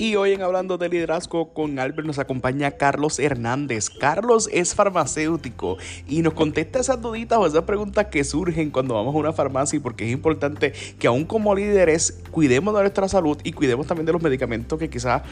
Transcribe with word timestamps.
Y 0.00 0.14
hoy 0.14 0.32
en 0.32 0.42
Hablando 0.42 0.78
de 0.78 0.88
Liderazgo 0.88 1.52
con 1.52 1.76
Albert 1.80 2.06
nos 2.06 2.20
acompaña 2.20 2.70
Carlos 2.70 3.18
Hernández. 3.18 3.90
Carlos 3.90 4.48
es 4.52 4.72
farmacéutico 4.72 5.76
y 6.06 6.22
nos 6.22 6.34
contesta 6.34 6.78
esas 6.78 7.02
duditas 7.02 7.36
o 7.36 7.46
esas 7.48 7.64
preguntas 7.64 8.06
que 8.06 8.22
surgen 8.22 8.70
cuando 8.70 8.94
vamos 8.94 9.12
a 9.12 9.18
una 9.18 9.32
farmacia 9.32 9.80
porque 9.82 10.06
es 10.06 10.12
importante 10.12 10.72
que 11.00 11.08
aún 11.08 11.24
como 11.24 11.52
líderes 11.52 12.22
cuidemos 12.30 12.74
de 12.74 12.82
nuestra 12.82 13.08
salud 13.08 13.38
y 13.42 13.52
cuidemos 13.52 13.88
también 13.88 14.06
de 14.06 14.12
los 14.12 14.22
medicamentos 14.22 14.78
que 14.78 14.88
quizás 14.88 15.22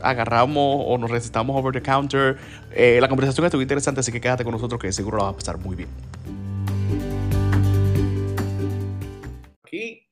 agarramos 0.00 0.82
o 0.84 0.98
nos 0.98 1.12
recetamos 1.12 1.56
over 1.56 1.72
the 1.72 1.80
counter. 1.80 2.38
Eh, 2.72 2.98
la 3.00 3.08
conversación 3.08 3.46
estuvo 3.46 3.62
interesante, 3.62 4.00
así 4.00 4.10
que 4.10 4.20
quédate 4.20 4.42
con 4.42 4.52
nosotros 4.52 4.80
que 4.80 4.92
seguro 4.92 5.18
la 5.18 5.24
vas 5.26 5.34
a 5.34 5.36
pasar 5.36 5.58
muy 5.58 5.76
bien. 5.76 5.88
Aquí 9.64 10.07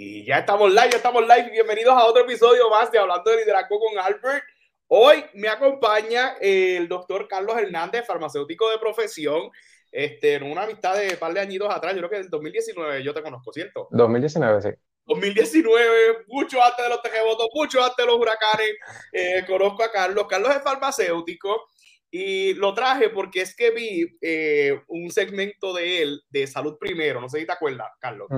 y 0.00 0.24
ya 0.24 0.38
estamos 0.38 0.70
live, 0.70 0.90
ya 0.92 0.98
estamos 0.98 1.22
live. 1.22 1.50
Bienvenidos 1.50 1.92
a 1.92 2.04
otro 2.04 2.22
episodio 2.22 2.70
más 2.70 2.88
de 2.92 3.00
Hablando 3.00 3.32
de 3.32 3.38
Liderazgo 3.38 3.80
con 3.80 3.98
Albert. 3.98 4.44
Hoy 4.86 5.24
me 5.34 5.48
acompaña 5.48 6.36
el 6.40 6.86
doctor 6.86 7.26
Carlos 7.26 7.58
Hernández, 7.58 8.06
farmacéutico 8.06 8.70
de 8.70 8.78
profesión. 8.78 9.50
Este, 9.90 10.34
en 10.34 10.44
una 10.44 10.62
amistad 10.62 10.96
de 10.96 11.08
un 11.08 11.16
par 11.16 11.34
de 11.34 11.40
añitos 11.40 11.68
atrás, 11.74 11.94
yo 11.94 11.98
creo 11.98 12.10
que 12.10 12.16
en 12.18 12.30
2019 12.30 13.02
yo 13.02 13.12
te 13.12 13.22
conozco, 13.22 13.52
¿cierto? 13.52 13.88
2019, 13.90 14.62
sí. 14.62 14.68
2019, 15.04 16.26
mucho 16.28 16.62
antes 16.62 16.84
de 16.84 16.90
los 16.90 17.02
terremotos, 17.02 17.48
mucho 17.52 17.82
antes 17.82 17.96
de 17.96 18.06
los 18.06 18.20
huracanes, 18.20 18.76
eh, 19.12 19.42
conozco 19.48 19.82
a 19.82 19.90
Carlos. 19.90 20.28
Carlos 20.28 20.54
es 20.54 20.62
farmacéutico 20.62 21.70
y 22.10 22.54
lo 22.54 22.72
traje 22.74 23.10
porque 23.10 23.42
es 23.42 23.54
que 23.54 23.70
vi 23.70 24.16
eh, 24.22 24.80
un 24.88 25.10
segmento 25.10 25.74
de 25.74 26.02
él 26.02 26.22
de 26.30 26.46
Salud 26.46 26.78
Primero, 26.78 27.20
no 27.20 27.28
sé 27.28 27.40
si 27.40 27.46
te 27.46 27.52
acuerdas, 27.52 27.88
Carlos, 28.00 28.28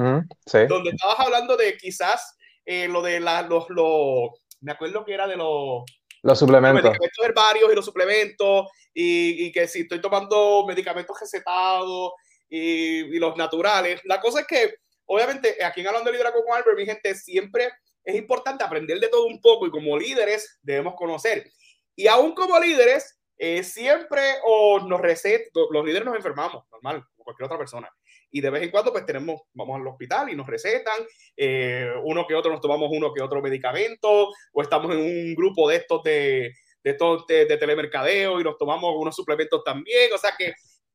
sí. 0.47 0.66
donde 0.69 0.91
estabas 0.91 1.20
hablando 1.20 1.56
de 1.56 1.77
quizás 1.77 2.37
eh, 2.66 2.88
lo 2.88 3.01
de 3.01 3.20
la, 3.20 3.42
los, 3.42 3.70
los, 3.70 4.30
me 4.61 4.72
acuerdo 4.72 5.05
que 5.05 5.14
era 5.14 5.27
de 5.27 5.36
los... 5.36 5.84
Los 6.22 6.39
suplementos. 6.39 6.83
Los 6.83 6.92
medicamentos 6.92 7.25
herbarios 7.25 7.72
y 7.72 7.75
los 7.75 7.84
suplementos, 7.84 8.67
y, 8.92 9.47
y, 9.47 9.53
que 9.53 9.67
si 9.69 9.83
estoy 9.83 10.00
tomando 10.00 10.67
medicamentos 10.67 11.19
recetados 11.19 12.12
y, 12.48 13.17
y, 13.17 13.19
los 13.19 13.36
naturales. 13.36 14.00
La 14.05 14.20
cosa 14.20 14.41
es 14.41 14.47
que, 14.47 14.75
obviamente, 15.06 15.64
aquí 15.64 15.80
en 15.80 15.86
Hablando 15.86 16.11
de 16.11 16.17
Liderazgo 16.17 16.45
con 16.45 16.56
Albert, 16.56 16.77
mi 16.77 16.84
gente, 16.84 17.14
siempre 17.14 17.70
es 18.05 18.17
importante 18.17 18.64
aprender 18.64 18.98
de 18.98 19.08
todo 19.08 19.27
un 19.27 19.41
poco 19.41 19.67
y 19.67 19.70
como 19.70 19.97
líderes 19.97 20.58
debemos 20.62 20.95
conocer. 20.95 21.50
Y 21.97 22.06
aún 22.06 22.34
como 22.34 22.58
líderes, 22.58 23.20
eh, 23.42 23.64
siempre 23.64 24.20
o 24.44 24.80
nos 24.80 25.00
recetan, 25.00 25.48
los 25.70 25.83
líderes 25.83 26.05
nos 26.05 26.14
enfermamos, 26.14 26.62
normal, 26.70 27.02
como 27.14 27.24
cualquier 27.24 27.46
otra 27.46 27.56
persona. 27.56 27.88
Y 28.30 28.42
de 28.42 28.50
vez 28.50 28.62
en 28.64 28.70
cuando, 28.70 28.92
pues 28.92 29.06
tenemos, 29.06 29.41
vamos 29.55 29.80
al 29.80 29.86
hospital 29.86 30.28
y 30.28 30.36
nos 30.36 30.46
recetan, 30.46 30.98
eh, 31.38 31.91
uno 32.05 32.27
que 32.28 32.34
otro 32.34 32.52
nos 32.52 32.61
tomamos 32.61 32.91
uno 32.92 33.14
que 33.14 33.22
otro 33.22 33.41
medicamento, 33.41 34.28
o 34.52 34.62
estamos 34.62 34.92
en 34.92 34.98
un 34.98 35.34
grupo 35.34 35.70
de 35.70 35.77
estos 35.77 36.02
de, 36.02 36.52
de, 36.84 36.91
estos 36.91 37.27
de, 37.27 37.46
de 37.46 37.56
telemercadeo 37.56 38.42
y 38.42 38.44
nos 38.44 38.58
tomamos 38.58 38.92
unos 38.94 39.16
suplementos 39.16 39.64
también. 39.64 40.12
O 40.12 40.18
sea 40.18 40.33
que 40.36 40.52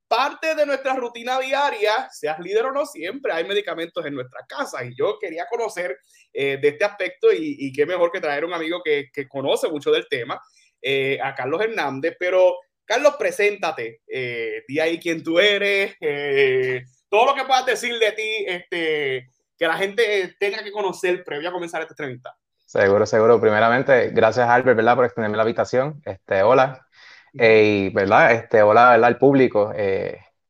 parte 0.07 0.53
de 0.53 0.67
nuestra 0.67 0.95
rutina 0.95 1.39
diaria, 1.39 2.09
seas 2.11 2.37
líder 2.37 2.67
o 2.67 2.71
no, 2.71 2.85
siempre 2.85 3.33
hay 3.33 3.43
medicamentos 3.45 4.05
en 4.05 4.13
nuestra 4.13 4.45
casa. 4.47 4.85
Y 4.85 4.93
yo 4.95 5.17
quería 5.19 5.47
conocer 5.49 5.97
eh, 6.31 6.59
de 6.61 6.67
este 6.67 6.85
aspecto 6.85 7.33
y, 7.33 7.55
y, 7.57 7.73
qué 7.73 7.87
mejor 7.87 8.11
que 8.11 8.21
traer 8.21 8.45
un 8.45 8.53
amigo 8.53 8.81
que, 8.85 9.09
que 9.11 9.27
conoce 9.27 9.67
mucho 9.67 9.89
del 9.89 10.07
tema 10.07 10.39
eh, 10.87 11.17
a 11.19 11.33
Carlos 11.33 11.61
Hernández, 11.61 12.15
pero 12.19 12.59
Carlos, 12.85 13.15
preséntate, 13.17 14.01
eh, 14.07 14.63
di 14.67 14.79
ahí 14.79 14.99
quién 14.99 15.23
tú 15.23 15.39
eres, 15.39 15.95
eh, 15.99 16.83
todo 17.09 17.25
lo 17.25 17.33
que 17.33 17.43
puedas 17.43 17.65
decir 17.65 17.97
de 17.97 18.11
ti, 18.11 18.45
este, 18.47 19.31
que 19.57 19.65
la 19.65 19.77
gente 19.77 20.35
tenga 20.39 20.63
que 20.63 20.71
conocer 20.71 21.23
previo 21.23 21.49
a 21.49 21.51
comenzar 21.51 21.81
esta 21.81 21.93
entrevista. 21.93 22.35
Seguro, 22.67 23.07
seguro. 23.07 23.41
Primeramente, 23.41 24.11
gracias 24.11 24.47
Albert, 24.47 24.77
¿verdad? 24.77 24.95
Por 24.95 25.05
extenderme 25.05 25.37
la 25.37 25.43
habitación. 25.43 26.03
Este, 26.05 26.43
hola. 26.43 26.85
Eh, 27.33 27.89
¿verdad? 27.91 28.33
Este, 28.33 28.61
hola, 28.61 28.91
¿verdad? 28.91 29.05
Al 29.05 29.17
público. 29.17 29.73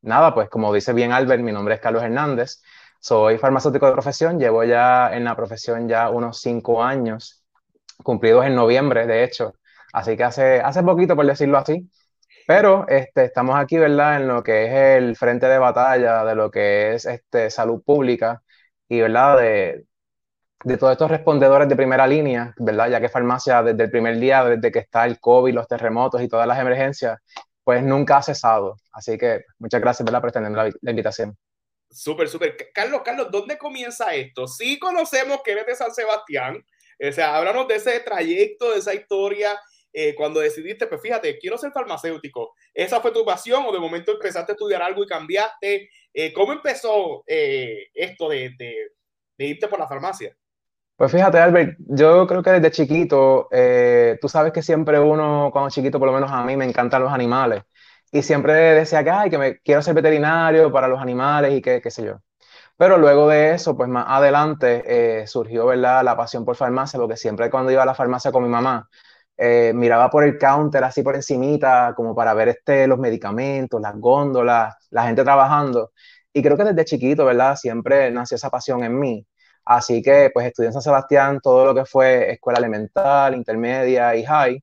Nada, 0.02 0.34
pues 0.34 0.50
como 0.50 0.70
dice 0.74 0.92
bien 0.92 1.12
Albert, 1.12 1.42
mi 1.42 1.52
nombre 1.52 1.76
es 1.76 1.80
Carlos 1.80 2.02
Hernández. 2.02 2.60
Soy 3.00 3.38
farmacéutico 3.38 3.86
de 3.86 3.92
profesión. 3.92 4.38
Llevo 4.38 4.64
ya 4.64 5.16
en 5.16 5.24
la 5.24 5.34
profesión 5.34 5.88
ya 5.88 6.10
unos 6.10 6.42
cinco 6.42 6.82
años, 6.82 7.42
cumplidos 8.02 8.44
en 8.44 8.54
noviembre, 8.54 9.06
de 9.06 9.24
hecho. 9.24 9.54
Así 9.96 10.14
que 10.14 10.24
hace, 10.24 10.60
hace 10.60 10.82
poquito, 10.82 11.16
por 11.16 11.24
decirlo 11.26 11.56
así. 11.56 11.90
Pero 12.46 12.86
este, 12.86 13.24
estamos 13.24 13.56
aquí, 13.56 13.78
¿verdad? 13.78 14.20
En 14.20 14.28
lo 14.28 14.42
que 14.42 14.66
es 14.66 14.72
el 14.98 15.16
frente 15.16 15.46
de 15.46 15.58
batalla 15.58 16.22
de 16.22 16.34
lo 16.34 16.50
que 16.50 16.94
es 16.94 17.06
este, 17.06 17.48
salud 17.50 17.82
pública 17.82 18.42
y, 18.88 19.00
¿verdad? 19.00 19.38
De, 19.38 19.86
de 20.64 20.76
todos 20.76 20.92
estos 20.92 21.10
respondedores 21.10 21.66
de 21.66 21.76
primera 21.76 22.06
línea, 22.06 22.52
¿verdad? 22.58 22.90
Ya 22.90 23.00
que 23.00 23.08
farmacia 23.08 23.62
desde 23.62 23.84
el 23.84 23.90
primer 23.90 24.18
día, 24.18 24.44
desde 24.44 24.70
que 24.70 24.80
está 24.80 25.06
el 25.06 25.18
COVID, 25.18 25.54
los 25.54 25.66
terremotos 25.66 26.20
y 26.20 26.28
todas 26.28 26.46
las 26.46 26.58
emergencias, 26.58 27.18
pues 27.64 27.82
nunca 27.82 28.18
ha 28.18 28.22
cesado. 28.22 28.76
Así 28.92 29.16
que 29.16 29.44
muchas 29.58 29.80
gracias, 29.80 30.04
¿verdad? 30.04 30.20
Por 30.20 30.28
extender 30.28 30.52
la, 30.52 30.70
la 30.82 30.90
invitación. 30.90 31.34
Súper, 31.90 32.28
súper. 32.28 32.54
Carlos, 32.74 33.00
Carlos, 33.02 33.28
¿dónde 33.30 33.56
comienza 33.56 34.14
esto? 34.14 34.46
Sí 34.46 34.78
conocemos 34.78 35.40
que 35.42 35.52
eres 35.52 35.64
de 35.66 35.74
San 35.74 35.94
Sebastián, 35.94 36.62
o 37.00 37.12
sea, 37.12 37.34
háblanos 37.34 37.66
de 37.66 37.76
ese 37.76 38.00
trayecto, 38.00 38.72
de 38.72 38.80
esa 38.80 38.92
historia, 38.92 39.58
eh, 39.98 40.14
cuando 40.14 40.40
decidiste, 40.40 40.86
pues 40.86 41.00
fíjate, 41.00 41.38
quiero 41.38 41.56
ser 41.56 41.72
farmacéutico, 41.72 42.52
¿esa 42.74 43.00
fue 43.00 43.12
tu 43.12 43.24
pasión 43.24 43.64
o 43.66 43.72
de 43.72 43.78
momento 43.78 44.12
empezaste 44.12 44.52
a 44.52 44.54
estudiar 44.54 44.82
algo 44.82 45.02
y 45.02 45.06
cambiaste? 45.06 45.88
Eh, 46.12 46.34
¿Cómo 46.34 46.52
empezó 46.52 47.24
eh, 47.26 47.86
esto 47.94 48.28
de, 48.28 48.50
de, 48.58 48.74
de, 49.38 49.46
irte 49.46 49.68
por 49.68 49.78
la 49.78 49.88
farmacia? 49.88 50.36
Pues 50.96 51.10
fíjate, 51.10 51.38
Albert, 51.38 51.78
yo 51.78 52.26
creo 52.26 52.42
que 52.42 52.50
desde 52.50 52.70
chiquito, 52.72 53.48
eh, 53.50 54.18
tú 54.20 54.28
sabes 54.28 54.52
que 54.52 54.62
siempre 54.62 55.00
uno, 55.00 55.48
cuando 55.50 55.70
chiquito, 55.70 55.98
por 55.98 56.08
lo 56.08 56.14
menos 56.14 56.30
a 56.30 56.44
mí, 56.44 56.58
me 56.58 56.66
encantan 56.66 57.02
los 57.02 57.12
animales. 57.12 57.62
Y 58.12 58.22
siempre 58.22 58.52
decía 58.52 59.02
que, 59.02 59.10
ay, 59.10 59.30
que 59.30 59.38
me 59.38 59.58
quiero 59.60 59.80
ser 59.80 59.94
veterinario 59.94 60.70
para 60.70 60.88
los 60.88 61.00
animales 61.00 61.54
y 61.54 61.62
qué 61.62 61.90
sé 61.90 62.04
yo. 62.04 62.20
Pero 62.76 62.98
luego 62.98 63.28
de 63.28 63.54
eso, 63.54 63.76
pues 63.76 63.88
más 63.88 64.04
adelante 64.08 64.82
eh, 65.22 65.26
surgió, 65.26 65.66
¿verdad?, 65.66 66.04
la 66.04 66.16
pasión 66.16 66.44
por 66.44 66.56
farmacia, 66.56 66.98
porque 67.00 67.16
siempre 67.16 67.50
cuando 67.50 67.72
iba 67.72 67.82
a 67.82 67.86
la 67.86 67.94
farmacia 67.94 68.30
con 68.32 68.42
mi 68.42 68.50
mamá, 68.50 68.88
eh, 69.36 69.72
miraba 69.74 70.10
por 70.10 70.24
el 70.24 70.38
counter 70.38 70.84
así 70.84 71.02
por 71.02 71.14
encimita, 71.16 71.92
como 71.96 72.14
para 72.14 72.34
ver 72.34 72.48
este, 72.48 72.86
los 72.86 72.98
medicamentos, 72.98 73.80
las 73.80 73.94
góndolas, 73.96 74.74
la 74.90 75.04
gente 75.06 75.22
trabajando. 75.24 75.92
Y 76.32 76.42
creo 76.42 76.56
que 76.56 76.64
desde 76.64 76.84
chiquito, 76.84 77.24
¿verdad? 77.24 77.56
Siempre 77.56 78.10
nació 78.10 78.36
esa 78.36 78.50
pasión 78.50 78.84
en 78.84 78.98
mí. 78.98 79.26
Así 79.64 80.02
que 80.02 80.30
pues 80.32 80.46
estudié 80.46 80.68
en 80.68 80.72
San 80.74 80.82
Sebastián 80.82 81.40
todo 81.42 81.64
lo 81.66 81.74
que 81.74 81.84
fue 81.84 82.30
escuela 82.32 82.58
elemental, 82.58 83.34
intermedia 83.34 84.14
y 84.16 84.24
high. 84.24 84.62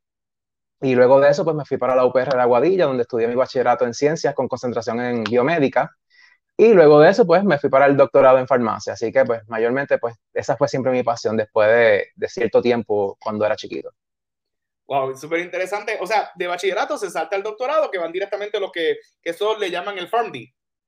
Y 0.82 0.96
luego 0.96 1.20
de 1.20 1.30
eso 1.30 1.46
pues 1.46 1.56
me 1.56 1.66
fui 1.66 1.78
para 1.78 1.96
la 1.96 2.06
UPR 2.06 2.36
de 2.36 2.42
Aguadilla, 2.42 2.86
donde 2.86 3.04
estudié 3.04 3.28
mi 3.28 3.36
bachillerato 3.36 3.86
en 3.86 3.94
ciencias 3.94 4.36
con 4.36 4.48
concentración 4.48 5.02
en 5.02 5.24
biomédica. 5.24 5.92
Y 6.58 6.74
luego 6.74 7.00
de 7.02 7.10
eso 7.12 7.26
pues 7.28 7.44
me 7.44 7.60
fui 7.60 7.70
para 7.70 7.88
el 7.88 7.98
doctorado 7.98 8.40
en 8.40 8.48
farmacia. 8.48 8.94
Así 8.94 9.12
que 9.12 9.26
pues 9.26 9.42
mayormente 9.50 9.98
pues 10.00 10.16
esa 10.34 10.58
fue 10.58 10.68
siempre 10.68 10.92
mi 10.92 11.04
pasión 11.04 11.38
después 11.38 11.70
de, 11.70 12.08
de 12.16 12.30
cierto 12.30 12.62
tiempo 12.62 13.18
cuando 13.22 13.46
era 13.46 13.56
chiquito. 13.56 13.92
Wow, 14.94 15.18
súper 15.18 15.40
interesante. 15.40 15.98
O 16.02 16.06
sea, 16.06 16.30
de 16.36 16.46
bachillerato 16.46 17.00
se 17.00 17.10
salta 17.10 17.36
al 17.36 17.42
doctorado, 17.42 17.90
que 17.90 17.98
van 17.98 18.12
directamente 18.12 18.58
a 18.58 18.60
lo 18.60 18.72
que, 18.72 18.98
que 19.24 19.32
eso 19.32 19.58
le 19.58 19.72
llaman 19.72 19.98
el 19.98 20.08
PharmD. 20.08 20.36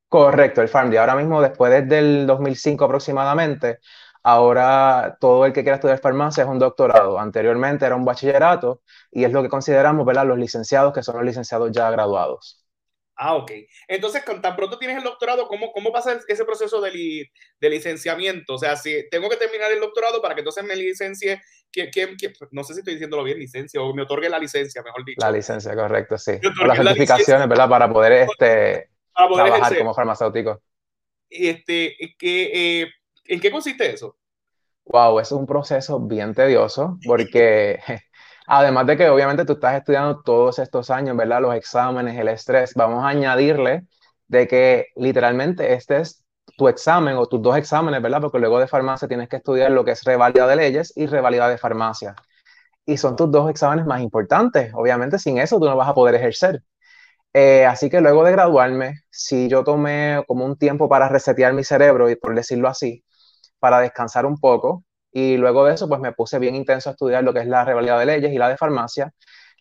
Correcto, 0.08 0.62
el 0.62 0.70
PharmD. 0.70 0.96
Ahora 0.98 1.16
mismo, 1.16 1.42
después 1.42 1.72
desde 1.72 1.98
el 1.98 2.28
2005 2.28 2.86
aproximadamente, 2.86 3.80
ahora 4.22 5.18
todo 5.20 5.48
el 5.48 5.54
que 5.54 5.64
quiera 5.64 5.78
estudiar 5.78 5.98
farmacia 5.98 6.44
es 6.44 6.50
un 6.50 6.60
doctorado. 6.60 7.18
Anteriormente 7.20 7.84
era 7.84 7.96
un 7.96 8.06
bachillerato 8.06 8.84
y 9.10 9.24
es 9.24 9.32
lo 9.32 9.42
que 9.42 9.50
consideramos, 9.50 10.06
¿verdad? 10.06 10.28
Los 10.28 10.38
licenciados, 10.38 10.94
que 10.94 11.02
son 11.02 11.16
los 11.16 11.26
licenciados 11.26 11.72
ya 11.72 11.90
graduados. 11.90 12.64
Ah, 13.18 13.36
ok. 13.36 13.52
Entonces, 13.88 14.24
con 14.24 14.42
tan 14.42 14.56
pronto 14.58 14.78
tienes 14.78 14.98
el 14.98 15.04
doctorado, 15.04 15.48
¿cómo, 15.48 15.72
cómo 15.72 15.92
pasa 15.92 16.20
ese 16.28 16.44
proceso 16.44 16.82
de, 16.82 16.92
li, 16.92 17.32
de, 17.62 17.70
licenciamiento? 17.70 18.56
O 18.56 18.58
sea, 18.58 18.76
si 18.76 19.10
tengo 19.10 19.30
que 19.30 19.38
terminar 19.38 19.72
el 19.72 19.80
doctorado 19.80 20.22
para 20.22 20.36
que 20.36 20.42
entonces 20.42 20.66
me 20.66 20.76
licencie, 20.76 21.42
¿quién, 21.76 21.90
quién, 21.92 22.16
quién? 22.16 22.34
no 22.52 22.64
sé 22.64 22.74
si 22.74 22.80
estoy 22.80 22.94
diciéndolo 22.94 23.24
bien, 23.24 23.38
licencia, 23.38 23.82
o 23.82 23.94
me 23.94 24.04
otorgue 24.04 24.30
la 24.30 24.40
licencia, 24.40 24.82
mejor 24.82 25.04
dicho. 25.04 25.20
La 25.20 25.32
licencia, 25.32 25.76
correcto, 25.76 26.18
sí. 26.18 26.32
O 26.62 26.66
las 26.66 26.78
certificaciones, 26.78 27.48
¿verdad? 27.50 27.70
Para 27.70 27.92
poder, 27.92 28.14
este, 28.14 28.90
para 29.14 29.28
poder 29.28 29.46
trabajar 29.46 29.60
ejercer. 29.60 29.80
como 29.80 29.94
farmacéutico. 29.94 30.62
Este, 31.30 31.96
que, 32.18 32.82
eh, 32.82 32.88
¿En 33.26 33.40
qué 33.40 33.52
consiste 33.52 33.92
eso? 33.92 34.18
Wow, 34.86 35.20
es 35.20 35.32
un 35.32 35.46
proceso 35.46 36.00
bien 36.00 36.34
tedioso 36.34 36.98
porque 37.06 37.80
además 38.48 38.88
de 38.88 38.98
que 38.98 39.10
obviamente 39.10 39.44
tú 39.44 39.54
estás 39.54 39.78
estudiando 39.78 40.22
todos 40.22 40.60
estos 40.60 40.90
años, 40.92 41.18
¿verdad? 41.18 41.42
Los 41.42 41.56
exámenes, 41.56 42.18
el 42.18 42.28
estrés, 42.28 42.74
vamos 42.76 43.04
a 43.04 43.10
añadirle 43.10 43.86
de 44.28 44.48
que 44.48 44.88
literalmente 44.96 45.74
este 45.74 45.98
es 45.98 46.25
tu 46.58 46.68
examen 46.68 47.16
o 47.18 47.28
tus 47.28 47.42
dos 47.42 47.58
exámenes, 47.58 48.02
¿verdad? 48.02 48.22
Porque 48.22 48.40
luego 48.40 48.60
de 48.60 48.68
farmacia 48.68 49.08
tienes 49.08 49.30
que 49.30 49.38
estudiar 49.38 49.72
lo 49.72 49.84
que 49.86 49.92
es 49.92 50.04
revalida 50.04 50.48
de 50.48 50.56
leyes 50.56 50.94
y 50.96 51.08
revalida 51.08 51.50
de 51.50 51.58
farmacia. 51.58 52.16
Y 52.86 52.98
son 52.98 53.16
tus 53.16 53.32
dos 53.32 53.50
exámenes 53.50 53.86
más 53.86 54.02
importantes. 54.02 54.72
Obviamente 54.76 55.20
sin 55.20 55.38
eso 55.40 55.60
tú 55.60 55.66
no 55.66 55.76
vas 55.78 55.90
a 55.90 55.94
poder 55.96 56.16
ejercer. 56.16 56.64
Eh, 57.34 57.66
así 57.66 57.90
que 57.90 58.02
luego 58.02 58.24
de 58.24 58.32
graduarme, 58.32 59.02
si 59.10 59.50
yo 59.50 59.64
tomé 59.64 60.24
como 60.28 60.46
un 60.46 60.58
tiempo 60.58 60.88
para 60.90 61.10
resetear 61.10 61.54
mi 61.54 61.64
cerebro, 61.66 62.10
y 62.10 62.16
por 62.16 62.34
decirlo 62.36 62.70
así, 62.70 63.04
para 63.60 63.80
descansar 63.82 64.26
un 64.26 64.40
poco 64.40 64.84
y 65.12 65.38
luego 65.38 65.66
de 65.66 65.74
eso 65.74 65.88
pues 65.88 66.02
me 66.02 66.12
puse 66.14 66.40
bien 66.40 66.56
intenso 66.56 66.90
a 66.90 66.94
estudiar 66.94 67.24
lo 67.24 67.34
que 67.34 67.40
es 67.40 67.48
la 67.48 67.66
rivalidad 67.66 68.00
de 68.00 68.06
leyes 68.06 68.34
y 68.34 68.38
la 68.38 68.50
de 68.50 68.58
farmacia. 68.58 69.14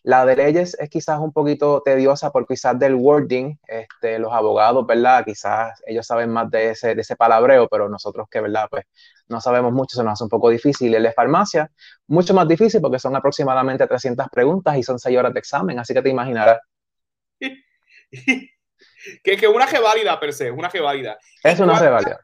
La 0.05 0.23
de 0.23 0.35
leyes 0.35 0.77
es 0.79 0.87
quizás 0.87 1.19
un 1.19 1.33
poquito 1.33 1.81
tediosa 1.83 2.31
por 2.31 2.45
quizás 2.45 2.77
del 2.77 2.93
wording, 2.93 3.55
este, 3.67 4.19
los 4.19 4.31
abogados, 4.31 4.85
¿verdad? 4.85 5.25
Quizás 5.25 5.81
ellos 5.87 6.05
saben 6.05 6.29
más 6.29 6.51
de 6.51 6.69
ese, 6.69 6.93
de 6.93 7.01
ese 7.01 7.15
palabreo, 7.15 7.67
pero 7.67 7.89
nosotros 7.89 8.27
que, 8.29 8.39
¿verdad? 8.39 8.67
Pues 8.69 8.85
no 9.29 9.41
sabemos 9.41 9.73
mucho, 9.73 9.97
se 9.97 10.03
nos 10.03 10.13
hace 10.13 10.23
un 10.25 10.29
poco 10.29 10.51
difícil. 10.51 10.93
El 10.93 11.01
de 11.01 11.11
farmacia, 11.11 11.71
mucho 12.05 12.35
más 12.35 12.47
difícil 12.47 12.81
porque 12.81 12.99
son 12.99 13.15
aproximadamente 13.15 13.87
300 13.87 14.27
preguntas 14.29 14.77
y 14.77 14.83
son 14.83 14.99
6 14.99 15.17
horas 15.17 15.33
de 15.33 15.39
examen, 15.39 15.79
así 15.79 15.95
que 15.95 16.03
te 16.03 16.09
imaginarás. 16.09 16.59
que, 17.39 18.51
que 19.23 19.47
una 19.47 19.65
válida 19.65 20.19
per 20.19 20.33
se, 20.33 20.51
una 20.51 20.69
válida. 20.69 21.17
Es 21.41 21.59
una 21.59 21.79
válida. 21.79 22.19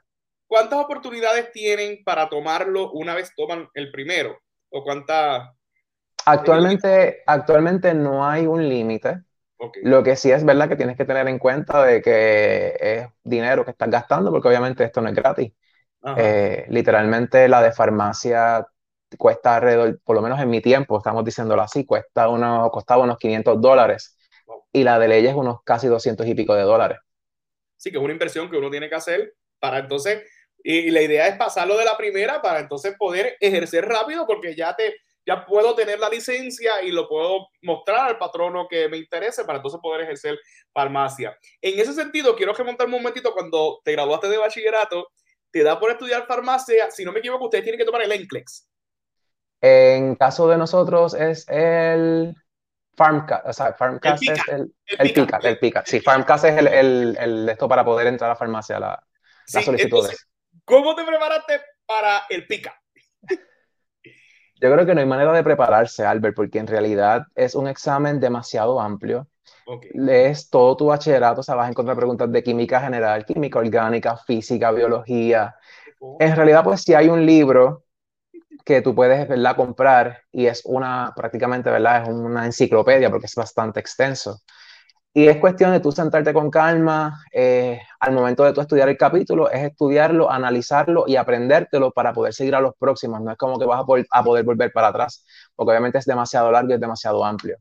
¿Cuántas 0.45 0.77
oportunidades 0.77 1.51
tienen 1.51 2.03
para 2.03 2.29
tomarlo 2.29 2.91
una 2.91 3.15
vez 3.15 3.33
toman 3.35 3.67
el 3.73 3.91
primero? 3.91 4.37
¿O 4.69 4.83
cuántas? 4.83 5.49
Actualmente, 6.25 7.23
actualmente 7.25 7.93
no 7.93 8.25
hay 8.25 8.45
un 8.47 8.67
límite. 8.67 9.21
Lo 9.83 10.03
que 10.03 10.15
sí 10.15 10.31
es 10.31 10.43
verdad 10.43 10.67
que 10.67 10.75
tienes 10.75 10.97
que 10.97 11.05
tener 11.05 11.27
en 11.27 11.37
cuenta 11.37 11.83
de 11.83 12.01
que 12.01 12.75
es 12.79 13.07
dinero 13.23 13.63
que 13.63 13.71
estás 13.71 13.89
gastando, 13.89 14.31
porque 14.31 14.47
obviamente 14.47 14.83
esto 14.83 15.01
no 15.01 15.09
es 15.09 15.15
gratis. 15.15 15.51
Eh, 16.17 16.65
literalmente 16.69 17.47
la 17.47 17.61
de 17.61 17.71
farmacia 17.71 18.65
cuesta 19.17 19.55
alrededor, 19.55 19.99
por 20.03 20.15
lo 20.15 20.21
menos 20.21 20.39
en 20.39 20.49
mi 20.49 20.61
tiempo, 20.61 20.97
estamos 20.97 21.23
diciéndolo 21.23 21.61
así, 21.61 21.85
cuesta 21.85 22.27
unos, 22.27 22.71
costaba 22.71 23.03
unos 23.03 23.17
500 23.17 23.61
dólares 23.61 24.17
y 24.73 24.83
la 24.83 24.97
de 24.99 25.07
leyes 25.07 25.35
unos 25.35 25.61
casi 25.63 25.87
200 25.87 26.25
y 26.27 26.33
pico 26.33 26.55
de 26.55 26.63
dólares. 26.63 26.99
Sí, 27.77 27.91
que 27.91 27.97
es 27.97 28.03
una 28.03 28.13
inversión 28.13 28.49
que 28.49 28.57
uno 28.57 28.69
tiene 28.69 28.89
que 28.89 28.95
hacer 28.95 29.33
para 29.59 29.79
entonces, 29.79 30.23
y, 30.63 30.91
la 30.91 31.01
idea 31.01 31.27
es 31.27 31.35
pasarlo 31.35 31.77
de 31.77 31.85
la 31.85 31.97
primera 31.97 32.41
para 32.41 32.59
entonces 32.59 32.95
poder 32.97 33.37
ejercer 33.39 33.85
rápido 33.85 34.25
porque 34.25 34.55
ya 34.55 34.75
te, 34.75 34.95
ya 35.25 35.45
puedo 35.45 35.75
tener 35.75 35.99
la 35.99 36.09
licencia 36.09 36.81
y 36.81 36.91
lo 36.91 37.07
puedo 37.07 37.47
mostrar 37.61 38.07
al 38.07 38.17
patrono 38.17 38.67
que 38.67 38.89
me 38.89 38.97
interese 38.97 39.43
para 39.45 39.57
entonces 39.57 39.79
poder 39.81 40.01
ejercer 40.01 40.39
farmacia. 40.73 41.37
En 41.61 41.79
ese 41.79 41.93
sentido, 41.93 42.35
quiero 42.35 42.53
remontar 42.53 42.87
un 42.87 42.93
momentito 42.93 43.33
cuando 43.33 43.79
te 43.83 43.91
graduaste 43.91 44.29
de 44.29 44.37
bachillerato, 44.37 45.09
te 45.51 45.63
da 45.63 45.79
por 45.79 45.91
estudiar 45.91 46.25
farmacia, 46.25 46.89
si 46.91 47.05
no 47.05 47.11
me 47.11 47.19
equivoco, 47.19 47.45
ustedes 47.45 47.63
tienen 47.63 47.79
que 47.79 47.85
tomar 47.85 48.01
el 48.01 48.23
NCLEX. 48.23 48.67
En 49.61 50.15
caso 50.15 50.47
de 50.47 50.57
nosotros 50.57 51.13
es 51.13 51.47
el 51.47 52.35
FarmCast, 52.95 53.47
o 53.47 53.53
sea, 53.53 53.73
FarmCast 53.73 54.23
es 54.23 54.47
el, 54.47 54.73
el, 54.85 55.13
PICA, 55.13 55.39
el 55.43 55.59
PICA. 55.59 55.83
Sí, 55.85 55.99
FarmCast 55.99 56.45
es 56.45 56.57
el, 56.57 56.67
el, 56.67 57.17
el, 57.19 57.49
esto 57.49 57.67
para 57.67 57.85
poder 57.85 58.07
entrar 58.07 58.31
a 58.31 58.33
la 58.33 58.37
farmacia, 58.37 58.79
la, 58.79 59.03
la 59.53 59.61
solicitudes. 59.61 60.27
¿Cómo 60.65 60.95
te 60.95 61.03
preparaste 61.03 61.61
para 61.85 62.23
el 62.29 62.47
PICA? 62.47 62.81
Yo 64.61 64.71
creo 64.71 64.85
que 64.85 64.93
no 64.93 65.01
hay 65.01 65.07
manera 65.07 65.33
de 65.33 65.43
prepararse, 65.43 66.05
Albert, 66.05 66.35
porque 66.35 66.59
en 66.59 66.67
realidad 66.67 67.23
es 67.33 67.55
un 67.55 67.67
examen 67.67 68.19
demasiado 68.19 68.79
amplio. 68.79 69.27
Lees 69.93 70.51
todo 70.51 70.77
tu 70.77 70.85
bachillerato, 70.85 71.39
o 71.39 71.43
sea, 71.43 71.55
vas 71.55 71.65
a 71.65 71.69
encontrar 71.69 71.97
preguntas 71.97 72.31
de 72.31 72.43
química 72.43 72.79
general, 72.79 73.25
química 73.25 73.57
orgánica, 73.57 74.15
física, 74.17 74.71
biología. 74.71 75.55
En 76.19 76.35
realidad, 76.35 76.63
pues 76.63 76.83
si 76.83 76.93
hay 76.93 77.09
un 77.09 77.25
libro 77.25 77.85
que 78.63 78.83
tú 78.83 78.93
puedes, 78.93 79.27
¿verdad?, 79.27 79.55
comprar 79.55 80.19
y 80.31 80.45
es 80.45 80.61
una, 80.65 81.11
prácticamente, 81.15 81.71
¿verdad?, 81.71 82.03
es 82.03 82.09
una 82.09 82.45
enciclopedia 82.45 83.09
porque 83.09 83.25
es 83.25 83.35
bastante 83.35 83.79
extenso. 83.79 84.41
Y 85.13 85.27
es 85.27 85.37
cuestión 85.37 85.71
de 85.71 85.81
tú 85.81 85.91
sentarte 85.91 86.31
con 86.31 86.49
calma 86.49 87.25
eh, 87.33 87.81
al 87.99 88.13
momento 88.13 88.45
de 88.45 88.53
tú 88.53 88.61
estudiar 88.61 88.87
el 88.87 88.97
capítulo, 88.97 89.51
es 89.51 89.61
estudiarlo, 89.63 90.31
analizarlo 90.31 91.03
y 91.05 91.17
aprendértelo 91.17 91.91
para 91.91 92.13
poder 92.13 92.33
seguir 92.33 92.55
a 92.55 92.61
los 92.61 92.75
próximos. 92.77 93.21
No 93.21 93.31
es 93.31 93.37
como 93.37 93.59
que 93.59 93.65
vas 93.65 93.79
a, 93.81 94.19
a 94.19 94.23
poder 94.23 94.45
volver 94.45 94.71
para 94.71 94.87
atrás, 94.87 95.25
porque 95.55 95.71
obviamente 95.71 95.97
es 95.97 96.05
demasiado 96.05 96.49
largo 96.51 96.71
y 96.71 96.75
es 96.75 96.79
demasiado 96.79 97.25
amplio. 97.25 97.57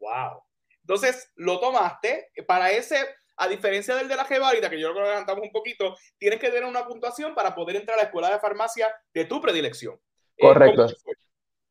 Wow. 0.00 0.42
Entonces, 0.82 1.30
lo 1.36 1.60
tomaste 1.60 2.30
para 2.46 2.70
ese 2.70 2.98
a 3.36 3.48
diferencia 3.48 3.94
del 3.96 4.08
de 4.08 4.16
la 4.16 4.26
G 4.26 4.68
que 4.70 4.80
yo 4.80 4.92
lo 4.92 5.02
levantamos 5.02 5.44
un 5.44 5.52
poquito, 5.52 5.96
tienes 6.18 6.38
que 6.38 6.50
tener 6.50 6.64
una 6.64 6.86
puntuación 6.86 7.34
para 7.34 7.54
poder 7.54 7.76
entrar 7.76 7.98
a 7.98 8.02
la 8.02 8.06
escuela 8.06 8.30
de 8.30 8.38
farmacia 8.38 8.88
de 9.12 9.24
tu 9.24 9.40
predilección. 9.40 9.94
Eh, 10.36 10.46
Correcto. 10.46 10.86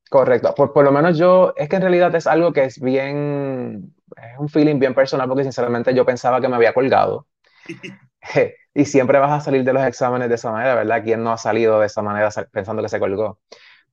Correcto. 0.09 0.53
Por, 0.53 0.73
por, 0.73 0.83
lo 0.83 0.91
menos 0.91 1.17
yo, 1.17 1.53
es 1.55 1.69
que 1.69 1.77
en 1.77 1.81
realidad 1.81 2.13
es 2.13 2.27
algo 2.27 2.53
que 2.53 2.65
es 2.65 2.79
bien, 2.79 3.95
es 4.17 4.37
un 4.39 4.49
feeling 4.49 4.79
bien 4.79 4.93
personal 4.93 5.27
porque 5.27 5.43
sinceramente 5.43 5.93
yo 5.93 6.05
pensaba 6.05 6.41
que 6.41 6.47
me 6.47 6.55
había 6.55 6.73
colgado. 6.73 7.27
y 8.73 8.85
siempre 8.85 9.19
vas 9.19 9.31
a 9.31 9.41
salir 9.41 9.63
de 9.63 9.73
los 9.73 9.83
exámenes 9.83 10.29
de 10.29 10.35
esa 10.35 10.51
manera, 10.51 10.75
¿verdad? 10.75 11.03
¿Quién 11.03 11.23
no 11.23 11.31
ha 11.31 11.37
salido 11.37 11.79
de 11.79 11.87
esa 11.87 12.01
manera 12.01 12.29
pensando 12.51 12.81
que 12.81 12.89
se 12.89 12.99
colgó? 12.99 13.39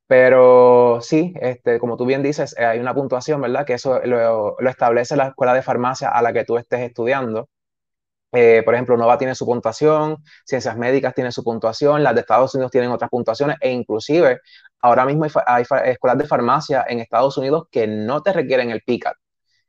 Pero 0.06 0.98
sí, 1.02 1.34
este, 1.40 1.78
como 1.78 1.96
tú 1.96 2.04
bien 2.04 2.22
dices, 2.22 2.56
eh, 2.58 2.64
hay 2.64 2.80
una 2.80 2.94
puntuación, 2.94 3.40
¿verdad? 3.40 3.64
Que 3.64 3.74
eso 3.74 4.00
lo, 4.04 4.56
lo, 4.58 4.70
establece 4.70 5.16
la 5.16 5.28
escuela 5.28 5.54
de 5.54 5.62
farmacia 5.62 6.08
a 6.10 6.20
la 6.22 6.32
que 6.32 6.44
tú 6.44 6.58
estés 6.58 6.80
estudiando. 6.80 7.48
Eh, 8.32 8.62
por 8.64 8.74
ejemplo, 8.74 8.96
Nova 8.96 9.18
tiene 9.18 9.34
su 9.34 9.44
puntuación, 9.44 10.18
Ciencias 10.44 10.76
Médicas 10.76 11.14
tiene 11.14 11.32
su 11.32 11.42
puntuación, 11.42 12.02
las 12.02 12.14
de 12.14 12.20
Estados 12.20 12.54
Unidos 12.54 12.70
tienen 12.70 12.90
otras 12.92 13.10
puntuaciones 13.10 13.56
e 13.60 13.72
inclusive 13.72 14.40
ahora 14.80 15.04
mismo 15.04 15.26
hay, 15.46 15.64
escuelas 15.84 16.18
de 16.18 16.26
farmacia 16.26 16.84
en 16.88 17.00
Estados 17.00 17.36
Unidos 17.38 17.64
que 17.70 17.86
no 17.86 18.22
te 18.22 18.32
requieren 18.32 18.70
el 18.70 18.82
PICAT, 18.82 19.16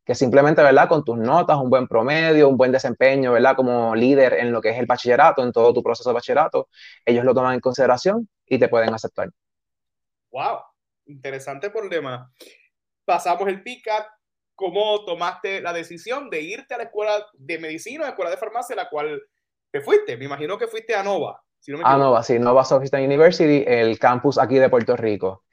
que 0.04 0.16
simplemente, 0.16 0.64
¿verdad? 0.64 0.88
Con 0.88 1.04
tus 1.04 1.18
notas, 1.18 1.58
un 1.58 1.70
buen 1.70 1.88
promedio, 1.88 2.50
un 2.50 2.58
buen 2.58 2.72
desempeño, 2.72 3.34
¿verdad? 3.34 3.56
Como 3.56 3.96
líder 3.96 4.34
en 4.34 4.52
lo 4.52 4.62
que 4.62 4.70
es 4.70 4.80
el 4.80 4.86
bachillerato, 4.86 5.44
en 5.44 5.52
todo 5.52 5.74
tu 5.74 5.84
proceso 5.84 6.10
de 6.10 6.16
bachillerato, 6.16 6.70
ellos 7.06 7.24
lo 7.24 7.34
toman 7.34 7.54
en 7.54 7.60
consideración 7.60 8.28
y 8.46 8.58
te 8.58 8.68
pueden 8.68 8.94
aceptar. 8.94 9.30
¡Wow! 10.32 10.60
Interesante 11.06 11.70
problema. 11.70 12.32
Pasamos 13.06 13.48
el 13.48 13.62
PICAT, 13.62 14.08
cómo 14.56 15.06
tomaste 15.06 15.62
la 15.62 15.74
decisión 15.74 16.30
de 16.30 16.42
irte 16.42 16.74
a 16.74 16.78
la 16.78 16.84
escuela 16.84 17.26
de 17.34 17.60
medicina, 17.60 18.04
a 18.04 18.08
la 18.08 18.10
escuela 18.12 18.32
de 18.32 18.38
farmacia, 18.38 18.76
la 18.76 18.90
cual 18.90 19.22
te 19.72 19.82
fuiste. 19.82 20.18
Me 20.18 20.26
imagino 20.26 20.58
que 20.58 20.68
fuiste 20.68 20.96
a 20.96 21.04
Nova. 21.04 21.42
a 21.84 21.98
Nova, 21.98 22.24
sí, 22.24 22.40
Nova 22.40 22.64
Southeastern 22.64 23.04
University, 23.04 23.64
el 23.68 24.00
campus 24.00 24.38
aquí 24.38 24.58
de 24.58 24.70
Puerto 24.70 24.96
Rico. 24.96 25.44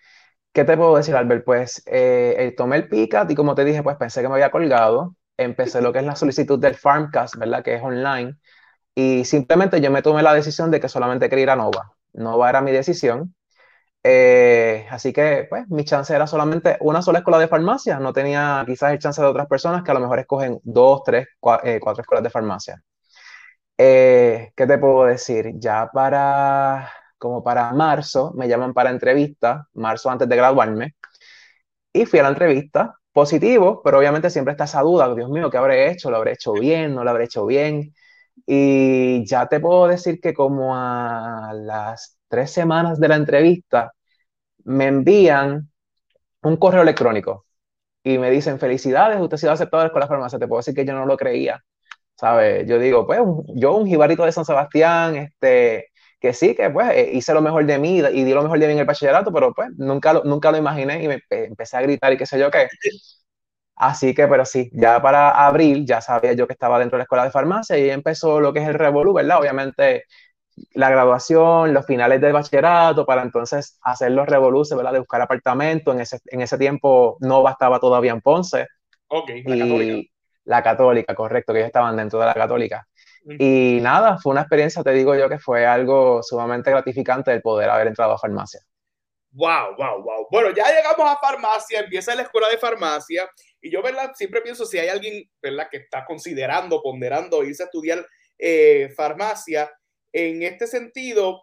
¿Qué 0.59 0.65
te 0.65 0.77
puedo 0.77 0.97
decir, 0.97 1.15
Albert? 1.15 1.45
Pues 1.45 1.85
eh, 1.87 2.35
eh 2.37 2.55
tomé 2.57 2.75
el 2.79 2.89
PICAT 2.89 3.31
y 3.31 3.37
como 3.37 3.55
te 3.55 3.65
dije, 3.65 3.85
pues 3.85 3.97
pensé 3.97 4.23
que 4.23 4.29
me 4.29 4.35
había 4.35 4.51
colgado. 4.51 5.15
Empecé 5.37 5.81
lo 5.81 5.93
que 5.93 6.01
es 6.01 6.05
la 6.05 6.17
solicitud 6.17 6.59
del 6.59 6.75
FarmCast, 6.75 7.37
¿verdad? 7.37 7.63
Que 7.63 7.77
es 7.77 7.83
online. 7.83 8.37
Y 8.97 9.25
simplemente 9.25 9.81
yo 9.81 9.93
me 9.93 10.03
tomé 10.03 10.23
la 10.25 10.35
decisión 10.35 10.73
de 10.73 10.81
que 10.81 10.89
solamente 10.89 11.29
quería 11.29 11.45
ir 11.45 11.51
a 11.51 11.57
Nova. 11.57 11.93
Nova 12.13 12.51
era 12.51 12.61
mi 12.61 12.73
decisión. 12.73 13.37
Eh, 14.03 14.87
así 14.91 15.13
que, 15.13 15.47
pues, 15.49 15.69
mi 15.69 15.85
chance 15.85 16.15
era 16.15 16.27
solamente 16.27 16.77
una 16.81 17.03
sola 17.03 17.21
escuela 17.21 17.39
de 17.39 17.49
farmacia. 17.49 18.01
No 18.01 18.13
tenía 18.13 18.65
quizás 18.67 18.93
el 18.93 18.99
chance 18.99 19.23
de 19.23 19.29
otras 19.29 19.47
personas 19.47 19.85
que 19.85 19.93
a 19.93 19.95
lo 19.95 20.01
mejor 20.01 20.19
escogen 20.19 20.61
dos, 20.65 21.05
tres, 21.05 21.29
eh, 21.65 21.81
cuatro, 21.81 22.03
escuelas 22.03 22.25
de 22.25 22.31
farmacia. 22.31 22.83
Eh, 23.79 24.53
¿Qué 24.57 24.67
te 24.67 24.79
puedo 24.79 25.05
decir? 25.05 25.53
Ya 25.55 25.89
para, 25.93 26.91
como 27.19 27.43
para 27.43 27.73
marzo, 27.73 28.33
me 28.37 28.49
llaman 28.49 28.75
para 28.75 28.91
entrevista, 28.91 29.69
marzo 29.75 30.11
antes 30.11 30.29
de 30.29 30.37
graduarme, 30.37 30.95
y 31.93 32.07
fui 32.07 32.19
a 32.21 32.23
la 32.25 32.29
entrevista, 32.31 32.99
positivo, 33.13 33.83
pero 33.83 33.99
obviamente 33.99 34.31
siempre 34.31 34.53
está 34.53 34.65
esa 34.65 34.83
duda, 34.83 35.13
Dios 35.15 35.31
mío, 35.31 35.51
¿qué 35.51 35.59
habré 35.59 35.91
hecho? 35.91 36.11
¿Lo 36.11 36.19
habré 36.19 36.33
hecho 36.33 36.53
bien? 36.53 36.95
¿No 36.95 37.05
lo 37.05 37.11
habré 37.11 37.25
hecho 37.25 37.47
bien? 37.47 37.93
Y 38.47 39.27
ya 39.27 39.49
te 39.49 39.61
puedo 39.61 39.89
decir 39.89 40.21
que 40.21 40.35
como 40.35 40.77
a 40.77 41.53
las 41.55 42.19
tres 42.29 42.53
semanas 42.53 43.01
de 43.01 43.09
la 43.09 43.17
entrevista, 43.17 43.93
me 44.65 44.87
envían 44.87 45.71
un 46.43 46.57
correo 46.57 46.83
electrónico 46.83 47.47
y 48.05 48.19
me 48.19 48.31
dicen, 48.31 48.59
felicidades, 48.59 49.21
usted 49.21 49.35
ha 49.37 49.39
sido 49.39 49.53
aceptado 49.53 49.91
con 49.93 50.01
la 50.01 50.07
farmacia. 50.09 50.39
Te 50.39 50.47
puedo 50.49 50.61
decir 50.61 50.75
que 50.75 50.85
yo 50.85 50.95
no 50.95 51.07
lo 51.07 51.17
creía, 51.17 51.63
¿sabes? 52.17 52.67
Yo 52.69 52.79
digo, 52.79 53.07
pues, 53.07 53.21
yo 53.57 53.77
un 53.77 53.87
jibarito 53.87 54.25
de 54.25 54.33
San 54.33 54.45
Sebastián, 54.45 55.17
este, 55.17 55.88
que 56.21 56.33
sí, 56.33 56.55
que 56.55 56.71
pues 56.71 56.91
eh, 56.91 57.11
hice 57.13 57.33
lo 57.35 57.43
mejor 57.43 57.65
de 57.67 57.79
mí 57.79 57.99
y 57.99 58.25
di 58.25 58.33
lo 58.35 58.43
mejor 58.43 58.59
de 58.59 58.67
mí 58.67 58.73
en 58.75 58.79
el 58.81 58.87
bachillerato, 58.87 59.33
pero 59.33 59.53
pues 59.55 59.71
nunca 59.77 60.13
lo, 60.13 60.25
nunca 60.25 60.51
lo 60.53 60.59
imaginé 60.59 61.03
y 61.03 61.09
me 61.09 61.23
empecé 61.31 61.77
a 61.77 61.83
gritar 61.83 62.13
y 62.13 62.17
qué 62.19 62.27
sé 62.27 62.39
yo 62.39 62.51
qué. 62.51 62.67
Así 63.77 64.13
que, 64.15 64.27
pero 64.27 64.45
sí, 64.45 64.71
ya 64.73 65.01
para 65.01 65.31
abril 65.47 65.87
ya 65.87 66.01
sabía 66.01 66.33
yo 66.33 66.47
que 66.49 66.53
estaba 66.53 66.79
dentro 66.81 66.97
de 66.97 67.01
la 67.01 67.03
escuela 67.05 67.25
de 67.25 67.31
farmacia 67.31 67.79
y 67.79 67.91
empezó 67.91 68.41
lo 68.41 68.53
que 68.53 68.61
es 68.61 68.67
el 68.69 68.75
revolú, 68.75 69.13
¿verdad? 69.15 69.39
Obviamente 69.39 70.05
la 70.75 70.91
graduación, 70.91 71.75
los 71.75 71.87
finales 71.87 72.21
del 72.21 72.33
bachillerato, 72.33 73.07
para 73.07 73.23
entonces 73.23 73.79
hacer 73.83 74.13
los 74.13 74.27
revoluciones, 74.27 74.79
¿verdad? 74.79 74.93
De 74.95 74.99
buscar 75.01 75.21
apartamento. 75.23 75.93
En 75.93 76.01
ese, 76.01 76.19
en 76.27 76.43
ese 76.43 76.59
tiempo 76.59 77.17
no 77.21 77.43
bastaba 77.43 77.81
todavía 77.81 78.13
en 78.13 78.21
Ponce. 78.21 78.67
Ok, 79.09 79.31
la 79.45 79.59
católica. 79.59 80.09
La 80.45 80.63
católica, 80.63 81.15
correcto, 81.15 81.53
que 81.53 81.61
ellos 81.61 81.69
estaban 81.69 81.97
dentro 81.97 82.19
de 82.19 82.27
la 82.27 82.35
católica. 82.35 82.89
Y 83.25 83.79
nada, 83.81 84.19
fue 84.19 84.33
una 84.33 84.43
experiencia, 84.43 84.83
te 84.83 84.93
digo 84.93 85.15
yo, 85.15 85.29
que 85.29 85.39
fue 85.39 85.67
algo 85.67 86.23
sumamente 86.23 86.71
gratificante 86.71 87.33
el 87.33 87.43
poder 87.43 87.71
haber 87.71 87.89
entrado 87.89 88.13
a 88.13 88.19
farmacia. 88.19 88.61
Wow, 89.33 89.77
wow, 89.77 90.03
wow. 90.03 90.27
Bueno, 90.31 90.51
ya 90.55 90.67
llegamos 90.69 91.11
a 91.11 91.19
farmacia, 91.19 91.81
empieza 91.81 92.15
la 92.15 92.23
escuela 92.23 92.49
de 92.49 92.59
farmacia 92.59 93.31
y 93.61 93.71
yo, 93.71 93.83
¿verdad? 93.83 94.13
Siempre 94.15 94.41
pienso 94.41 94.65
si 94.65 94.79
hay 94.79 94.89
alguien, 94.89 95.31
¿verdad? 95.43 95.69
Que 95.71 95.79
está 95.79 96.05
considerando, 96.05 96.83
ponderando 96.83 97.45
irse 97.45 97.63
a 97.63 97.67
estudiar 97.67 98.07
eh, 98.39 98.93
farmacia, 98.97 99.71
en 100.13 100.43
este 100.43 100.67
sentido, 100.67 101.43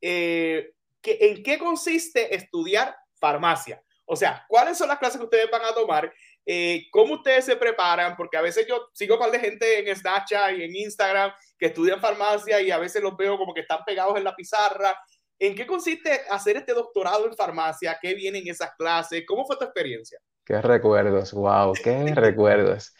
eh, 0.00 0.72
¿en 1.02 1.42
qué 1.42 1.58
consiste 1.58 2.34
estudiar 2.34 2.94
farmacia? 3.14 3.82
O 4.04 4.16
sea, 4.16 4.44
¿cuáles 4.48 4.78
son 4.78 4.88
las 4.88 4.98
clases 4.98 5.18
que 5.18 5.24
ustedes 5.24 5.50
van 5.50 5.64
a 5.64 5.74
tomar? 5.74 6.12
Eh, 6.50 6.86
¿Cómo 6.90 7.16
ustedes 7.16 7.44
se 7.44 7.56
preparan? 7.56 8.16
Porque 8.16 8.38
a 8.38 8.42
veces 8.42 8.66
yo 8.66 8.88
sigo 8.94 9.16
un 9.16 9.20
par 9.20 9.30
de 9.30 9.38
gente 9.38 9.80
en 9.80 9.94
Snapchat 9.94 10.56
y 10.56 10.62
en 10.62 10.74
Instagram 10.74 11.30
que 11.58 11.66
estudian 11.66 12.00
farmacia 12.00 12.60
y 12.62 12.70
a 12.70 12.78
veces 12.78 13.02
los 13.02 13.16
veo 13.18 13.36
como 13.36 13.52
que 13.52 13.60
están 13.60 13.80
pegados 13.84 14.16
en 14.16 14.24
la 14.24 14.34
pizarra. 14.34 14.96
¿En 15.38 15.54
qué 15.54 15.66
consiste 15.66 16.22
hacer 16.30 16.56
este 16.56 16.72
doctorado 16.72 17.26
en 17.26 17.36
farmacia? 17.36 17.98
¿Qué 18.00 18.14
vienen 18.14 18.48
esas 18.48 18.70
clases? 18.78 19.24
¿Cómo 19.28 19.44
fue 19.44 19.58
tu 19.58 19.64
experiencia? 19.64 20.18
Qué 20.44 20.62
recuerdos, 20.62 21.32
wow, 21.34 21.74
qué 21.82 22.14
recuerdos. 22.14 22.94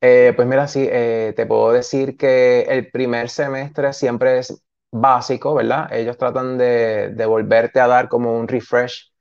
Eh, 0.00 0.32
pues 0.36 0.46
mira, 0.48 0.68
sí, 0.68 0.86
eh, 0.90 1.32
te 1.36 1.46
puedo 1.46 1.72
decir 1.72 2.16
que 2.16 2.62
el 2.62 2.90
primer 2.90 3.28
semestre 3.28 3.92
siempre 3.92 4.38
es 4.38 4.62
básico, 4.92 5.54
¿verdad? 5.54 5.92
Ellos 5.92 6.16
tratan 6.18 6.58
de, 6.58 7.10
de 7.10 7.26
volverte 7.26 7.80
a 7.80 7.88
dar 7.88 8.08
como 8.08 8.38
un 8.38 8.48
refresh 8.48 9.11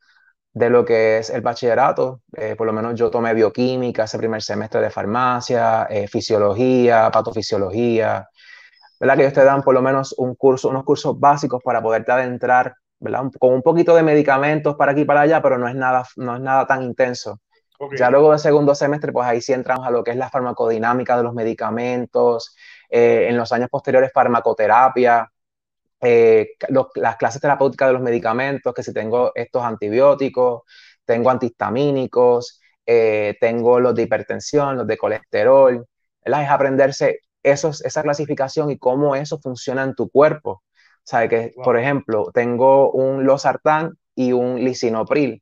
de 0.54 0.70
lo 0.70 0.84
que 0.86 1.20
es 1.20 1.30
el 1.30 1.42
bachillerato. 1.42 2.22
Eh, 2.36 2.56
por 2.56 2.68
lo 2.68 2.74
menos 2.74 2.96
yo 2.96 3.10
tomé 3.10 3.34
bioquímica 3.34 4.04
ese 4.04 4.18
primer 4.18 4.42
semestre 4.42 4.82
de 4.82 4.90
farmacia, 4.90 5.88
eh, 5.90 6.08
fisiología, 6.08 7.10
patofisiología, 7.12 8.28
¿verdad? 9.00 9.16
Que 9.16 9.22
ellos 9.24 9.34
te 9.34 9.44
dan 9.44 9.62
por 9.64 9.74
lo 9.74 9.82
menos 9.82 10.14
un 10.18 10.36
curso, 10.36 10.70
unos 10.70 10.84
cursos 10.84 11.20
básicos 11.20 11.62
para 11.64 11.82
poderte 11.82 12.12
adentrar, 12.12 12.76
¿verdad? 13.00 13.24
Con 13.40 13.54
un 13.54 13.62
poquito 13.62 13.96
de 13.96 14.04
medicamentos 14.04 14.76
para 14.76 14.92
aquí 14.92 15.02
y 15.02 15.06
para 15.06 15.22
allá, 15.22 15.42
pero 15.42 15.58
no 15.58 15.68
es 15.68 15.76
nada, 15.76 16.06
no 16.18 16.36
es 16.36 16.42
nada 16.42 16.68
tan 16.68 16.84
intenso. 16.84 17.40
Ya 17.98 18.12
luego 18.12 18.30
del 18.30 18.40
segundo 18.40 18.76
semestre, 18.76 19.12
pues 19.12 19.28
ahí 19.28 19.42
sí 19.42 19.54
entramos 19.54 19.88
a 19.88 19.90
lo 19.90 20.04
que 20.04 20.12
es 20.12 20.18
la 20.18 20.30
farmacodinámica 20.30 21.18
de 21.18 21.24
los 21.24 21.34
medicamentos, 21.34 22.56
eh, 22.90 23.28
en 23.30 23.38
los 23.38 23.52
años 23.52 23.70
posteriores 23.70 24.12
farmacoterapia, 24.14 25.31
eh, 26.02 26.50
las 26.96 27.16
clases 27.18 27.42
terapéuticas 27.42 27.90
de 27.90 27.94
los 27.94 28.02
medicamentos, 28.02 28.74
que 28.74 28.84
si 28.84 28.94
tengo 28.94 29.32
estos 29.36 29.64
antibióticos, 29.64 30.64
tengo 31.06 31.30
antihistamínicos, 31.30 32.60
eh, 32.86 33.36
tengo 33.40 33.80
los 33.80 33.96
de 33.96 34.04
hipertensión, 34.04 34.78
los 34.78 34.88
de 34.88 34.98
colesterol, 34.98 35.86
¿verdad? 36.24 36.44
es 36.44 36.50
aprenderse 36.50 37.20
esos, 37.44 37.84
esa 37.86 38.02
clasificación 38.04 38.72
y 38.72 38.78
cómo 38.78 39.16
eso 39.16 39.40
funciona 39.40 39.84
en 39.84 39.96
tu 39.96 40.10
cuerpo. 40.10 40.64
¿Sabe 41.04 41.30
que, 41.30 41.54
por 41.64 41.78
ejemplo, 41.78 42.30
tengo 42.34 42.92
un 42.92 43.26
losartán 43.26 43.94
y 44.16 44.34
un 44.34 44.64
lisinopril. 44.64 45.42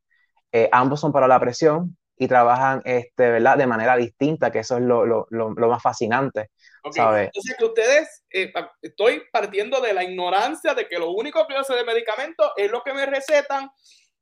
Eh, 0.52 0.70
ambos 0.72 1.00
son 1.00 1.12
para 1.12 1.28
la 1.28 1.40
presión 1.40 1.98
y 2.18 2.28
trabajan 2.28 2.82
este, 2.86 3.30
¿verdad? 3.32 3.58
de 3.58 3.68
manera 3.68 3.96
distinta, 3.96 4.52
que 4.52 4.60
eso 4.60 4.78
es 4.78 4.84
lo, 4.84 5.06
lo, 5.06 5.28
lo, 5.30 5.52
lo 5.52 5.70
más 5.70 5.82
fascinante. 5.82 6.50
Entonces, 6.84 7.56
que 7.58 7.66
ustedes, 7.66 8.24
eh, 8.32 8.52
estoy 8.82 9.24
partiendo 9.32 9.82
de 9.82 9.94
la 9.94 10.04
ignorancia 10.04 10.74
de 10.74 10.88
que 10.88 10.98
lo 10.98 11.12
único 11.12 11.46
que 11.48 11.56
yo 11.56 11.64
sé 11.64 11.76
de 11.76 11.84
medicamentos 11.84 12.52
es 12.56 12.72
lo 12.72 12.82
que 12.84 12.94
me 12.94 13.06
recetan 13.06 13.70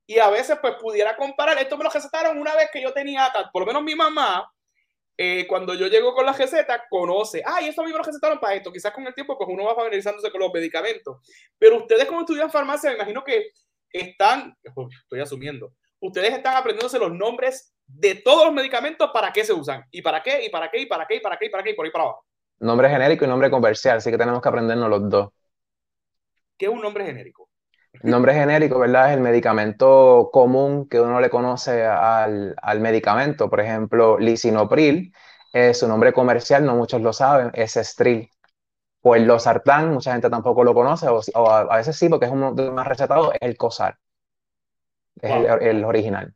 y 0.05 0.19
a 0.19 0.29
veces 0.29 0.57
pues 0.61 0.75
pudiera 0.75 1.15
comparar, 1.17 1.57
esto 1.57 1.77
me 1.77 1.83
lo 1.83 1.89
recetaron 1.89 2.37
una 2.37 2.55
vez 2.55 2.69
que 2.71 2.81
yo 2.81 2.93
tenía, 2.93 3.31
por 3.51 3.61
lo 3.61 3.65
menos 3.67 3.83
mi 3.83 3.93
mamá, 3.93 4.49
eh, 5.17 5.45
cuando 5.47 5.73
yo 5.73 5.87
llego 5.87 6.13
con 6.13 6.25
la 6.25 6.31
receta, 6.31 6.85
conoce, 6.89 7.43
ah, 7.45 7.61
y 7.61 7.67
esto 7.67 7.81
a 7.81 7.85
mí 7.85 7.91
me 7.91 7.97
lo 7.97 8.03
recetaron 8.03 8.39
para 8.39 8.55
esto, 8.55 8.71
quizás 8.71 8.93
con 8.93 9.05
el 9.05 9.13
tiempo 9.13 9.37
pues 9.37 9.49
uno 9.51 9.65
va 9.65 9.75
familiarizándose 9.75 10.31
con 10.31 10.39
los 10.39 10.53
medicamentos, 10.53 11.17
pero 11.57 11.77
ustedes 11.77 12.05
como 12.05 12.21
estudian 12.21 12.49
farmacia, 12.49 12.91
me 12.91 12.95
imagino 12.95 13.23
que 13.23 13.51
están, 13.91 14.55
estoy 14.63 15.19
asumiendo, 15.19 15.73
ustedes 15.99 16.33
están 16.33 16.55
aprendiéndose 16.55 16.99
los 16.99 17.11
nombres 17.11 17.73
de 17.85 18.15
todos 18.15 18.45
los 18.45 18.53
medicamentos, 18.53 19.09
para 19.11 19.33
qué 19.33 19.43
se 19.43 19.53
usan, 19.53 19.83
y 19.91 20.01
para 20.01 20.21
qué, 20.21 20.45
y 20.45 20.49
para 20.49 20.69
qué, 20.69 20.81
y 20.81 20.85
para 20.85 21.07
qué, 21.07 21.15
y 21.15 21.19
para 21.19 21.37
qué, 21.37 21.45
y 21.45 21.49
para 21.49 21.63
qué, 21.63 21.69
y 21.71 21.73
por 21.73 21.85
ahí 21.85 21.91
para 21.91 22.03
abajo. 22.05 22.25
Nombre 22.59 22.89
genérico 22.89 23.25
y 23.25 23.27
nombre 23.27 23.51
comercial, 23.51 23.97
así 23.97 24.09
que 24.09 24.17
tenemos 24.17 24.41
que 24.41 24.49
aprendernos 24.49 24.89
los 24.89 25.09
dos. 25.09 25.29
¿Qué 26.57 26.65
es 26.65 26.71
un 26.71 26.81
nombre 26.81 27.05
genérico? 27.05 27.49
nombre 28.03 28.33
genérico, 28.33 28.79
¿verdad? 28.79 29.09
Es 29.09 29.17
el 29.17 29.21
medicamento 29.21 30.29
común 30.31 30.87
que 30.89 30.99
uno 30.99 31.21
le 31.21 31.29
conoce 31.29 31.85
al, 31.85 32.55
medicamento. 32.79 33.49
Por 33.49 33.59
ejemplo, 33.59 34.17
lisinopril, 34.17 35.13
su 35.73 35.87
nombre 35.87 36.13
comercial, 36.13 36.65
no 36.65 36.75
muchos 36.75 37.01
lo 37.01 37.13
saben, 37.13 37.51
es 37.53 37.77
Estril. 37.77 38.29
O 39.01 39.15
el 39.15 39.25
losartán, 39.25 39.93
mucha 39.93 40.11
gente 40.11 40.29
tampoco 40.29 40.63
lo 40.63 40.73
conoce, 40.73 41.07
o, 41.07 41.21
a, 41.49 41.77
veces 41.77 41.95
sí, 41.95 42.09
porque 42.09 42.25
es 42.25 42.31
uno 42.31 42.53
de 42.53 42.65
los 42.65 42.73
más 42.73 42.87
recetados, 42.87 43.33
es 43.35 43.41
el 43.41 43.55
COSAR. 43.55 43.97
Es 45.21 45.31
el 45.61 45.83
original 45.85 46.35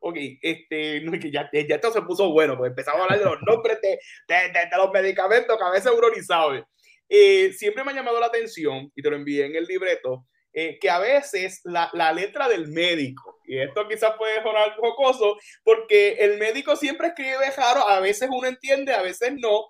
ok, 0.00 0.16
este, 0.40 1.02
ya, 1.30 1.48
ya 1.52 1.74
esto 1.74 1.92
se 1.92 2.02
puso 2.02 2.30
bueno, 2.30 2.56
pues 2.56 2.70
empezamos 2.70 3.00
a 3.00 3.04
hablar 3.04 3.18
de 3.18 3.24
los 3.24 3.42
nombres 3.42 3.78
de, 3.80 3.98
de, 4.28 4.76
los 4.76 4.90
medicamentos 4.90 5.56
que 5.56 5.64
a 5.64 5.70
veces 5.70 5.92
uno 5.96 6.10
ni 6.10 6.22
sabe. 6.22 6.64
Eh, 7.08 7.52
siempre 7.52 7.84
me 7.84 7.92
ha 7.92 7.94
llamado 7.94 8.20
la 8.20 8.26
atención, 8.26 8.90
y 8.94 9.02
te 9.02 9.10
lo 9.10 9.16
envié 9.16 9.46
en 9.46 9.56
el 9.56 9.64
libreto, 9.64 10.26
eh, 10.52 10.78
que 10.80 10.90
a 10.90 10.98
veces 10.98 11.60
la, 11.64 11.90
la, 11.92 12.12
letra 12.12 12.48
del 12.48 12.68
médico, 12.68 13.40
y 13.44 13.58
esto 13.58 13.86
quizás 13.86 14.12
puede 14.16 14.42
sonar 14.42 14.74
jocoso, 14.76 15.36
porque 15.62 16.14
el 16.20 16.38
médico 16.38 16.76
siempre 16.76 17.08
escribe 17.08 17.50
raro, 17.56 17.88
a 17.88 18.00
veces 18.00 18.28
uno 18.32 18.48
entiende, 18.48 18.92
a 18.92 19.02
veces 19.02 19.32
no, 19.38 19.66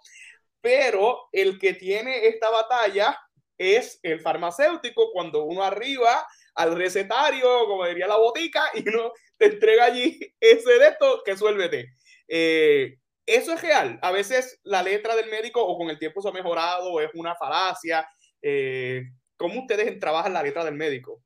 pero 0.61 1.29
el 1.33 1.59
que 1.59 1.75
tiene 1.75 2.29
esta 2.29 2.51
batalla 2.51 3.19
es 3.59 4.01
el 4.03 4.21
farmacéutico 4.21 5.11
cuando 5.13 5.45
uno 5.45 5.63
arriba 5.63 6.27
al 6.55 6.77
recetario, 6.77 7.67
como 7.67 7.87
diría 7.87 8.07
la 8.07 8.17
botica, 8.17 8.71
y 8.75 8.89
uno 8.89 9.13
te 9.41 9.47
entrega 9.47 9.87
allí 9.87 10.21
ese 10.39 10.79
de 10.79 10.89
esto 10.89 11.23
que 11.25 11.37
suélvete. 11.37 11.95
Eh, 12.29 12.99
eso 13.25 13.55
es 13.55 13.63
real. 13.63 13.99
A 14.03 14.13
veces 14.13 14.61
la 14.65 14.83
letra 14.83 15.17
del 15.17 15.31
médico 15.31 15.65
o 15.65 15.79
con 15.79 15.89
el 15.89 15.99
tiempo 15.99 16.21
se 16.21 16.29
ha 16.29 16.33
mejorado, 16.33 17.01
es 17.01 17.11
una 17.15 17.35
falacia. 17.35 18.07
Eh, 18.43 19.03
¿Cómo 19.37 19.63
ustedes 19.63 19.99
trabajan 19.99 20.35
la 20.35 20.43
letra 20.43 20.65
del 20.65 20.75
médico? 20.75 21.23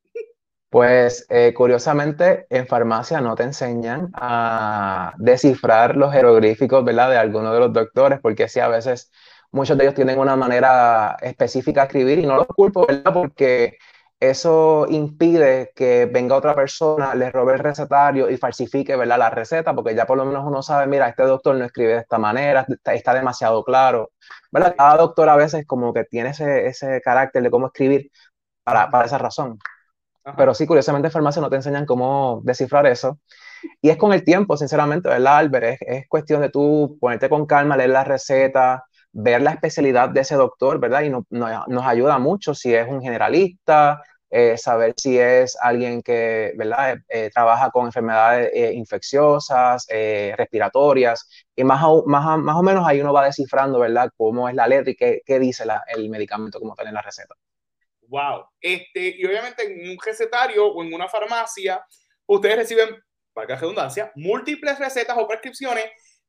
Pues 0.71 1.27
eh, 1.29 1.53
curiosamente 1.55 2.47
en 2.51 2.67
farmacia 2.67 3.21
no 3.21 3.35
te 3.35 3.43
enseñan 3.43 4.11
a 4.15 5.15
descifrar 5.19 5.97
los 5.97 6.13
jeroglíficos, 6.13 6.85
¿verdad? 6.85 7.11
De 7.11 7.17
algunos 7.17 7.53
de 7.53 7.61
los 7.61 7.73
doctores, 7.73 8.21
porque 8.21 8.49
sí, 8.49 8.61
a 8.61 8.69
veces 8.69 9.11
muchos 9.51 9.77
de 9.77 9.85
ellos 9.85 9.95
tienen 9.95 10.19
una 10.19 10.37
manera 10.37 11.17
específica 11.21 11.83
de 11.83 11.87
escribir 11.87 12.19
y 12.21 12.27
no 12.27 12.37
los 12.37 12.47
culpo, 12.47 12.87
¿verdad? 12.87 13.13
Porque 13.13 13.79
eso 14.21 14.87
impide 14.89 15.73
que 15.75 16.07
venga 16.07 16.37
otra 16.37 16.55
persona, 16.55 17.15
le 17.15 17.31
robe 17.31 17.55
el 17.55 17.59
recetario 17.59 18.31
y 18.31 18.37
falsifique 18.37 18.97
¿verdad? 18.97 19.19
la 19.19 19.31
receta, 19.31 19.75
porque 19.75 19.95
ya 19.95 20.07
por 20.07 20.17
lo 20.17 20.25
menos 20.25 20.45
uno 20.47 20.63
sabe, 20.63 20.87
mira, 20.87 21.09
este 21.09 21.25
doctor 21.25 21.57
no 21.57 21.65
escribe 21.65 21.95
de 21.95 22.01
esta 22.01 22.19
manera, 22.19 22.67
está, 22.85 23.15
demasiado 23.15 23.65
claro. 23.65 24.13
¿verdad? 24.51 24.75
Cada 24.77 24.97
doctor 24.97 25.29
a 25.29 25.37
veces 25.37 25.67
como 25.67 25.93
que 25.93 26.05
tiene 26.05 26.31
ese, 26.31 26.67
ese 26.67 27.01
carácter 27.03 27.43
de 27.43 27.51
cómo 27.51 27.67
escribir 27.67 28.11
para, 28.65 28.89
para 28.91 29.07
esa 29.07 29.19
razón. 29.19 29.59
Pero 30.37 30.55
sí, 30.55 30.67
curiosamente 30.67 31.09
en 31.09 31.13
farmacia 31.13 31.43
no 31.43 31.51
te 31.51 31.57
enseñan 31.57 31.85
cómo 31.85 32.41
descifrar 32.45 32.87
eso. 32.87 33.19
Y 33.83 33.91
es 33.91 33.97
con 33.99 34.13
el 34.13 34.25
tiempo, 34.25 34.57
sinceramente, 34.57 35.09
¿verdad, 35.09 35.37
Albert? 35.39 35.65
Es, 35.65 35.79
es 35.83 36.09
cuestión 36.09 36.41
de 36.41 36.49
tú 36.51 36.97
ponerte 37.01 37.29
con 37.29 37.47
calma, 37.47 37.77
leer 37.77 37.91
la 37.91 38.05
receta, 38.05 38.85
ver 39.15 39.41
la 39.43 39.53
especialidad 39.53 40.11
de 40.11 40.21
ese 40.21 40.35
doctor, 40.35 40.79
¿verdad? 40.81 41.03
Y 41.03 41.11
no, 41.11 41.25
nos 41.31 41.87
ayuda 41.87 42.19
mucho 42.19 42.55
si 42.55 42.75
es 42.75 42.87
un 42.89 43.01
generalista, 43.01 44.03
eh, 44.29 44.59
saber 44.59 44.95
si 44.97 45.17
es 45.17 45.57
alguien 45.61 46.03
que 46.03 46.53
¿verdad? 46.57 46.99
Eh, 47.09 47.31
trabaja 47.33 47.71
con 47.71 47.87
enfermedades 47.87 48.51
eh, 48.53 48.73
infecciosas, 48.75 49.87
respiratorias, 50.37 51.29
y 51.55 51.63
más, 51.63 51.81
más, 52.07 52.39
más 52.39 52.57
o 52.57 52.63
menos 52.63 52.85
ahí 52.87 53.01
uno 53.01 53.13
va 53.13 53.25
descifrando 53.25 53.79
¿verdad? 53.79 54.11
cómo 54.17 54.49
es 54.49 54.57
la 54.57 54.67
letra 54.67 54.91
y 54.91 54.97
qué, 54.97 55.23
qué 55.25 55.39
dice 55.39 55.65
la, 55.65 55.85
el 55.87 56.11
medicamento 56.11 56.59
como 56.59 56.75
tal 56.75 56.89
en 56.89 56.95
la 56.95 57.03
receta. 57.03 57.37
Wow. 58.09 58.47
Este, 58.61 59.15
y 59.17 59.25
obviamente 59.25 59.63
en 59.63 59.91
un 59.91 59.97
recetario 60.05 60.67
o 60.67 60.83
en 60.83 60.93
una 60.93 61.09
farmacia, 61.09 61.85
ustedes 62.27 62.57
reciben, 62.57 62.97
para 63.33 63.47
que 63.47 63.57
redundancia, 63.57 64.11
múltiples 64.17 64.79
recetas 64.81 65.17
o 65.17 65.29
prescripciones 65.29 65.85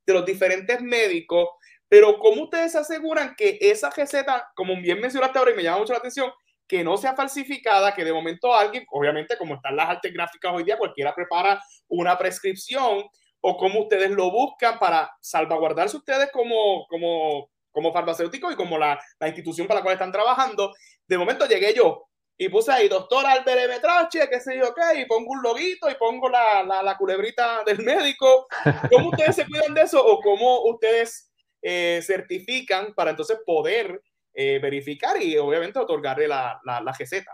de 0.06 0.14
los 0.14 0.26
diferentes 0.26 0.80
médicos, 0.82 1.50
pero 1.96 2.20
¿cómo 2.20 2.44
ustedes 2.44 2.76
aseguran 2.76 3.36
que 3.38 3.58
esa 3.62 3.90
receta, 3.90 4.52
como 4.54 4.76
bien 4.76 5.00
mencionaste 5.00 5.40
ahora 5.40 5.52
y 5.52 5.56
me 5.56 5.64
llama 5.64 5.78
mucho 5.78 5.94
la 5.94 6.00
atención, 6.00 6.30
que 6.68 6.84
no 6.84 6.98
sea 6.98 7.16
falsificada, 7.16 7.94
que 7.94 8.04
de 8.04 8.12
momento 8.12 8.54
alguien, 8.54 8.86
obviamente 8.92 9.38
como 9.38 9.56
están 9.56 9.78
las 9.78 9.88
artes 9.88 10.12
gráficas 10.12 10.52
hoy 10.54 10.66
día, 10.66 10.78
cualquiera 10.78 11.16
prepara 11.16 11.64
una 11.88 12.18
prescripción 12.18 13.06
o 13.40 13.56
cómo 13.56 13.84
ustedes 13.84 14.12
lo 14.12 14.30
buscan 14.30 14.78
para 14.78 15.10
salvaguardarse 15.22 15.96
ustedes 15.96 16.30
como, 16.34 16.86
como, 16.90 17.50
como 17.72 17.94
farmacéuticos 17.94 18.52
y 18.52 18.58
como 18.58 18.78
la, 18.78 19.00
la 19.18 19.28
institución 19.30 19.66
para 19.66 19.80
la 19.80 19.84
cual 19.84 19.94
están 19.94 20.12
trabajando. 20.12 20.74
De 21.08 21.18
momento 21.18 21.46
llegué 21.48 21.74
yo 21.74 22.10
y 22.38 22.50
puse 22.50 22.74
ahí, 22.74 22.90
doctor 22.90 23.26
Albert 23.26 23.70
Metrache, 23.70 24.28
qué 24.30 24.42
sé 24.42 24.58
yo 24.58 24.74
qué, 24.76 25.00
y 25.00 25.06
pongo 25.06 25.32
un 25.32 25.42
loguito 25.42 25.90
y 25.90 25.96
pongo 25.96 26.28
la, 26.28 26.62
la, 26.64 26.84
la 26.84 26.98
culebrita 26.98 27.64
del 27.64 27.80
médico. 27.80 28.48
¿Cómo 28.92 29.12
ustedes 29.12 29.38
se 29.38 29.46
cuidan 29.48 29.74
de 29.74 29.84
eso 29.84 30.06
o 30.06 30.20
cómo 30.20 30.66
ustedes 30.66 31.32
eh, 31.62 32.02
certifican 32.04 32.94
para 32.94 33.12
entonces 33.12 33.40
poder 33.46 34.02
eh, 34.34 34.60
verificar 34.60 35.22
y 35.22 35.38
obviamente 35.38 35.80
otorgarle 35.80 36.28
la, 36.28 36.60
la, 36.66 36.82
la 36.82 36.92
receta. 36.98 37.32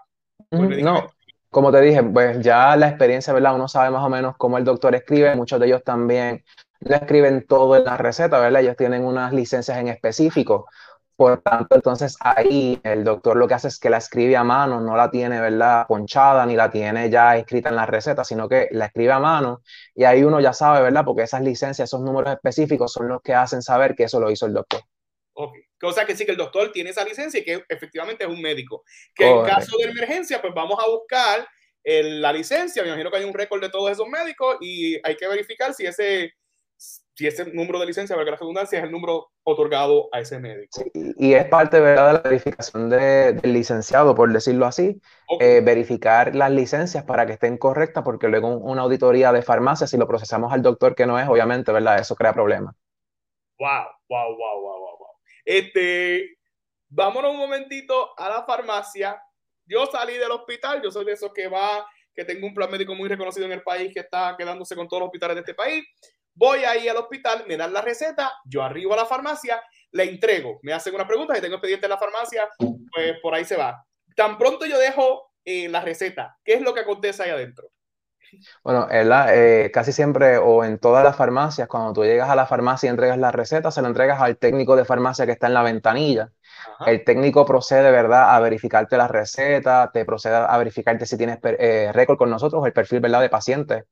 No, 0.52 1.08
como 1.50 1.72
te 1.72 1.82
dije, 1.82 2.02
pues 2.04 2.40
ya 2.40 2.76
la 2.76 2.90
experiencia, 2.90 3.34
¿verdad? 3.34 3.56
Uno 3.56 3.68
sabe 3.68 3.90
más 3.90 4.04
o 4.04 4.10
menos 4.10 4.36
cómo 4.38 4.58
el 4.58 4.64
doctor 4.64 4.96
escribe, 4.96 5.36
muchos 5.36 5.60
de 5.60 5.68
ellos 5.68 5.84
también 5.84 6.44
no 6.80 6.96
escriben 6.96 7.46
todo 7.46 7.76
en 7.76 7.84
la 7.84 7.98
receta, 7.98 8.40
¿verdad? 8.40 8.62
Ellos 8.62 8.78
tienen 8.78 9.06
unas 9.06 9.34
licencias 9.34 9.78
en 9.78 9.88
específico. 9.88 10.68
Por 11.22 11.40
tanto, 11.44 11.76
entonces 11.76 12.18
ahí 12.20 12.82
el 12.82 13.04
doctor 13.04 13.38
lo 13.38 13.48
que 13.48 13.54
hace 13.54 13.68
es 13.68 13.78
que 13.78 13.92
la 13.92 13.98
escribe 13.98 14.36
a 14.36 14.44
mano, 14.44 14.82
no 14.82 14.98
la 14.98 15.12
tiene, 15.12 15.40
¿verdad? 15.40 15.86
Ponchada 15.88 16.48
ni 16.48 16.56
la 16.56 16.72
tiene 16.72 17.12
ya 17.12 17.38
escrita 17.38 17.70
en 17.70 17.76
la 17.76 17.86
receta, 17.86 18.24
sino 18.24 18.50
que 18.50 18.70
la 18.72 18.88
escribe 18.88 19.12
a 19.12 19.20
mano 19.20 19.62
y 19.94 20.04
ahí 20.04 20.24
uno 20.24 20.40
ya 20.40 20.52
sabe, 20.52 20.82
¿verdad? 20.82 21.06
Porque 21.06 21.22
esas 21.22 21.44
licencias, 21.44 21.88
esos 21.88 22.02
números 22.02 22.34
específicos 22.34 22.92
son 22.92 23.08
los 23.08 23.22
que 23.22 23.36
hacen 23.36 23.62
saber 23.62 23.94
que 23.94 24.06
eso 24.06 24.20
lo 24.20 24.32
hizo 24.32 24.48
el 24.48 24.54
doctor. 24.54 24.82
Ok, 25.34 25.58
cosa 25.80 26.08
que 26.08 26.16
sí 26.16 26.26
que 26.26 26.32
el 26.32 26.38
doctor 26.38 26.72
tiene 26.72 26.90
esa 26.90 27.06
licencia 27.06 27.40
y 27.40 27.44
que 27.44 27.66
efectivamente 27.70 28.24
es 28.24 28.30
un 28.32 28.42
médico. 28.42 28.84
Que 29.14 29.30
en 29.30 29.46
caso 29.46 29.78
de 29.78 29.92
emergencia, 29.92 30.42
pues 30.42 30.56
vamos 30.56 30.84
a 30.84 30.90
buscar 30.90 31.48
la 31.84 32.34
licencia, 32.34 32.82
me 32.82 32.90
imagino 32.90 33.12
que 33.12 33.18
hay 33.18 33.26
un 33.26 33.36
récord 33.36 33.62
de 33.62 33.70
todos 33.70 33.92
esos 33.92 34.08
médicos 34.08 34.58
y 34.60 35.00
hay 35.08 35.16
que 35.16 35.28
verificar 35.28 35.72
si 35.76 35.86
ese 35.86 36.34
si 37.22 37.28
ese 37.28 37.46
número 37.54 37.80
de 37.80 37.86
licencia, 37.86 38.16
para 38.16 38.32
la 38.32 38.36
redundancia, 38.36 38.80
es 38.80 38.86
el 38.86 38.92
número 38.92 39.30
otorgado 39.44 40.10
a 40.12 40.22
ese 40.22 40.40
médico. 40.40 40.82
y 40.96 41.34
es 41.36 41.46
parte 41.46 41.80
¿verdad? 41.80 42.08
de 42.08 42.14
la 42.14 42.20
verificación 42.22 42.90
del 42.90 43.40
licenciado, 43.44 44.16
por 44.16 44.34
decirlo 44.34 44.66
así, 44.66 45.00
eh, 45.40 45.62
verificar 45.64 46.36
las 46.36 46.50
licencias 46.50 47.04
para 47.04 47.28
que 47.28 47.34
estén 47.34 47.60
correctas, 47.60 48.04
porque 48.04 48.28
luego 48.28 48.58
una 48.58 48.82
auditoría 48.82 49.32
de 49.32 49.44
farmacia, 49.44 49.86
si 49.86 49.98
lo 49.98 50.08
procesamos 50.08 50.52
al 50.52 50.64
doctor 50.64 50.96
que 50.96 51.06
no 51.06 51.20
es, 51.20 51.28
obviamente, 51.28 51.72
¿verdad? 51.72 52.00
Eso 52.00 52.16
crea 52.16 52.34
problemas. 52.34 52.74
Wow, 53.60 53.86
wow, 54.10 54.36
wow, 54.36 54.62
wow, 54.62 54.80
wow, 54.80 54.98
wow. 54.98 55.08
Este, 55.46 56.38
vámonos 56.90 57.34
un 57.34 57.38
momentito 57.38 58.18
a 58.18 58.30
la 58.30 58.44
farmacia. 58.46 59.22
Yo 59.68 59.86
salí 59.86 60.18
del 60.18 60.32
hospital, 60.32 60.82
yo 60.82 60.90
soy 60.90 61.06
de 61.06 61.12
esos 61.12 61.32
que 61.32 61.48
va, 61.48 61.86
que 62.16 62.26
tengo 62.26 62.48
un 62.48 62.56
plan 62.56 62.72
médico 62.72 62.96
muy 62.96 63.08
reconocido 63.08 63.46
en 63.46 63.52
el 63.52 63.62
país, 63.62 63.94
que 63.94 64.00
está 64.00 64.34
quedándose 64.36 64.76
con 64.76 64.88
todos 64.88 65.02
los 65.02 65.08
hospitales 65.10 65.36
de 65.36 65.42
este 65.42 65.54
país 65.54 65.86
Voy 66.34 66.64
ahí 66.64 66.88
al 66.88 66.98
hospital, 66.98 67.46
me 67.48 67.58
dan 67.58 67.74
la 67.74 67.82
receta, 67.82 68.32
yo 68.46 68.64
arribo 68.64 68.94
a 68.94 68.98
la 68.98 69.06
farmacia, 69.06 69.62
le 69.92 70.04
entrego, 70.04 70.60
me 70.64 70.74
hacen 70.74 70.96
una 70.96 71.08
pregunta, 71.08 71.36
si 71.36 71.42
tengo 71.42 71.56
expediente 71.56 71.86
en 71.86 71.92
la 71.92 71.98
farmacia, 71.98 72.50
pues 72.58 73.16
por 73.22 73.36
ahí 73.36 73.46
se 73.46 73.58
va. 73.58 73.86
Tan 74.16 74.38
pronto 74.38 74.66
yo 74.66 74.78
dejo 74.78 75.32
eh, 75.44 75.68
la 75.70 75.82
receta, 75.82 76.38
¿qué 76.44 76.54
es 76.54 76.62
lo 76.62 76.74
que 76.74 76.82
acontece 76.82 77.24
ahí 77.24 77.30
adentro? 77.30 77.70
Bueno, 78.64 78.88
eh, 78.92 79.72
casi 79.74 79.92
siempre 79.92 80.38
o 80.38 80.64
en 80.64 80.80
todas 80.80 81.04
las 81.04 81.16
farmacias, 81.16 81.68
cuando 81.68 81.94
tú 81.94 82.04
llegas 82.04 82.30
a 82.30 82.36
la 82.36 82.46
farmacia 82.46 82.88
y 82.88 82.90
entregas 82.90 83.18
la 83.18 83.32
receta, 83.32 83.72
se 83.72 83.82
la 83.82 83.88
entregas 83.88 84.22
al 84.22 84.38
técnico 84.38 84.76
de 84.76 84.86
farmacia 84.86 85.26
que 85.26 85.32
está 85.32 85.48
en 85.48 85.54
la 85.54 85.64
ventanilla. 85.64 86.32
El 86.86 87.04
técnico 87.04 87.46
procede, 87.46 87.92
¿verdad?, 87.92 88.36
a 88.36 88.40
verificarte 88.40 88.98
la 88.98 89.08
receta, 89.08 89.92
te 89.94 90.06
procede 90.06 90.36
a 90.36 90.58
verificarte 90.58 91.06
si 91.06 91.18
tienes 91.18 91.40
eh, 91.44 91.92
récord 91.94 92.18
con 92.18 92.30
nosotros, 92.30 92.66
el 92.66 92.74
perfil, 92.74 93.00
¿verdad?, 93.00 93.22
de 93.22 93.30
paciente. 93.30 93.86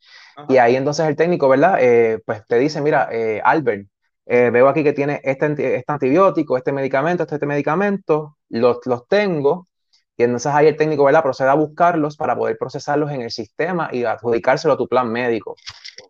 Y 0.47 0.57
ahí 0.57 0.75
entonces 0.75 1.07
el 1.07 1.15
técnico, 1.15 1.49
¿verdad?, 1.49 1.77
eh, 1.79 2.19
pues 2.25 2.45
te 2.47 2.57
dice, 2.57 2.81
mira, 2.81 3.09
eh, 3.11 3.41
Albert, 3.43 3.87
veo 4.25 4.69
aquí 4.69 4.83
que 4.83 4.93
tiene 4.93 5.21
este, 5.23 5.47
este, 5.77 5.91
antibiótico, 5.91 6.55
este 6.55 6.71
medicamento, 6.71 7.23
este, 7.23 7.35
este 7.35 7.47
medicamento, 7.47 8.37
los, 8.49 8.77
los 8.85 9.07
tengo, 9.07 9.67
y 10.19 10.23
entonces 10.23 10.51
ahí 10.53 10.67
el 10.67 10.75
técnico, 10.75 11.05
¿verdad? 11.05 11.23
Procede 11.23 11.47
a 11.47 11.53
buscarlos 11.53 12.17
para 12.17 12.35
poder 12.35 12.57
procesarlos 12.57 13.09
en 13.11 13.21
el 13.21 13.31
sistema 13.31 13.87
y 13.89 14.03
adjudicárselo 14.03 14.73
a 14.73 14.77
tu 14.77 14.85
plan 14.85 15.09
médico. 15.09 15.55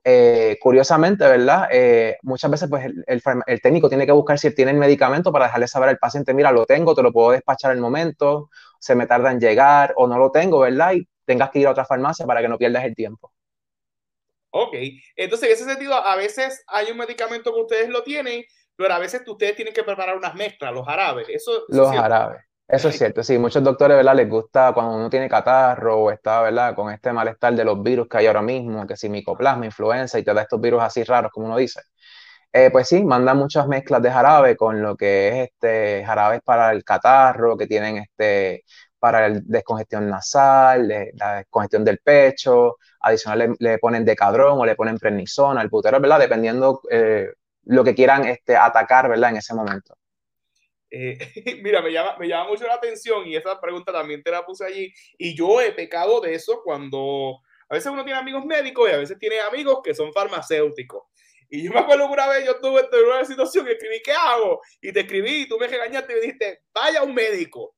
Eh, 0.03 0.57
curiosamente, 0.59 1.25
¿verdad? 1.25 1.67
Eh, 1.71 2.17
muchas 2.23 2.49
veces 2.49 2.69
pues 2.71 2.85
el, 2.85 3.21
el, 3.45 3.61
técnico 3.61 3.87
tiene 3.87 4.07
que 4.07 4.11
buscar 4.11 4.39
si 4.39 4.55
tiene 4.55 4.71
el 4.71 4.77
medicamento 4.77 5.31
para 5.31 5.45
dejarle 5.45 5.67
saber 5.67 5.89
al 5.89 5.99
paciente, 5.99 6.33
mira, 6.33 6.51
lo 6.51 6.65
tengo, 6.65 6.95
te 6.95 7.03
lo 7.03 7.13
puedo 7.13 7.33
despachar 7.33 7.71
el 7.71 7.81
momento, 7.81 8.49
se 8.79 8.95
me 8.95 9.05
tarda 9.05 9.31
en 9.31 9.39
llegar 9.39 9.93
o 9.95 10.07
no 10.07 10.17
lo 10.17 10.31
tengo, 10.31 10.57
¿verdad? 10.61 10.93
Y 10.93 11.07
tengas 11.25 11.51
que 11.51 11.59
ir 11.59 11.67
a 11.67 11.71
otra 11.71 11.85
farmacia 11.85 12.25
para 12.25 12.41
que 12.41 12.47
no 12.47 12.57
pierdas 12.57 12.85
el 12.85 12.95
tiempo. 12.95 13.31
Ok, 14.49 14.73
entonces 15.17 15.49
en 15.49 15.53
ese 15.53 15.65
sentido, 15.65 15.93
a 15.93 16.15
veces 16.15 16.63
hay 16.65 16.89
un 16.89 16.97
medicamento 16.97 17.53
que 17.53 17.61
ustedes 17.61 17.89
lo 17.89 18.01
tienen, 18.01 18.43
pero 18.75 18.91
a 18.91 18.97
veces 18.97 19.21
ustedes 19.27 19.55
tienen 19.55 19.75
que 19.75 19.83
preparar 19.83 20.17
unas 20.17 20.33
mezclas, 20.33 20.73
los 20.73 20.87
jarabes. 20.87 21.29
Eso, 21.29 21.65
los 21.67 21.91
jarabes. 21.91 22.48
Eso 22.69 22.89
es 22.89 22.97
cierto, 22.99 23.23
sí, 23.23 23.37
muchos 23.39 23.63
doctores, 23.63 23.97
¿verdad? 23.97 24.15
Les 24.15 24.29
gusta 24.29 24.71
cuando 24.73 24.95
uno 24.95 25.09
tiene 25.09 25.27
catarro 25.27 25.97
o 25.97 26.11
está, 26.11 26.41
¿verdad? 26.43 26.75
Con 26.75 26.91
este 26.93 27.11
malestar 27.11 27.55
de 27.55 27.65
los 27.65 27.81
virus 27.81 28.07
que 28.07 28.17
hay 28.19 28.27
ahora 28.27 28.43
mismo, 28.43 28.85
que 28.85 28.95
si 28.95 29.09
micoplasma, 29.09 29.65
influenza 29.65 30.19
y 30.19 30.23
te 30.23 30.33
da 30.35 30.43
estos 30.43 30.61
virus 30.61 30.83
así 30.83 31.03
raros, 31.03 31.31
como 31.31 31.47
uno 31.47 31.57
dice. 31.57 31.81
Eh, 32.53 32.69
pues 32.71 32.87
sí, 32.87 33.03
mandan 33.03 33.37
muchas 33.37 33.67
mezclas 33.67 34.01
de 34.03 34.11
jarabe 34.11 34.55
con 34.57 34.81
lo 34.81 34.95
que 34.97 35.29
es 35.29 35.49
este 35.49 36.03
jarabes 36.05 36.41
para 36.43 36.71
el 36.71 36.83
catarro, 36.83 37.57
que 37.57 37.67
tienen 37.67 37.97
este 37.97 38.65
para 38.99 39.25
el 39.27 39.43
descongestión 39.47 40.09
nasal, 40.09 40.87
la 41.15 41.35
descongestión 41.37 41.85
del 41.85 41.99
pecho, 41.99 42.77
adicional 43.01 43.55
le, 43.59 43.77
ponen 43.79 44.05
decadrón 44.05 44.59
o 44.59 44.65
le 44.65 44.75
ponen 44.75 44.97
prednisona, 44.99 45.61
el 45.61 45.69
putero, 45.69 45.99
¿verdad? 45.99 46.19
Dependiendo 46.19 46.81
eh, 46.91 47.29
lo 47.65 47.83
que 47.83 47.95
quieran 47.95 48.25
este, 48.25 48.55
atacar, 48.57 49.09
¿verdad? 49.09 49.31
En 49.31 49.37
ese 49.37 49.53
momento. 49.55 49.95
Eh, 50.91 51.17
mira, 51.63 51.81
me 51.81 51.91
llama, 51.91 52.47
mucho 52.47 52.65
la 52.65 52.75
atención 52.75 53.27
y 53.27 53.35
esa 53.35 53.59
pregunta 53.59 53.91
también 53.91 54.23
te 54.23 54.31
la 54.31 54.45
puse 54.45 54.65
allí. 54.65 54.93
Y 55.17 55.35
yo 55.35 55.61
he 55.61 55.71
pecado 55.71 56.19
de 56.21 56.33
eso 56.33 56.61
cuando 56.63 57.39
a 57.69 57.75
veces 57.75 57.91
uno 57.91 58.03
tiene 58.03 58.19
amigos 58.19 58.45
médicos 58.45 58.89
y 58.89 58.93
a 58.93 58.97
veces 58.97 59.17
tiene 59.19 59.39
amigos 59.39 59.79
que 59.83 59.93
son 59.93 60.11
farmacéuticos. 60.11 61.03
Y 61.49 61.63
yo 61.63 61.71
me 61.71 61.79
acuerdo 61.79 62.05
que 62.07 62.13
una 62.13 62.27
vez 62.27 62.45
yo 62.45 62.59
tuve 62.59 62.81
en 62.91 63.05
una 63.05 63.25
situación 63.25 63.67
y 63.67 63.71
escribí, 63.71 64.01
¿qué 64.03 64.11
hago? 64.11 64.61
Y 64.81 64.91
te 64.91 65.01
escribí 65.01 65.41
y 65.41 65.47
tú 65.47 65.57
me 65.57 65.67
regañaste 65.67 66.11
y 66.11 66.15
me 66.15 66.21
dijiste, 66.21 66.61
vaya 66.73 67.01
un 67.01 67.13
médico. 67.13 67.75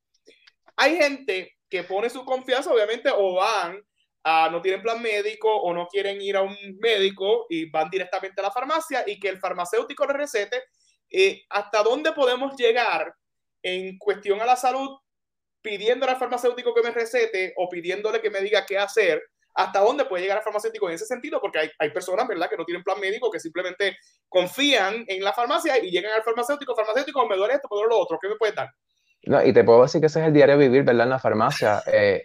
Hay 0.76 0.98
gente 0.98 1.58
que 1.70 1.84
pone 1.84 2.10
su 2.10 2.26
confianza, 2.26 2.74
obviamente, 2.74 3.10
o 3.16 3.36
van 3.36 3.82
a, 4.24 4.50
no 4.50 4.62
tienen 4.62 4.82
plan 4.82 5.02
médico 5.02 5.54
o 5.56 5.74
no 5.74 5.88
quieren 5.88 6.22
ir 6.22 6.36
a 6.36 6.42
un 6.42 6.56
médico 6.80 7.46
y 7.50 7.70
van 7.70 7.90
directamente 7.90 8.42
a 8.42 8.44
la 8.44 8.52
farmacia 8.52 9.04
y 9.08 9.20
que 9.20 9.30
el 9.30 9.40
farmacéutico 9.40 10.06
le 10.06 10.14
recete 10.14 10.64
eh, 11.12 11.44
¿hasta 11.50 11.84
dónde 11.84 12.14
podemos 12.14 12.56
llegar 12.56 13.14
en 13.62 13.98
cuestión 13.98 14.42
a 14.42 14.46
la 14.46 14.56
salud 14.56 14.98
pidiendo 15.62 16.08
al 16.08 16.18
farmacéutico 16.18 16.74
que 16.74 16.82
me 16.82 16.92
recete 16.92 17.54
o 17.58 17.70
pidiéndole 17.70 18.22
que 18.22 18.30
me 18.30 18.42
diga 18.42 18.66
qué 18.66 18.78
hacer? 18.78 19.22
¿Hasta 19.54 19.82
dónde 19.82 20.06
puede 20.06 20.24
llegar 20.24 20.38
el 20.38 20.44
farmacéutico 20.44 20.88
en 20.88 20.96
ese 20.96 21.06
sentido? 21.06 21.42
Porque 21.42 21.60
hay, 21.60 21.72
hay 21.78 21.92
personas, 21.92 22.28
¿verdad?, 22.28 22.50
que 22.50 22.56
no 22.56 22.64
tienen 22.64 22.84
plan 22.84 23.00
médico, 23.00 23.30
que 23.30 23.40
simplemente 23.40 23.98
confían 24.30 25.04
en 25.08 25.24
la 25.24 25.34
farmacia 25.34 25.78
y 25.78 25.92
llegan 25.92 26.14
al 26.14 26.24
farmacéutico, 26.24 26.74
farmacéutico, 26.74 27.28
me 27.28 27.36
duele 27.36 27.56
esto, 27.56 27.68
me 27.70 27.76
duele 27.76 27.90
lo 27.90 28.00
otro, 28.00 28.18
¿qué 28.20 28.30
me 28.30 28.36
puede 28.36 28.54
dar? 28.54 28.70
No, 29.24 29.46
y 29.46 29.54
te 29.54 29.64
puedo 29.64 29.84
decir 29.84 30.02
que 30.02 30.08
ese 30.08 30.22
es 30.22 30.28
el 30.28 30.34
diario 30.34 30.58
vivir, 30.58 30.84
¿verdad? 30.84 31.04
En 31.04 31.10
la 31.10 31.20
farmacia. 31.20 31.84
Eh, 31.86 32.24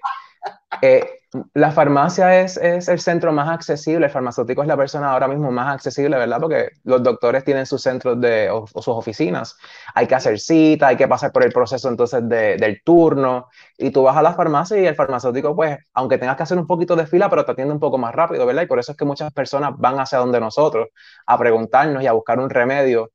la 1.55 1.71
farmacia 1.73 2.41
es, 2.41 2.57
es, 2.57 2.89
el 2.89 3.01
centro 3.01 3.33
más 3.33 3.49
accesible, 3.49 4.07
el 4.07 4.13
farmacéutico 4.13 4.63
es 4.63 4.69
la 4.69 4.77
persona 4.77 5.11
ahora 5.13 5.29
mismo 5.29 5.51
más 5.51 5.75
accesible, 5.75 6.17
¿verdad? 6.17 6.41
Porque 6.41 6.71
los 6.85 7.03
doctores 7.03 7.45
tienen 7.45 7.67
sus 7.67 7.83
centros 7.83 8.21
de, 8.21 8.49
o, 8.51 8.67
sus 8.67 8.89
oficinas, 8.89 9.57
hay 9.95 10.07
que 10.07 10.15
hacer 10.15 10.39
cita, 10.39 10.89
hay 10.89 10.97
que 10.97 11.09
pasar 11.09 11.33
por 11.33 11.45
el 11.45 11.53
proceso 11.53 11.89
entonces 11.89 12.29
de, 12.29 12.57
del 12.57 12.83
turno, 12.85 13.49
y 13.77 13.91
tú 13.91 14.03
vas 14.03 14.17
a 14.17 14.23
la 14.23 14.35
farmacia 14.35 14.79
y 14.79 14.87
el 14.87 14.95
farmacéutico, 14.95 15.55
pues, 15.55 15.79
aunque 15.95 16.19
tengas 16.19 16.37
que 16.37 16.43
hacer 16.45 16.59
un 16.59 16.67
poquito 16.67 16.97
de 16.97 17.07
fila, 17.07 17.29
pero 17.29 17.45
te 17.45 17.53
atiende 17.53 17.75
un 17.75 17.81
poco 17.81 17.99
más 17.99 18.15
rápido, 18.15 18.47
¿verdad? 18.47 18.63
Y 18.63 18.67
por 18.67 18.79
eso 18.79 18.93
es 18.93 18.99
que 18.99 19.05
muchas 19.05 19.33
personas 19.33 19.73
van 19.77 19.99
hacia 19.99 20.19
donde 20.19 20.41
nosotros 20.41 20.89
a 21.27 21.39
preguntarnos 21.39 22.03
y 22.03 22.07
a 22.07 22.13
buscar 22.13 22.39
un 22.39 22.51
remedio 22.51 23.11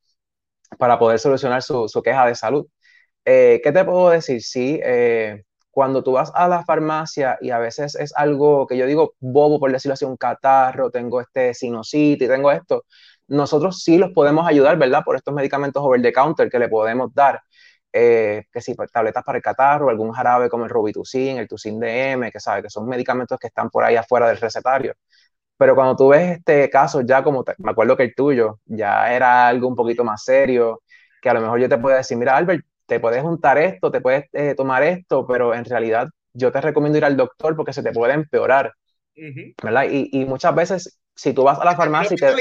para 0.77 0.99
poder 0.99 1.19
solucionar 1.19 1.61
su, 1.63 1.87
su 1.87 2.01
queja 2.01 2.25
de 2.25 2.35
salud. 2.35 2.67
Eh, 3.25 3.61
¿Qué 3.63 3.71
te 3.71 3.85
puedo 3.85 4.09
decir? 4.09 4.41
Sí, 4.41 4.79
eh, 4.83 5.43
cuando 5.71 6.03
tú 6.03 6.13
vas 6.13 6.31
a 6.35 6.47
la 6.47 6.63
farmacia 6.65 7.37
y 7.41 7.51
a 7.51 7.59
veces 7.59 7.95
es 7.95 8.13
algo 8.15 8.67
que 8.67 8.77
yo 8.77 8.85
digo 8.85 9.13
bobo, 9.19 9.59
por 9.59 9.71
decirlo 9.71 9.93
así, 9.93 10.05
un 10.05 10.17
catarro, 10.17 10.91
tengo 10.91 11.21
este 11.21 11.53
sinusitis, 11.53 12.27
tengo 12.29 12.51
esto, 12.51 12.85
nosotros 13.27 13.81
sí 13.83 13.97
los 13.97 14.11
podemos 14.11 14.47
ayudar, 14.47 14.77
¿verdad? 14.77 15.03
Por 15.05 15.15
estos 15.15 15.33
medicamentos 15.33 15.81
over 15.83 16.01
the 16.01 16.11
counter 16.13 16.49
que 16.49 16.59
le 16.59 16.67
podemos 16.69 17.13
dar, 17.13 17.41
eh, 17.93 18.43
que 18.51 18.61
si 18.61 18.75
tabletas 18.75 19.23
para 19.23 19.37
el 19.37 19.43
catarro, 19.43 19.89
algún 19.89 20.11
jarabe 20.11 20.49
como 20.49 20.65
el 20.65 20.69
Robitussin, 20.69 21.37
el 21.37 21.47
Tucin 21.47 21.79
DM, 21.79 22.31
que 22.31 22.39
sabe 22.39 22.63
que 22.63 22.69
son 22.69 22.87
medicamentos 22.87 23.39
que 23.39 23.47
están 23.47 23.69
por 23.69 23.83
ahí 23.83 23.95
afuera 23.95 24.27
del 24.27 24.37
recetario. 24.37 24.93
Pero 25.57 25.75
cuando 25.75 25.95
tú 25.95 26.09
ves 26.09 26.37
este 26.39 26.69
caso, 26.69 27.01
ya 27.01 27.23
como 27.23 27.43
me 27.59 27.71
acuerdo 27.71 27.95
que 27.97 28.03
el 28.03 28.15
tuyo 28.15 28.59
ya 28.65 29.13
era 29.13 29.47
algo 29.47 29.67
un 29.67 29.75
poquito 29.75 30.03
más 30.03 30.23
serio, 30.23 30.81
que 31.21 31.29
a 31.29 31.33
lo 31.33 31.41
mejor 31.41 31.59
yo 31.59 31.69
te 31.69 31.77
puedo 31.77 31.95
decir, 31.95 32.17
mira, 32.17 32.35
Albert, 32.35 32.65
te 32.91 32.99
puedes 32.99 33.21
juntar 33.21 33.57
esto, 33.57 33.89
te 33.89 34.01
puedes 34.01 34.25
eh, 34.33 34.53
tomar 34.53 34.83
esto, 34.83 35.25
pero 35.25 35.55
en 35.55 35.63
realidad 35.63 36.09
yo 36.33 36.51
te 36.51 36.59
recomiendo 36.59 36.97
ir 36.97 37.05
al 37.05 37.15
doctor 37.15 37.55
porque 37.55 37.71
se 37.71 37.81
te 37.81 37.93
puede 37.93 38.13
empeorar. 38.13 38.73
¿Verdad? 39.63 39.85
Y, 39.89 40.09
y, 40.11 40.25
muchas 40.25 40.53
veces, 40.53 40.99
si 41.15 41.31
tú 41.31 41.43
vas 41.43 41.57
a 41.57 41.63
la 41.63 41.77
farmacia 41.77 42.17
te... 42.17 42.33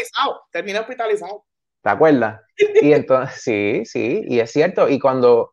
Termina 0.51 0.81
hospitalizado. 0.81 1.45
¿Te 1.83 1.91
acuerdas? 1.91 2.41
Y 2.83 2.93
entonces, 2.93 3.41
sí, 3.45 3.83
sí, 3.85 4.25
y 4.27 4.41
es 4.41 4.51
cierto. 4.51 4.89
Y 4.89 4.99
cuando, 4.99 5.53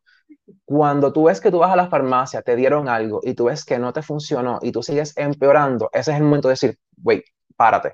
cuando 0.65 1.13
tú 1.13 1.25
ves 1.25 1.39
que 1.41 1.51
tú 1.51 1.59
vas 1.59 1.71
a 1.71 1.75
la 1.75 1.89
farmacia, 1.89 2.41
te 2.41 2.55
dieron 2.55 2.89
algo 2.89 3.19
y 3.21 3.35
tú 3.35 3.45
ves 3.45 3.63
que 3.65 3.77
no 3.77 3.93
te 3.93 4.01
funcionó 4.01 4.57
y 4.63 4.71
tú 4.71 4.81
sigues 4.81 5.15
empeorando, 5.15 5.91
ese 5.93 6.09
es 6.09 6.17
el 6.17 6.23
momento 6.23 6.47
de 6.47 6.53
decir, 6.53 6.79
wait, 7.03 7.23
párate. 7.55 7.93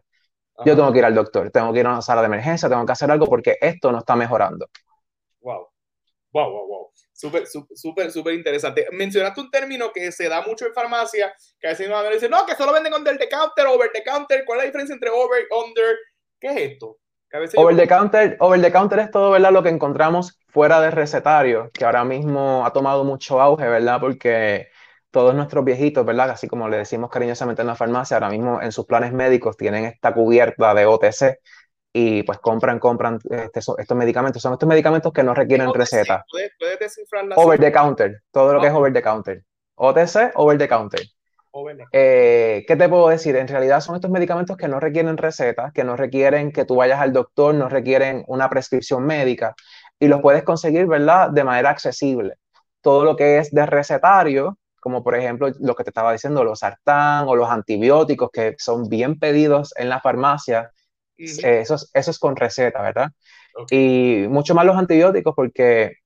Yo 0.66 0.74
tengo 0.74 0.94
que 0.94 1.00
ir 1.00 1.06
al 1.06 1.16
doctor, 1.16 1.52
tengo 1.52 1.74
que 1.74 1.82
ir 1.82 1.86
a 1.86 1.92
una 1.92 2.02
sala 2.02 2.22
de 2.22 2.28
emergencia, 2.28 2.70
tengo 2.70 2.86
que 2.86 2.94
hacer 2.94 3.12
algo 3.12 3.26
porque 3.26 3.58
esto 3.60 3.92
no 3.92 3.98
está 3.98 4.16
mejorando. 4.16 4.68
Wow. 5.42 5.68
Wow, 6.32 6.50
wow, 6.50 6.68
wow. 6.68 6.83
Súper, 7.24 7.48
súper, 7.48 8.12
súper 8.12 8.34
interesante. 8.34 8.86
Mencionaste 8.92 9.40
un 9.40 9.50
término 9.50 9.94
que 9.94 10.12
se 10.12 10.28
da 10.28 10.42
mucho 10.42 10.66
en 10.66 10.74
farmacia, 10.74 11.34
que 11.58 11.68
a 11.68 11.70
veces 11.70 11.88
me 11.88 12.14
dicen, 12.14 12.30
no, 12.30 12.46
que 12.46 12.54
solo 12.54 12.74
venden 12.74 12.94
under 12.94 13.18
the 13.18 13.30
counter, 13.30 13.66
over 13.66 13.90
the 13.94 14.04
counter. 14.04 14.44
¿Cuál 14.44 14.60
es 14.60 14.64
la 14.64 14.66
diferencia 14.66 14.94
entre 14.94 15.10
over 15.10 15.46
under? 15.50 15.96
¿Qué 16.38 16.48
es 16.48 16.72
esto? 16.74 16.98
Over 17.56 17.78
the, 17.78 17.88
counter, 17.88 18.36
over 18.42 18.62
the 18.62 18.72
counter 18.74 19.00
es 19.00 19.10
todo, 19.10 19.32
¿verdad? 19.32 19.54
Lo 19.54 19.64
que 19.64 19.70
encontramos 19.70 20.38
fuera 20.50 20.82
de 20.82 20.92
recetario, 20.92 21.72
que 21.74 21.86
ahora 21.86 22.04
mismo 22.04 22.66
ha 22.66 22.74
tomado 22.74 23.06
mucho 23.06 23.40
auge, 23.40 23.70
¿verdad? 23.70 24.02
Porque 24.02 24.68
todos 25.10 25.34
nuestros 25.34 25.64
viejitos, 25.64 26.06
¿verdad? 26.06 26.32
Así 26.32 26.50
como 26.50 26.68
le 26.68 26.76
decimos 26.76 27.10
cariñosamente 27.10 27.62
en 27.62 27.70
la 27.70 27.76
farmacia, 27.76 28.18
ahora 28.18 28.30
mismo 28.30 28.62
en 28.62 28.74
sus 28.74 28.86
planes 28.86 29.14
médicos 29.14 29.56
tienen 29.56 29.86
esta 29.86 30.14
cubierta 30.14 30.74
de 30.74 30.86
OTC 30.86 31.40
y 31.94 32.24
pues 32.24 32.40
compran, 32.40 32.80
compran 32.80 33.20
este, 33.30 33.60
estos 33.60 33.98
medicamentos. 33.98 34.42
Son 34.42 34.54
estos 34.54 34.68
medicamentos 34.68 35.14
que 35.14 35.24
no 35.24 35.36
requieren 35.36 35.72
receta. 35.72 36.26
¿Puedes, 36.30 36.80
descifrarla? 36.80 37.36
Over 37.36 37.60
the 37.60 37.72
counter, 37.72 38.24
todo 38.32 38.54
lo 38.54 38.60
que 38.60 38.68
es 38.68 38.74
over 38.74 38.92
the 38.92 39.02
counter. 39.02 39.44
OTC, 39.76 40.32
over 40.36 40.58
the 40.58 40.68
counter. 40.68 41.02
Eh, 41.92 42.66
¿Qué 42.68 42.76
te 42.76 42.90
puedo 42.90 43.10
decir? 43.10 43.36
En 43.36 43.48
realidad 43.48 43.80
son 43.80 43.96
estos 43.96 44.10
medicamentos 44.10 44.58
que 44.58 44.68
no 44.68 44.80
requieren 44.80 45.18
receta, 45.18 45.72
que 45.72 45.84
no 45.84 45.96
requieren 45.96 46.52
que 46.52 46.66
tú 46.66 46.78
vayas 46.78 47.00
al 47.00 47.14
doctor, 47.14 47.54
no 47.54 47.70
requieren 47.70 48.24
una 48.28 48.50
prescripción 48.50 49.06
médica 49.06 49.56
y 50.00 50.08
los 50.08 50.20
puedes 50.22 50.44
conseguir, 50.44 50.88
¿verdad? 50.88 51.30
De 51.30 51.44
manera 51.44 51.70
accesible. 51.70 52.36
Todo 52.82 53.06
lo 53.06 53.16
que 53.16 53.38
es 53.38 53.52
de 53.52 53.68
recetario, 53.68 54.58
como 54.80 55.04
por 55.04 55.16
ejemplo 55.16 55.50
lo 55.60 55.76
que 55.76 55.84
te 55.84 55.92
estaba 55.92 56.12
diciendo, 56.12 56.44
los 56.44 56.60
sartán 56.60 57.28
o 57.28 57.36
los 57.36 57.50
antibióticos 57.50 58.32
que 58.32 58.56
son 58.58 58.90
bien 58.90 59.20
pedidos 59.20 59.74
en 59.78 59.90
la 59.90 60.02
farmacia, 60.02 60.72
eh, 61.24 61.62
eso, 61.62 61.78
es, 61.94 62.20
con 62.20 62.36
receta, 62.36 62.82
¿verdad? 62.82 63.12
Y 63.70 64.26
mucho 64.30 64.56
más 64.56 64.66
los 64.66 64.78
antibióticos 64.78 65.34
porque 65.36 65.98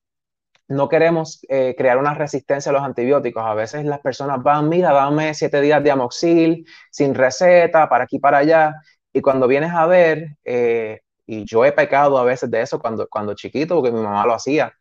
no 0.68 0.90
queremos 0.90 1.40
eh, 1.50 1.76
crear 1.78 1.98
una 1.98 2.14
resistencia 2.14 2.70
a 2.70 2.74
los 2.74 2.84
antibióticos. 2.84 3.44
A 3.44 3.54
veces 3.54 3.86
las 3.86 4.00
personas 4.02 4.44
van, 4.44 4.68
mira, 4.70 4.92
dame 4.92 5.34
siete 5.34 5.62
días 5.62 5.84
de 5.84 5.92
amoxil 5.92 6.66
sin 6.92 7.16
receta, 7.16 7.88
para 7.90 8.04
aquí, 8.04 8.20
para 8.20 8.40
allá. 8.40 8.76
Y 9.14 9.22
cuando 9.22 9.48
vienes 9.48 9.72
a 9.72 9.88
ver, 9.88 10.38
eh, 10.44 11.02
y 11.26 11.46
yo 11.46 11.66
he 11.66 11.72
pecado 11.72 12.18
a 12.18 12.24
veces 12.24 12.52
de 12.52 12.62
eso 12.62 12.80
cuando, 12.80 13.08
cuando 13.08 13.34
chiquito, 13.36 13.76
porque 13.76 13.92
mi 13.92 14.02
mamá 14.02 14.26
lo 14.26 14.34
hacía, 14.34 14.74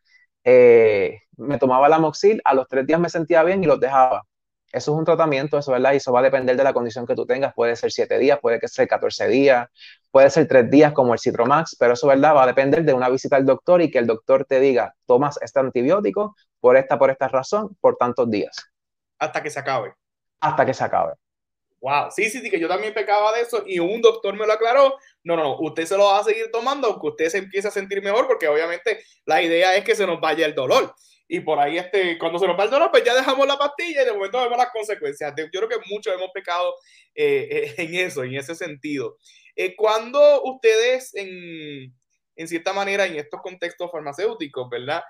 eh, 0.43 1.19
me 1.37 1.57
tomaba 1.57 1.87
el 1.87 1.93
amoxil, 1.93 2.41
a 2.45 2.53
los 2.53 2.67
tres 2.67 2.85
días 2.87 2.99
me 2.99 3.09
sentía 3.09 3.43
bien 3.43 3.63
y 3.63 3.67
los 3.67 3.79
dejaba. 3.79 4.23
Eso 4.71 4.91
es 4.91 4.97
un 4.97 5.05
tratamiento, 5.05 5.57
eso, 5.57 5.71
¿verdad? 5.71 5.93
Y 5.93 5.97
eso 5.97 6.11
va 6.11 6.19
a 6.19 6.23
depender 6.23 6.57
de 6.57 6.63
la 6.63 6.73
condición 6.73 7.05
que 7.07 7.15
tú 7.15 7.25
tengas. 7.25 7.53
Puede 7.53 7.75
ser 7.75 7.91
siete 7.91 8.19
días, 8.19 8.39
puede 8.41 8.59
que 8.59 8.67
ser 8.67 8.87
14 8.87 9.27
días, 9.27 9.69
puede 10.11 10.29
ser 10.29 10.47
tres 10.47 10.69
días 10.69 10.91
como 10.91 11.13
el 11.13 11.19
Citromax, 11.19 11.77
pero 11.79 11.93
eso, 11.93 12.07
¿verdad? 12.07 12.35
Va 12.35 12.43
a 12.43 12.47
depender 12.47 12.83
de 12.83 12.93
una 12.93 13.07
visita 13.07 13.37
al 13.37 13.45
doctor 13.45 13.81
y 13.81 13.89
que 13.89 13.99
el 13.99 14.07
doctor 14.07 14.45
te 14.45 14.59
diga, 14.59 14.93
tomas 15.05 15.39
este 15.41 15.59
antibiótico 15.59 16.35
por 16.59 16.75
esta, 16.75 16.99
por 16.99 17.09
esta 17.09 17.29
razón, 17.29 17.77
por 17.79 17.95
tantos 17.95 18.29
días. 18.29 18.57
Hasta 19.19 19.41
que 19.41 19.49
se 19.49 19.59
acabe. 19.59 19.93
Hasta 20.41 20.65
que 20.65 20.73
se 20.73 20.83
acabe. 20.83 21.13
Wow, 21.79 22.09
sí, 22.11 22.29
sí, 22.29 22.41
sí, 22.41 22.49
que 22.49 22.59
yo 22.59 22.67
también 22.67 22.93
pecaba 22.93 23.31
de 23.33 23.41
eso 23.41 23.63
y 23.65 23.79
un 23.79 24.01
doctor 24.01 24.35
me 24.35 24.45
lo 24.45 24.53
aclaró. 24.53 24.95
No, 25.23 25.37
no, 25.37 25.43
no, 25.43 25.57
usted 25.59 25.85
se 25.85 25.95
lo 25.95 26.05
va 26.05 26.19
a 26.19 26.23
seguir 26.23 26.49
tomando 26.51 26.87
aunque 26.87 27.07
usted 27.07 27.29
se 27.29 27.37
empiece 27.37 27.67
a 27.67 27.71
sentir 27.71 28.03
mejor, 28.03 28.27
porque 28.27 28.47
obviamente 28.47 28.99
la 29.25 29.41
idea 29.41 29.75
es 29.75 29.83
que 29.83 29.95
se 29.95 30.05
nos 30.05 30.19
vaya 30.19 30.45
el 30.45 30.55
dolor 30.55 30.93
y 31.27 31.41
por 31.41 31.59
ahí 31.59 31.77
este, 31.77 32.17
cuando 32.17 32.39
se 32.39 32.47
nos 32.47 32.57
va 32.57 32.63
el 32.63 32.69
dolor, 32.69 32.89
pues 32.89 33.03
ya 33.03 33.13
dejamos 33.13 33.45
la 33.45 33.57
pastilla 33.57 34.01
y 34.01 34.05
de 34.05 34.13
momento 34.13 34.41
vemos 34.41 34.57
las 34.57 34.71
consecuencias. 34.71 35.33
Yo 35.37 35.49
creo 35.49 35.67
que 35.67 35.89
muchos 35.89 36.13
hemos 36.13 36.31
pecado 36.33 36.73
eh, 37.13 37.47
eh, 37.51 37.73
en 37.83 37.95
eso, 37.95 38.23
en 38.23 38.35
ese 38.35 38.55
sentido. 38.55 39.17
Eh, 39.55 39.75
cuando 39.75 40.43
ustedes, 40.43 41.13
en, 41.15 41.93
en, 42.35 42.47
cierta 42.47 42.71
manera, 42.71 43.05
en 43.05 43.17
estos 43.17 43.41
contextos 43.41 43.91
farmacéuticos, 43.91 44.69
¿verdad? 44.69 45.03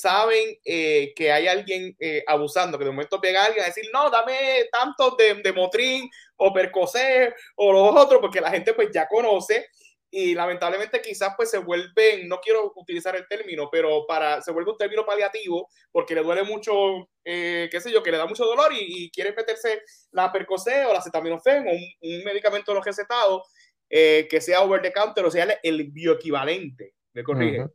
saben 0.00 0.56
que 0.64 1.30
hay 1.30 1.46
alguien 1.46 1.94
abusando, 2.26 2.78
que 2.78 2.84
de 2.86 2.92
momento 2.92 3.20
pega 3.20 3.44
alguien 3.44 3.62
a 3.62 3.66
decir, 3.66 3.84
no, 3.92 4.08
dame 4.08 4.64
tanto 4.72 5.16
de, 5.16 5.34
de 5.34 5.52
Motrin 5.52 6.08
o 6.36 6.50
Percocet 6.50 7.34
o 7.56 7.70
los 7.70 7.94
otros, 7.94 8.22
porque 8.22 8.40
la 8.40 8.50
gente 8.50 8.72
pues 8.72 8.88
ya 8.90 9.06
conoce 9.06 9.68
y 10.10 10.34
lamentablemente 10.34 11.00
quizás 11.00 11.34
pues 11.36 11.50
se 11.50 11.58
vuelven, 11.58 12.28
no 12.28 12.40
quiero 12.40 12.72
utilizar 12.74 13.14
el 13.14 13.28
término, 13.28 13.68
pero 13.70 14.06
para, 14.06 14.42
se 14.42 14.50
vuelve 14.50 14.72
un 14.72 14.78
término 14.78 15.06
paliativo 15.06 15.68
porque 15.92 16.14
le 16.14 16.22
duele 16.22 16.42
mucho, 16.42 17.08
eh, 17.24 17.68
qué 17.70 17.80
sé 17.80 17.92
yo, 17.92 18.02
que 18.02 18.10
le 18.10 18.18
da 18.18 18.26
mucho 18.26 18.44
dolor 18.44 18.72
y, 18.72 19.10
quiere 19.10 19.32
meterse 19.32 19.82
la 20.10 20.32
percocet 20.32 20.86
o 20.86 20.92
la 20.92 20.98
acetaminofén 20.98 21.66
o 21.66 21.70
un, 21.72 22.24
medicamento 22.24 22.74
no 22.74 22.82
recetado 22.82 23.44
eh, 23.88 24.26
que 24.28 24.40
sea 24.40 24.62
over 24.62 24.82
the 24.82 24.92
counter 24.92 25.24
o 25.24 25.30
sea 25.30 25.58
el 25.62 25.90
bioequivalente, 25.90 26.94
me 27.12 27.22
corrige. 27.22 27.66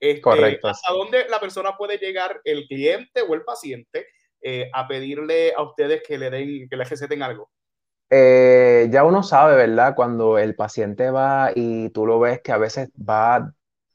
Este, 0.00 0.20
Correcto. 0.20 0.68
¿Hasta 0.68 0.92
dónde 0.92 1.28
la 1.28 1.40
persona 1.40 1.76
puede 1.76 1.98
llegar, 1.98 2.40
el 2.44 2.66
cliente 2.66 3.22
o 3.22 3.34
el 3.34 3.42
paciente, 3.42 4.06
eh, 4.40 4.70
a 4.72 4.86
pedirle 4.86 5.52
a 5.56 5.62
ustedes 5.62 6.02
que 6.06 6.18
le 6.18 6.30
den, 6.30 6.68
que 6.68 6.76
le 6.76 6.84
receten 6.84 7.22
algo? 7.22 7.50
Eh, 8.10 8.88
ya 8.90 9.04
uno 9.04 9.22
sabe, 9.22 9.54
¿verdad? 9.56 9.94
Cuando 9.94 10.38
el 10.38 10.54
paciente 10.54 11.10
va 11.10 11.50
y 11.54 11.90
tú 11.90 12.06
lo 12.06 12.18
ves 12.18 12.40
que 12.42 12.52
a 12.52 12.58
veces 12.58 12.88
va 12.96 13.52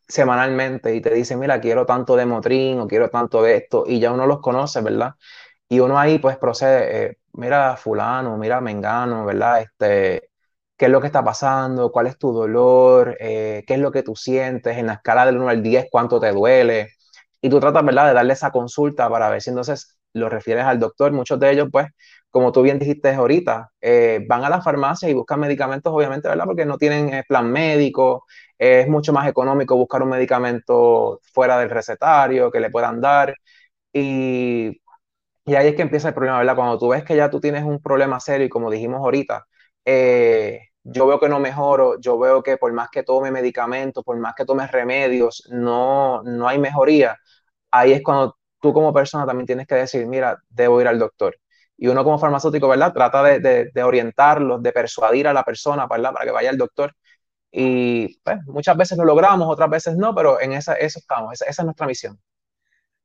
semanalmente 0.07 0.93
y 0.95 1.01
te 1.01 1.11
dice, 1.13 1.35
mira, 1.37 1.59
quiero 1.59 1.85
tanto 1.87 2.15
de 2.15 2.25
Motrin 2.27 2.79
o 2.79 2.87
quiero 2.87 3.09
tanto 3.09 3.41
de 3.41 3.55
esto, 3.57 3.85
y 3.87 3.99
ya 3.99 4.11
uno 4.11 4.27
los 4.27 4.39
conoce, 4.41 4.81
¿verdad? 4.81 5.13
Y 5.69 5.79
uno 5.79 5.97
ahí 5.99 6.19
pues 6.19 6.37
procede, 6.37 7.05
eh, 7.11 7.17
mira 7.33 7.77
fulano, 7.77 8.37
mira 8.37 8.61
mengano, 8.61 9.25
¿verdad? 9.25 9.61
Este, 9.61 10.29
¿qué 10.77 10.85
es 10.85 10.91
lo 10.91 11.01
que 11.01 11.07
está 11.07 11.23
pasando? 11.23 11.91
¿Cuál 11.91 12.07
es 12.07 12.17
tu 12.19 12.31
dolor? 12.33 13.17
Eh, 13.19 13.63
¿Qué 13.67 13.75
es 13.75 13.79
lo 13.79 13.91
que 13.91 14.03
tú 14.03 14.15
sientes? 14.15 14.77
En 14.77 14.87
la 14.87 14.93
escala 14.95 15.25
del 15.25 15.37
1 15.37 15.49
al 15.49 15.63
10, 15.63 15.87
¿cuánto 15.91 16.19
te 16.19 16.31
duele? 16.31 16.89
Y 17.41 17.49
tú 17.49 17.59
tratas, 17.59 17.83
¿verdad?, 17.85 18.07
de 18.07 18.13
darle 18.13 18.33
esa 18.33 18.51
consulta 18.51 19.09
para 19.09 19.29
ver 19.29 19.41
si 19.41 19.49
entonces 19.51 19.97
lo 20.13 20.29
refieres 20.29 20.65
al 20.65 20.79
doctor. 20.79 21.11
Muchos 21.11 21.39
de 21.39 21.51
ellos, 21.51 21.69
pues, 21.71 21.87
como 22.33 22.51
tú 22.51 22.63
bien 22.63 22.79
dijiste 22.79 23.09
ahorita, 23.13 23.71
eh, 23.81 24.25
van 24.27 24.43
a 24.43 24.49
la 24.49 24.61
farmacia 24.61 25.07
y 25.09 25.13
buscan 25.13 25.39
medicamentos, 25.39 25.93
obviamente, 25.93 26.27
¿verdad? 26.29 26.45
Porque 26.45 26.65
no 26.65 26.79
tienen 26.79 27.13
eh, 27.13 27.23
plan 27.27 27.51
médico, 27.51 28.25
es 28.57 28.87
mucho 28.87 29.13
más 29.13 29.27
económico 29.29 29.75
buscar 29.77 30.01
un 30.03 30.09
medicamento 30.09 31.19
fuera 31.33 31.59
del 31.59 31.69
recetario 31.69 32.51
que 32.51 32.59
le 32.59 32.71
puedan 32.71 33.01
dar. 33.01 33.35
Y, 33.93 34.81
ahí 35.47 35.67
es 35.67 35.75
que 35.75 35.83
empieza 35.83 36.09
el 36.09 36.15
problema, 36.15 36.39
¿verdad? 36.39 36.55
Cuando 36.55 36.79
tú 36.79 36.89
ves 36.89 37.03
que 37.03 37.15
ya 37.15 37.29
tú 37.29 37.39
tienes 37.39 37.63
un 37.63 37.79
problema 37.81 38.19
serio 38.19 38.47
y 38.47 38.49
como 38.49 38.71
dijimos 38.71 38.99
ahorita, 39.01 39.45
eh, 39.85 40.69
yo 40.83 41.07
veo 41.07 41.19
que 41.19 41.29
no 41.29 41.39
mejoro, 41.39 41.99
yo 41.99 42.17
veo 42.19 42.43
que 42.43 42.57
por 42.57 42.73
más 42.73 42.89
que 42.89 43.03
tome 43.03 43.31
medicamentos, 43.31 44.03
por 44.03 44.17
más 44.17 44.35
que 44.35 44.45
tome 44.45 44.67
remedios, 44.67 45.47
no, 45.51 46.23
no 46.23 46.47
hay 46.47 46.59
mejoría. 46.59 47.17
Ahí 47.71 47.93
es 47.93 48.03
cuando 48.03 48.37
tú 48.61 48.73
como 48.73 48.93
persona 48.93 49.25
también 49.25 49.47
tienes 49.47 49.67
que 49.67 49.75
decir, 49.75 50.07
mira, 50.07 50.37
debo 50.49 50.81
ir 50.81 50.87
al 50.87 50.99
doctor 50.99 51.35
y 51.77 51.87
uno 51.87 52.03
como 52.03 52.19
farmacéutico, 52.19 52.67
¿verdad? 52.67 52.93
Trata 52.93 53.23
de, 53.23 53.71
de, 53.73 53.83
orientarlos, 53.83 54.61
de 54.63 54.71
persuadir 54.71 55.27
a 55.27 55.33
la 55.33 55.43
persona, 55.43 55.87
¿verdad? 55.87 56.13
Para 56.13 56.25
que 56.25 56.31
vaya 56.31 56.49
al 56.49 56.57
doctor. 56.57 56.95
Y 57.51 58.17
pues, 58.23 58.39
muchas 58.47 58.77
veces 58.77 58.97
lo 58.97 59.05
logramos, 59.05 59.47
otras 59.49 59.69
veces 59.69 59.97
no, 59.97 60.15
pero 60.15 60.41
en 60.41 60.53
esa, 60.53 60.73
eso 60.75 60.99
estamos, 60.99 61.33
esa, 61.33 61.45
esa 61.45 61.61
es 61.63 61.65
nuestra 61.65 61.87
misión. 61.87 62.19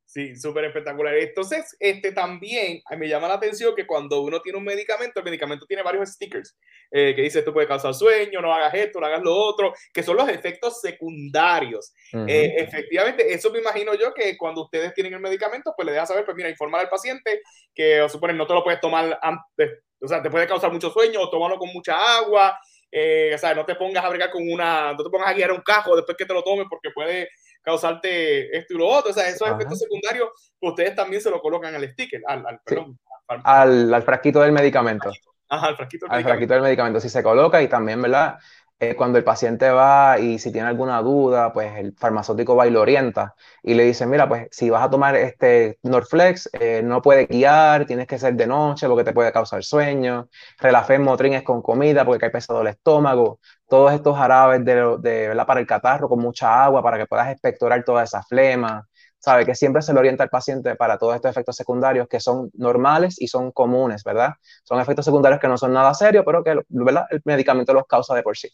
Sí, 0.08 0.34
súper 0.36 0.64
espectacular. 0.64 1.14
Entonces, 1.16 1.76
este 1.78 2.12
también 2.12 2.80
me 2.96 3.08
llama 3.08 3.28
la 3.28 3.34
atención 3.34 3.74
que 3.76 3.86
cuando 3.86 4.22
uno 4.22 4.40
tiene 4.40 4.56
un 4.56 4.64
medicamento, 4.64 5.20
el 5.20 5.24
medicamento 5.26 5.66
tiene 5.66 5.82
varios 5.82 6.08
stickers 6.08 6.56
eh, 6.90 7.12
que 7.14 7.20
dice 7.20 7.40
esto 7.40 7.52
puede 7.52 7.68
causar 7.68 7.92
sueño, 7.92 8.40
no 8.40 8.50
hagas 8.50 8.72
esto, 8.72 9.00
no 9.00 9.06
hagas 9.06 9.20
lo 9.22 9.36
otro, 9.36 9.74
que 9.92 10.02
son 10.02 10.16
los 10.16 10.26
efectos 10.30 10.80
secundarios. 10.80 11.92
Eh, 12.26 12.54
efectivamente, 12.56 13.34
eso 13.34 13.52
me 13.52 13.58
imagino 13.58 13.92
yo 13.96 14.14
que 14.14 14.38
cuando 14.38 14.62
ustedes 14.62 14.94
tienen 14.94 15.12
el 15.12 15.20
medicamento, 15.20 15.74
pues 15.76 15.84
le 15.84 15.92
deja 15.92 16.06
saber, 16.06 16.24
pues 16.24 16.34
mira, 16.34 16.48
informar 16.48 16.80
al 16.80 16.88
paciente 16.88 17.42
que, 17.74 18.00
o 18.00 18.08
suponen, 18.08 18.38
no 18.38 18.46
te 18.46 18.54
lo 18.54 18.64
puedes 18.64 18.80
tomar 18.80 19.18
antes, 19.20 19.80
o 20.00 20.08
sea, 20.08 20.22
te 20.22 20.30
puede 20.30 20.46
causar 20.46 20.72
mucho 20.72 20.88
sueño 20.88 21.20
o 21.20 21.28
tomarlo 21.28 21.58
con 21.58 21.68
mucha 21.68 22.16
agua. 22.16 22.58
Eh, 22.90 23.32
o 23.34 23.38
sea, 23.38 23.54
no 23.54 23.66
te 23.66 23.74
pongas 23.74 24.02
a 24.02 24.08
bregar 24.08 24.30
con 24.30 24.50
una, 24.50 24.94
no 24.94 25.04
te 25.04 25.10
pongas 25.10 25.28
a 25.28 25.34
guiar 25.34 25.52
un 25.52 25.60
cajo 25.60 25.94
después 25.94 26.16
que 26.16 26.24
te 26.24 26.32
lo 26.32 26.42
tomes 26.42 26.66
porque 26.70 26.88
puede 26.94 27.28
causarte 27.68 28.56
esto 28.56 28.74
y 28.74 28.78
lo 28.78 28.88
otro. 28.88 29.10
O 29.10 29.14
sea, 29.14 29.28
esos 29.28 29.48
efectos 29.48 29.78
secundarios, 29.78 30.28
ustedes 30.60 30.94
también 30.94 31.20
se 31.22 31.30
lo 31.30 31.40
colocan 31.40 31.74
al 31.74 31.88
sticker, 31.90 32.22
al, 32.26 32.46
al, 32.46 32.60
perdón, 32.64 32.98
al, 33.26 33.92
al, 33.92 34.02
frasquito 34.02 34.40
del 34.40 34.52
medicamento. 34.52 35.10
Ajá, 35.48 35.66
al 35.68 35.76
frasquito 35.76 36.06
del 36.06 36.12
al 36.12 36.16
medicamento. 36.16 36.28
frasquito 36.28 36.54
del 36.54 36.62
medicamento. 36.62 37.00
Si 37.00 37.08
se 37.08 37.22
coloca 37.22 37.62
y 37.62 37.68
también, 37.68 38.00
¿verdad? 38.02 38.38
Eh, 38.80 38.94
cuando 38.94 39.18
el 39.18 39.24
paciente 39.24 39.68
va 39.70 40.20
y 40.20 40.38
si 40.38 40.52
tiene 40.52 40.68
alguna 40.68 41.02
duda, 41.02 41.52
pues 41.52 41.76
el 41.78 41.94
farmacéutico 41.96 42.54
va 42.54 42.68
y 42.68 42.70
lo 42.70 42.80
orienta 42.80 43.34
y 43.60 43.74
le 43.74 43.82
dice, 43.84 44.06
mira, 44.06 44.28
pues 44.28 44.46
si 44.52 44.70
vas 44.70 44.84
a 44.84 44.90
tomar 44.90 45.16
este 45.16 45.80
Norflex, 45.82 46.48
eh, 46.52 46.82
no 46.84 47.02
puede 47.02 47.26
guiar, 47.26 47.86
tienes 47.86 48.06
que 48.06 48.20
ser 48.20 48.34
de 48.34 48.46
noche 48.46 48.86
porque 48.86 49.02
te 49.02 49.12
puede 49.12 49.32
causar 49.32 49.64
sueño, 49.64 50.28
Relafen 50.60 51.02
Motrin 51.02 51.34
es 51.34 51.42
con 51.42 51.60
comida 51.60 52.04
porque 52.04 52.26
hay 52.26 52.30
pesado 52.30 52.60
el 52.62 52.68
estómago, 52.68 53.40
todos 53.68 53.92
estos 53.92 54.16
jarabes 54.16 54.64
de, 54.64 54.74
de, 54.74 55.28
¿verdad? 55.28 55.46
para 55.46 55.60
el 55.60 55.66
catarro 55.66 56.08
con 56.08 56.18
mucha 56.18 56.64
agua 56.64 56.82
para 56.82 56.98
que 56.98 57.06
puedas 57.06 57.30
expectorar 57.30 57.84
toda 57.84 58.04
esa 58.04 58.22
flema, 58.22 58.88
sabe 59.18 59.44
que 59.44 59.54
siempre 59.54 59.82
se 59.82 59.92
le 59.92 59.98
orienta 59.98 60.22
al 60.22 60.30
paciente 60.30 60.74
para 60.76 60.98
todos 60.98 61.14
estos 61.14 61.30
efectos 61.30 61.56
secundarios 61.56 62.08
que 62.08 62.20
son 62.20 62.50
normales 62.54 63.20
y 63.20 63.28
son 63.28 63.52
comunes, 63.52 64.04
¿verdad? 64.04 64.30
Son 64.64 64.80
efectos 64.80 65.04
secundarios 65.04 65.40
que 65.40 65.48
no 65.48 65.58
son 65.58 65.72
nada 65.72 65.92
serios, 65.94 66.24
pero 66.24 66.42
que 66.42 66.56
¿verdad? 66.68 67.06
el 67.10 67.20
medicamento 67.24 67.74
los 67.74 67.86
causa 67.86 68.14
de 68.14 68.22
por 68.22 68.36
sí. 68.36 68.48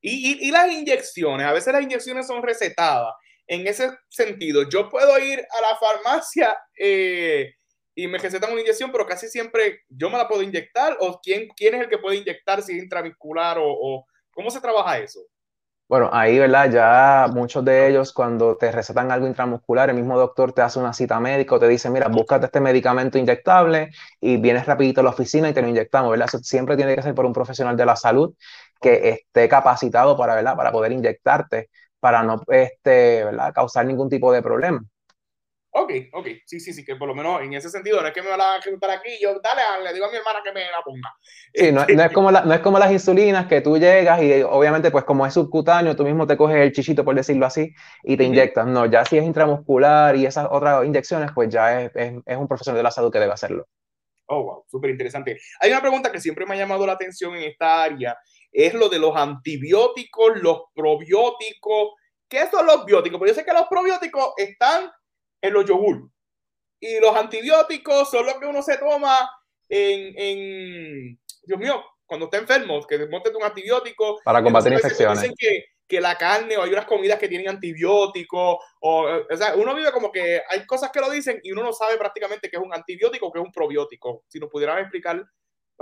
Y, 0.00 0.48
y, 0.48 0.50
las 0.50 0.70
inyecciones, 0.70 1.46
a 1.46 1.52
veces 1.52 1.72
las 1.72 1.82
inyecciones 1.82 2.26
son 2.26 2.42
recetadas. 2.42 3.14
En 3.46 3.66
ese 3.68 3.90
sentido, 4.08 4.68
yo 4.68 4.88
puedo 4.88 5.16
ir 5.18 5.38
a 5.38 5.60
la 5.60 5.76
farmacia 5.76 6.56
eh, 6.76 7.54
y 7.94 8.08
me 8.08 8.18
recetan 8.18 8.50
una 8.50 8.62
inyección, 8.62 8.90
pero 8.90 9.06
casi 9.06 9.28
siempre 9.28 9.82
yo 9.88 10.10
me 10.10 10.18
la 10.18 10.26
puedo 10.26 10.42
inyectar. 10.42 10.96
¿O 10.98 11.20
quién, 11.20 11.48
quién 11.56 11.76
es 11.76 11.82
el 11.82 11.88
que 11.88 11.98
puede 11.98 12.16
inyectar 12.16 12.62
si 12.62 12.76
es 12.76 12.82
intramuscular 12.82 13.58
o, 13.58 13.66
o 13.66 14.06
cómo 14.34 14.50
se 14.50 14.60
trabaja 14.60 14.98
eso? 14.98 15.20
Bueno, 15.88 16.08
ahí, 16.10 16.38
¿verdad? 16.38 16.70
Ya 16.70 17.26
muchos 17.34 17.62
de 17.66 17.86
ellos 17.88 18.14
cuando 18.14 18.56
te 18.56 18.72
recetan 18.72 19.12
algo 19.12 19.26
intramuscular, 19.26 19.90
el 19.90 19.96
mismo 19.96 20.16
doctor 20.18 20.52
te 20.54 20.62
hace 20.62 20.78
una 20.78 20.94
cita 20.94 21.20
médica 21.20 21.54
o 21.54 21.58
te 21.58 21.68
dice, 21.68 21.90
mira, 21.90 22.08
búscate 22.08 22.46
este 22.46 22.60
medicamento 22.60 23.18
inyectable 23.18 23.90
y 24.18 24.38
vienes 24.38 24.64
rapidito 24.64 25.02
a 25.02 25.04
la 25.04 25.10
oficina 25.10 25.50
y 25.50 25.52
te 25.52 25.60
lo 25.60 25.68
inyectamos, 25.68 26.10
¿verdad? 26.10 26.28
Eso 26.28 26.38
siempre 26.38 26.76
tiene 26.76 26.96
que 26.96 27.02
ser 27.02 27.14
por 27.14 27.26
un 27.26 27.34
profesional 27.34 27.76
de 27.76 27.84
la 27.84 27.96
salud 27.96 28.34
que 28.80 29.10
esté 29.10 29.48
capacitado 29.50 30.16
para, 30.16 30.34
¿verdad? 30.34 30.56
Para 30.56 30.72
poder 30.72 30.92
inyectarte, 30.92 31.68
para 32.00 32.22
no, 32.22 32.40
este, 32.48 33.24
¿verdad? 33.24 33.52
Causar 33.52 33.84
ningún 33.84 34.08
tipo 34.08 34.32
de 34.32 34.40
problema. 34.42 34.82
Ok, 35.74 35.90
ok, 36.12 36.26
sí, 36.44 36.60
sí, 36.60 36.74
sí, 36.74 36.84
que 36.84 36.96
por 36.96 37.08
lo 37.08 37.14
menos 37.14 37.40
en 37.40 37.54
ese 37.54 37.70
sentido 37.70 38.02
no 38.02 38.06
es 38.06 38.12
que 38.12 38.20
me 38.20 38.28
va 38.28 38.54
a 38.54 38.58
ejecutar 38.58 38.90
aquí, 38.90 39.08
yo 39.22 39.40
dale, 39.40 39.62
le 39.82 39.94
digo 39.94 40.04
a 40.04 40.10
mi 40.10 40.18
hermana 40.18 40.40
que 40.44 40.52
me 40.52 40.60
la 40.60 40.82
ponga. 40.84 41.08
Sí, 41.54 41.72
no, 41.72 41.86
no, 41.86 42.02
es 42.04 42.12
como 42.12 42.30
no 42.30 42.52
es 42.52 42.60
como 42.60 42.78
las 42.78 42.92
insulinas 42.92 43.46
que 43.46 43.62
tú 43.62 43.78
llegas 43.78 44.22
y 44.22 44.42
obviamente 44.42 44.90
pues 44.90 45.04
como 45.04 45.26
es 45.26 45.32
subcutáneo, 45.32 45.96
tú 45.96 46.04
mismo 46.04 46.26
te 46.26 46.36
coges 46.36 46.58
el 46.58 46.72
chichito, 46.72 47.06
por 47.06 47.14
decirlo 47.14 47.46
así, 47.46 47.72
y 48.02 48.18
te 48.18 48.24
inyectas. 48.24 48.66
No, 48.66 48.84
ya 48.84 49.06
si 49.06 49.16
es 49.16 49.24
intramuscular 49.24 50.14
y 50.14 50.26
esas 50.26 50.46
otras 50.50 50.84
inyecciones, 50.84 51.30
pues 51.34 51.48
ya 51.48 51.80
es, 51.80 51.92
es, 51.94 52.14
es 52.26 52.36
un 52.36 52.48
profesional 52.48 52.76
de 52.76 52.82
la 52.82 52.90
salud 52.90 53.10
que 53.10 53.20
debe 53.20 53.32
hacerlo. 53.32 53.66
Oh, 54.26 54.42
wow, 54.42 54.64
súper 54.68 54.90
interesante. 54.90 55.40
Hay 55.58 55.70
una 55.70 55.80
pregunta 55.80 56.12
que 56.12 56.20
siempre 56.20 56.44
me 56.44 56.54
ha 56.54 56.58
llamado 56.58 56.86
la 56.86 56.92
atención 56.92 57.34
en 57.34 57.44
esta 57.44 57.82
área, 57.82 58.18
es 58.50 58.74
lo 58.74 58.90
de 58.90 58.98
los 58.98 59.16
antibióticos, 59.16 60.36
los 60.36 60.64
probióticos. 60.74 61.94
¿Qué 62.28 62.46
son 62.50 62.66
los 62.66 62.84
bióticos? 62.84 63.18
Porque 63.18 63.32
yo 63.32 63.38
sé 63.38 63.44
que 63.44 63.54
los 63.54 63.68
probióticos 63.68 64.34
están 64.36 64.90
en 65.42 65.52
los 65.52 65.66
yogur. 65.66 66.08
Y 66.80 66.98
los 67.00 67.14
antibióticos 67.14 68.10
son 68.10 68.24
los 68.26 68.36
que 68.36 68.46
uno 68.46 68.62
se 68.62 68.78
toma 68.78 69.30
en, 69.68 70.14
en 70.16 71.20
Dios 71.42 71.58
mío, 71.58 71.82
cuando 72.06 72.26
está 72.26 72.38
enfermo, 72.38 72.84
que 72.86 73.06
montes 73.06 73.34
un 73.34 73.42
antibiótico. 73.42 74.20
Para 74.24 74.42
combatir 74.42 74.72
infecciones. 74.72 75.20
Dicen 75.20 75.34
que, 75.38 75.64
que, 75.86 76.00
la 76.00 76.16
carne 76.16 76.56
o 76.56 76.62
hay 76.62 76.72
unas 76.72 76.86
comidas 76.86 77.18
que 77.18 77.28
tienen 77.28 77.48
antibióticos. 77.48 78.56
O, 78.80 79.06
o 79.30 79.36
sea, 79.36 79.54
uno 79.56 79.74
vive 79.74 79.92
como 79.92 80.10
que 80.10 80.42
hay 80.48 80.66
cosas 80.66 80.90
que 80.90 81.00
lo 81.00 81.10
dicen 81.10 81.40
y 81.42 81.52
uno 81.52 81.62
no 81.62 81.72
sabe 81.72 81.96
prácticamente 81.96 82.50
qué 82.50 82.56
es 82.56 82.62
un 82.62 82.74
antibiótico 82.74 83.26
o 83.26 83.32
qué 83.32 83.38
es 83.38 83.44
un 83.44 83.52
probiótico. 83.52 84.24
Si 84.28 84.38
nos 84.38 84.50
pudieran 84.50 84.78
explicar. 84.78 85.24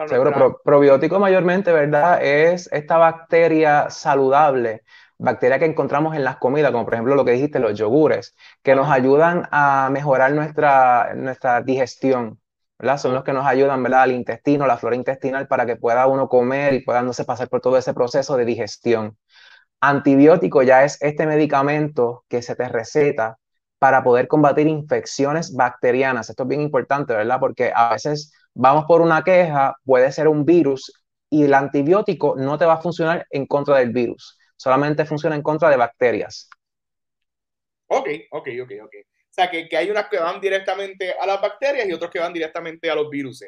Seguro, 0.06 0.32
pro, 0.32 0.60
probiótico 0.62 1.18
mayormente, 1.18 1.72
¿verdad? 1.72 2.24
Es 2.24 2.70
esta 2.72 2.96
bacteria 2.96 3.90
saludable 3.90 4.82
bacterias 5.20 5.58
que 5.58 5.66
encontramos 5.66 6.16
en 6.16 6.24
las 6.24 6.38
comidas, 6.38 6.72
como 6.72 6.84
por 6.84 6.94
ejemplo 6.94 7.14
lo 7.14 7.24
que 7.24 7.32
dijiste, 7.32 7.58
los 7.60 7.78
yogures, 7.78 8.34
que 8.62 8.74
nos 8.74 8.90
ayudan 8.90 9.46
a 9.52 9.90
mejorar 9.92 10.32
nuestra, 10.32 11.14
nuestra 11.14 11.60
digestión, 11.62 12.40
¿verdad? 12.78 12.98
Son 12.98 13.14
los 13.14 13.22
que 13.24 13.32
nos 13.34 13.46
ayudan, 13.46 13.82
¿verdad? 13.82 14.02
Al 14.02 14.12
intestino, 14.12 14.66
la 14.66 14.78
flora 14.78 14.96
intestinal, 14.96 15.46
para 15.46 15.66
que 15.66 15.76
pueda 15.76 16.06
uno 16.06 16.28
comer 16.28 16.74
y 16.74 16.80
pueda 16.84 17.02
no 17.02 17.12
pasar 17.26 17.48
por 17.48 17.60
todo 17.60 17.76
ese 17.76 17.92
proceso 17.94 18.36
de 18.36 18.46
digestión. 18.46 19.18
Antibiótico 19.80 20.62
ya 20.62 20.84
es 20.84 20.98
este 21.02 21.26
medicamento 21.26 22.24
que 22.28 22.42
se 22.42 22.56
te 22.56 22.68
receta 22.68 23.38
para 23.78 24.02
poder 24.02 24.28
combatir 24.28 24.66
infecciones 24.68 25.54
bacterianas. 25.54 26.30
Esto 26.30 26.44
es 26.44 26.48
bien 26.48 26.60
importante, 26.62 27.14
¿verdad? 27.14 27.40
Porque 27.40 27.72
a 27.74 27.92
veces 27.92 28.32
vamos 28.54 28.84
por 28.86 29.02
una 29.02 29.22
queja, 29.22 29.76
puede 29.84 30.12
ser 30.12 30.28
un 30.28 30.44
virus 30.44 30.92
y 31.30 31.44
el 31.44 31.54
antibiótico 31.54 32.36
no 32.36 32.58
te 32.58 32.66
va 32.66 32.74
a 32.74 32.80
funcionar 32.80 33.26
en 33.30 33.46
contra 33.46 33.78
del 33.78 33.92
virus 33.92 34.39
solamente 34.60 35.06
funciona 35.06 35.34
en 35.34 35.42
contra 35.42 35.70
de 35.70 35.78
bacterias. 35.78 36.50
Ok, 37.86 38.08
ok, 38.30 38.48
ok, 38.62 38.72
ok. 38.84 38.94
O 39.02 39.32
sea, 39.32 39.50
que, 39.50 39.66
que, 39.66 39.74
hay 39.74 39.90
unas 39.90 40.10
que 40.10 40.18
van 40.18 40.38
directamente 40.38 41.14
a 41.18 41.24
las 41.24 41.40
bacterias 41.40 41.88
y 41.88 41.92
otros 41.94 42.10
que 42.10 42.18
van 42.18 42.30
directamente 42.30 42.90
a 42.90 42.94
los 42.94 43.08
virus. 43.08 43.42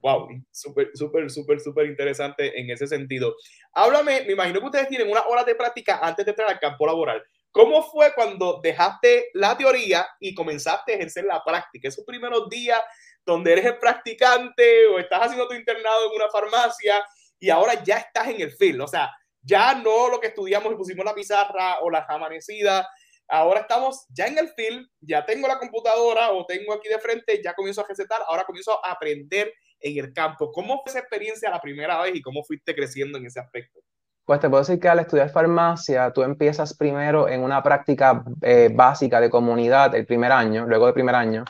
Wow, 0.00 0.28
súper, 0.50 0.90
súper, 0.94 1.30
súper, 1.30 1.60
súper 1.60 1.86
interesante 1.86 2.58
en 2.58 2.70
ese 2.70 2.88
sentido. 2.88 3.36
Háblame, 3.72 4.22
me 4.22 4.32
imagino 4.32 4.58
que 4.58 4.66
ustedes 4.66 4.88
tienen 4.88 5.08
una 5.08 5.22
hora 5.28 5.44
de 5.44 5.54
práctica 5.54 6.00
antes 6.02 6.24
de 6.24 6.32
entrar 6.32 6.50
al 6.50 6.58
campo 6.58 6.86
laboral. 6.86 7.22
¿Cómo 7.52 7.84
fue 7.84 8.12
cuando 8.12 8.58
dejaste 8.60 9.30
la 9.34 9.56
teoría 9.56 10.08
y 10.18 10.34
comenzaste 10.34 10.90
a 10.90 10.96
ejercer 10.96 11.24
la 11.24 11.44
práctica? 11.44 11.86
Esos 11.86 12.04
primeros 12.04 12.48
días 12.48 12.80
donde 13.24 13.52
eres 13.52 13.64
el 13.64 13.78
practicante 13.78 14.88
o 14.88 14.98
estás 14.98 15.20
haciendo 15.20 15.46
tu 15.46 15.54
internado 15.54 16.10
en 16.10 16.16
una 16.20 16.28
farmacia 16.30 17.00
y 17.38 17.48
ahora 17.48 17.80
ya 17.84 17.98
estás 17.98 18.26
en 18.26 18.40
el 18.40 18.50
field. 18.50 18.80
O 18.80 18.88
sea, 18.88 19.08
ya 19.48 19.74
no 19.74 20.08
lo 20.10 20.20
que 20.20 20.28
estudiamos 20.28 20.72
y 20.72 20.76
pusimos 20.76 21.04
la 21.04 21.14
pizarra 21.14 21.80
o 21.80 21.90
las 21.90 22.08
amanecidas. 22.08 22.86
Ahora 23.26 23.60
estamos 23.60 24.06
ya 24.10 24.26
en 24.26 24.38
el 24.38 24.48
field, 24.48 24.86
ya 25.00 25.24
tengo 25.24 25.48
la 25.48 25.58
computadora 25.58 26.30
o 26.32 26.46
tengo 26.46 26.72
aquí 26.72 26.88
de 26.88 26.98
frente, 26.98 27.40
ya 27.42 27.54
comienzo 27.54 27.82
a 27.82 27.86
recetar, 27.88 28.20
ahora 28.26 28.44
comienzo 28.44 28.84
a 28.84 28.92
aprender 28.92 29.52
en 29.80 29.98
el 29.98 30.12
campo. 30.12 30.50
¿Cómo 30.52 30.80
fue 30.82 30.90
esa 30.90 31.00
experiencia 31.00 31.50
la 31.50 31.60
primera 31.60 32.00
vez 32.02 32.14
y 32.14 32.22
cómo 32.22 32.42
fuiste 32.44 32.74
creciendo 32.74 33.18
en 33.18 33.26
ese 33.26 33.40
aspecto? 33.40 33.80
Pues 34.24 34.40
te 34.40 34.48
puedo 34.50 34.62
decir 34.62 34.78
que 34.78 34.88
al 34.88 34.98
estudiar 34.98 35.30
farmacia, 35.30 36.12
tú 36.12 36.22
empiezas 36.22 36.76
primero 36.76 37.28
en 37.28 37.42
una 37.42 37.62
práctica 37.62 38.24
eh, 38.42 38.70
básica 38.70 39.20
de 39.20 39.30
comunidad 39.30 39.94
el 39.94 40.04
primer 40.04 40.32
año, 40.32 40.66
luego 40.66 40.84
del 40.84 40.94
primer 40.94 41.14
año, 41.14 41.44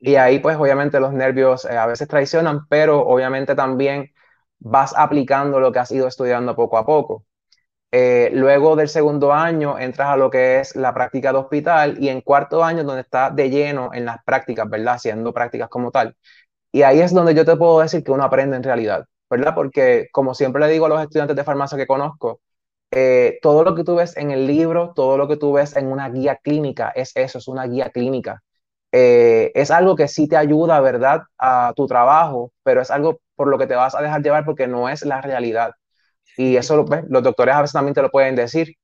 y 0.00 0.16
ahí 0.16 0.40
pues 0.40 0.56
obviamente 0.56 1.00
los 1.00 1.12
nervios 1.12 1.64
eh, 1.64 1.76
a 1.76 1.86
veces 1.86 2.08
traicionan, 2.08 2.66
pero 2.68 3.00
obviamente 3.06 3.54
también 3.54 4.12
vas 4.58 4.94
aplicando 4.96 5.60
lo 5.60 5.72
que 5.72 5.78
has 5.78 5.90
ido 5.92 6.08
estudiando 6.08 6.56
poco 6.56 6.78
a 6.78 6.86
poco. 6.86 7.25
Eh, 7.98 8.30
luego 8.34 8.76
del 8.76 8.88
segundo 8.90 9.32
año 9.32 9.78
entras 9.78 10.08
a 10.08 10.16
lo 10.18 10.28
que 10.30 10.60
es 10.60 10.76
la 10.76 10.92
práctica 10.92 11.32
de 11.32 11.38
hospital 11.38 11.96
y 11.98 12.10
en 12.10 12.20
cuarto 12.20 12.62
año 12.62 12.84
donde 12.84 13.00
estás 13.02 13.34
de 13.34 13.48
lleno 13.48 13.90
en 13.94 14.04
las 14.04 14.22
prácticas, 14.22 14.68
¿verdad? 14.68 14.94
Haciendo 14.96 15.32
prácticas 15.32 15.68
como 15.70 15.90
tal. 15.90 16.14
Y 16.72 16.82
ahí 16.82 17.00
es 17.00 17.14
donde 17.14 17.34
yo 17.34 17.44
te 17.44 17.56
puedo 17.56 17.80
decir 17.80 18.04
que 18.04 18.12
uno 18.12 18.24
aprende 18.24 18.56
en 18.56 18.62
realidad, 18.64 19.06
¿verdad? 19.30 19.54
Porque 19.54 20.08
como 20.12 20.34
siempre 20.34 20.60
le 20.62 20.72
digo 20.72 20.86
a 20.86 20.88
los 20.90 21.02
estudiantes 21.02 21.36
de 21.36 21.44
farmacia 21.44 21.78
que 21.78 21.86
conozco, 21.86 22.40
eh, 22.90 23.38
todo 23.42 23.64
lo 23.64 23.74
que 23.74 23.84
tú 23.84 23.96
ves 23.96 24.16
en 24.16 24.30
el 24.32 24.46
libro, 24.46 24.92
todo 24.94 25.18
lo 25.18 25.28
que 25.28 25.36
tú 25.38 25.52
ves 25.54 25.76
en 25.76 25.88
una 25.88 26.08
guía 26.10 26.36
clínica, 26.36 26.90
es 26.96 27.12
eso, 27.16 27.38
es 27.38 27.48
una 27.48 27.66
guía 27.66 27.90
clínica. 27.90 28.42
Eh, 28.92 29.52
es 29.54 29.70
algo 29.70 29.96
que 29.96 30.08
sí 30.08 30.28
te 30.28 30.36
ayuda, 30.36 30.80
¿verdad?, 30.80 31.22
a 31.38 31.72
tu 31.76 31.86
trabajo, 31.86 32.52
pero 32.64 32.82
es 32.82 32.90
algo 32.90 33.20
por 33.36 33.48
lo 33.48 33.58
que 33.58 33.66
te 33.66 33.74
vas 33.76 33.94
a 33.94 34.02
dejar 34.02 34.22
llevar 34.22 34.44
porque 34.44 34.66
no 34.68 34.88
es 34.88 35.04
la 35.04 35.20
realidad. 35.22 35.72
Y 36.36 36.56
eso 36.56 36.84
pues, 36.84 37.04
los 37.08 37.22
doctores 37.22 37.54
a 37.54 37.62
veces 37.62 37.72
también 37.72 37.94
te 37.94 38.02
lo 38.02 38.10
pueden 38.10 38.36
decir, 38.36 38.74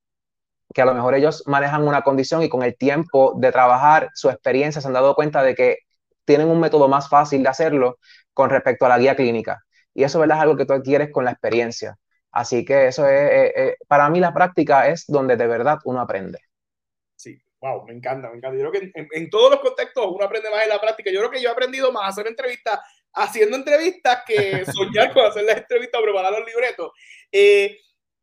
que 0.75 0.83
a 0.83 0.85
lo 0.87 0.95
mejor 0.95 1.15
ellos 1.15 1.45
manejan 1.47 1.87
una 1.87 2.03
condición 2.03 2.43
y 2.43 2.49
con 2.49 2.63
el 2.63 2.77
tiempo 2.77 3.35
de 3.37 3.53
trabajar, 3.53 4.11
su 4.15 4.31
experiencia, 4.31 4.81
se 4.81 4.89
han 4.89 4.95
dado 4.95 5.15
cuenta 5.15 5.43
de 5.43 5.55
que 5.55 5.79
tienen 6.25 6.49
un 6.49 6.61
método 6.61 6.89
más 6.89 7.09
fácil 7.09 7.43
de 7.43 7.49
hacerlo 7.49 7.99
con 8.33 8.51
respecto 8.51 8.87
a 8.87 8.89
la 8.89 8.99
guía 8.99 9.17
clínica. 9.17 9.63
Y 9.95 10.05
eso 10.05 10.19
¿verdad? 10.21 10.39
es 10.39 10.43
algo 10.43 10.57
que 10.57 10.67
tú 10.67 10.73
adquieres 10.73 11.11
con 11.13 11.25
la 11.25 11.33
experiencia. 11.33 11.99
Así 12.31 12.65
que 12.65 12.89
eso 12.89 13.07
es, 13.07 13.31
eh, 13.31 13.53
eh, 13.57 13.77
para 13.89 14.09
mí 14.09 14.21
la 14.21 14.33
práctica 14.33 14.89
es 14.89 15.05
donde 15.07 15.37
de 15.37 15.47
verdad 15.47 15.79
uno 15.85 16.01
aprende. 16.01 16.39
Wow, 17.63 17.87
me 17.87 17.95
encanta, 17.95 18.29
me 18.29 18.39
encanta. 18.39 18.61
Yo 18.61 18.69
creo 18.69 18.73
que 18.73 18.91
en, 18.93 19.09
en, 19.13 19.31
todos 19.31 19.53
los 19.53 19.61
contextos 19.61 20.05
uno 20.09 20.25
aprende 20.25 20.51
más 20.51 20.65
en 20.65 20.69
la 20.69 20.81
práctica. 20.81 21.13
Yo 21.13 21.21
creo 21.21 21.31
que 21.31 21.41
yo 21.41 21.49
he 21.49 21.53
aprendido 21.53 21.93
más 21.93 22.03
a 22.03 22.09
hacer 22.09 22.27
entrevistas 22.27 22.81
haciendo 23.15 23.57
entrevistas 23.57 24.23
que 24.27 24.65
soñar 24.75 25.13
con 25.13 25.25
hacer 25.25 25.45
las 25.45 25.59
entrevistas 25.59 26.01
o 26.01 26.05
preparar 26.05 26.33
los 26.33 26.47
libretos. 26.47 26.91
Eh, 27.31 27.79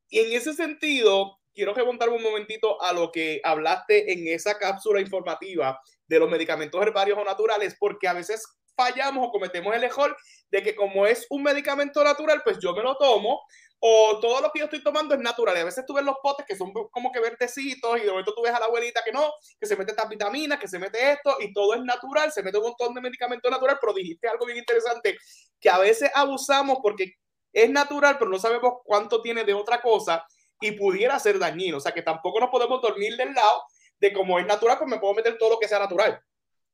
y 0.10 0.20
en 0.20 0.34
ese 0.34 0.54
sentido, 0.54 1.40
quiero 1.54 1.74
remontarme 1.74 2.18
un 2.18 2.24
momentito 2.24 2.82
a 2.82 2.92
lo 2.92 3.12
que 3.12 3.40
hablaste 3.44 4.12
en 4.12 4.28
esa 4.28 4.58
cápsula 4.58 5.00
informativa 5.00 5.80
de 6.08 6.20
los 6.20 6.30
medicamentos 6.30 6.82
herbarios 6.82 7.18
o 7.18 7.24
naturales, 7.24 7.78
porque 7.80 8.08
a 8.08 8.14
veces 8.14 8.44
fallamos 8.80 9.28
o 9.28 9.32
cometemos 9.32 9.76
el 9.76 9.84
error 9.84 10.16
de 10.50 10.64
que 10.64 10.74
como 10.74 11.06
es 11.06 11.28
un 11.30 11.44
medicamento 11.44 12.02
natural, 12.04 12.42
pues 12.44 12.60
yo 12.60 12.74
me 12.74 12.82
lo 12.82 12.96
tomo, 12.96 13.42
o 13.80 14.20
todo 14.22 14.42
lo 14.42 14.52
que 14.52 14.60
yo 14.60 14.66
estoy 14.66 14.84
tomando 14.84 15.14
es 15.16 15.22
natural. 15.22 15.58
Y 15.58 15.62
a 15.62 15.66
veces 15.66 15.86
tú 15.86 15.94
ves 15.94 16.06
los 16.06 16.16
potes 16.22 16.46
que 16.46 16.56
son 16.56 16.72
como 16.72 17.12
que 17.12 17.20
verdecitos 17.20 17.98
y 17.98 18.02
de 18.02 18.10
momento 18.10 18.34
tú 18.34 18.42
ves 18.42 18.54
a 18.54 18.60
la 18.60 18.66
abuelita 18.66 19.02
que 19.04 19.12
no, 19.12 19.32
que 19.60 19.66
se 19.66 19.76
mete 19.76 19.92
estas 19.92 20.10
vitaminas, 20.10 20.60
que 20.60 20.68
se 20.68 20.80
mete 20.80 21.12
esto 21.12 21.38
y 21.40 21.54
todo 21.54 21.74
es 21.74 21.82
natural, 21.82 22.32
se 22.32 22.44
mete 22.44 22.58
un 22.58 22.66
montón 22.66 22.94
de 22.94 23.02
medicamentos 23.02 23.50
natural, 23.50 23.78
pero 23.80 23.94
dijiste 23.94 24.28
algo 24.28 24.46
bien 24.46 24.58
interesante, 24.58 25.18
que 25.60 25.70
a 25.70 25.78
veces 25.78 26.12
abusamos 26.14 26.80
porque 26.82 27.16
es 27.54 27.70
natural, 27.70 28.18
pero 28.18 28.30
no 28.30 28.40
sabemos 28.40 28.76
cuánto 28.84 29.22
tiene 29.22 29.44
de 29.44 29.54
otra 29.54 29.82
cosa 29.82 30.26
y 30.62 30.72
pudiera 30.72 31.18
ser 31.20 31.40
dañino. 31.40 31.78
O 31.78 31.82
sea 31.82 31.94
que 31.94 32.02
tampoco 32.02 32.40
nos 32.40 32.50
podemos 32.50 32.82
dormir 32.82 33.16
del 33.16 33.34
lado 33.34 33.64
de 34.00 34.14
como 34.14 34.40
es 34.40 34.46
natural, 34.46 34.78
pues 34.78 34.90
me 34.90 35.00
puedo 35.00 35.14
meter 35.14 35.38
todo 35.38 35.52
lo 35.52 35.60
que 35.60 35.68
sea 35.68 35.80
natural. 35.80 36.22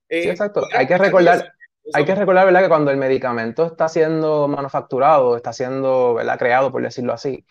sí, 0.09 0.29
exacto. 0.29 0.63
Hay 0.73 0.87
que 0.87 0.97
recordar, 0.97 1.51
hay 1.93 2.05
que 2.05 2.15
recordar, 2.15 2.45
¿verdad? 2.45 2.61
Que 2.61 2.69
cuando 2.69 2.91
el 2.91 2.97
medicamento 2.97 3.65
está 3.65 3.87
siendo 3.87 4.47
manufacturado, 4.47 5.35
está 5.35 5.53
siendo, 5.53 6.15
¿verdad? 6.15 6.37
Creado, 6.37 6.71
por 6.71 6.81
decirlo 6.81 7.13
así, 7.13 7.45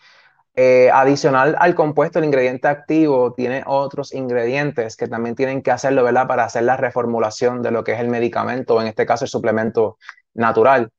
eh, 0.55 0.89
adicional 0.93 1.55
al 1.59 1.75
compuesto, 1.75 2.19
el 2.19 2.25
ingrediente 2.25 2.67
activo 2.67 3.33
tiene 3.33 3.63
otros 3.65 4.13
ingredientes 4.13 4.95
que 4.95 5.07
también 5.07 5.35
tienen 5.35 5.61
que 5.61 5.71
hacerlo, 5.71 6.03
¿verdad? 6.03 6.27
Para 6.27 6.45
hacer 6.45 6.63
la 6.63 6.77
reformulación 6.77 7.61
de 7.61 7.71
lo 7.71 7.83
que 7.83 7.93
es 7.93 7.99
el 7.99 8.09
medicamento, 8.09 8.81
en 8.81 8.87
este 8.87 9.05
caso 9.05 9.25
el 9.25 9.29
suplemento 9.29 9.97
natural. 10.33 10.91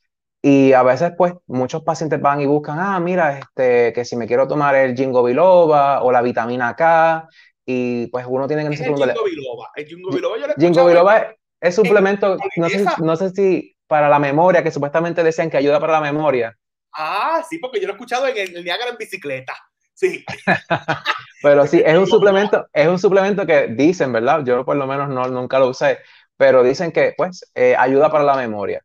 Y 0.42 0.72
a 0.74 0.82
veces, 0.82 1.12
pues, 1.16 1.32
muchos 1.46 1.82
pacientes 1.82 2.20
van 2.20 2.40
y 2.40 2.46
buscan, 2.46 2.78
ah, 2.78 3.00
mira, 3.00 3.38
este, 3.38 3.92
que 3.92 4.04
si 4.04 4.16
me 4.16 4.26
quiero 4.26 4.46
tomar 4.46 4.74
el 4.76 4.94
ginkgo 4.94 5.22
biloba 5.22 6.02
o 6.02 6.12
la 6.12 6.22
vitamina 6.22 6.76
K, 6.76 7.28
y 7.64 8.06
pues 8.08 8.26
uno 8.28 8.46
tiene 8.46 8.68
que... 8.68 8.74
¿Es 8.74 8.80
el 8.80 8.86
ginkgo 8.94 9.24
biloba? 9.24 9.70
El 9.74 9.86
ginkgo 9.86 10.10
biloba 10.10 10.36
yo 10.38 10.46
Ginkgo 10.56 10.86
biloba 10.86 11.18
es 11.18 11.36
suplemento, 11.72 12.36
no 12.56 12.68
sé, 12.68 12.84
no 12.98 13.16
sé 13.16 13.30
si 13.30 13.76
para 13.86 14.08
la 14.08 14.18
memoria, 14.18 14.62
que 14.62 14.70
supuestamente 14.70 15.22
decían 15.22 15.50
que 15.50 15.56
ayuda 15.56 15.80
para 15.80 15.94
la 15.94 16.00
memoria. 16.00 16.56
Ah, 16.92 17.44
sí, 17.48 17.58
porque 17.58 17.80
yo 17.80 17.86
lo 17.86 17.92
he 17.92 17.96
escuchado 17.96 18.26
en 18.26 18.36
el, 18.36 18.64
Niagara 18.64 18.90
en 18.90 18.96
bicicleta. 18.96 19.54
Sí. 19.94 20.24
Pero 21.42 21.66
sí, 21.66 21.82
es 21.84 21.96
un 21.96 22.06
suplemento, 22.06 22.66
es 22.72 22.88
un 22.88 22.98
suplemento 22.98 23.46
que 23.46 23.68
dicen, 23.68 24.12
¿verdad? 24.12 24.42
Yo 24.44 24.64
por 24.64 24.76
lo 24.76 24.86
menos 24.86 25.08
no, 25.08 25.28
nunca 25.28 25.58
lo 25.58 25.68
usé, 25.68 25.98
pero 26.36 26.62
dicen 26.62 26.92
que 26.92 27.14
pues 27.16 27.50
eh, 27.54 27.74
ayuda 27.78 28.10
para 28.10 28.24
la 28.24 28.36
memoria. 28.36 28.82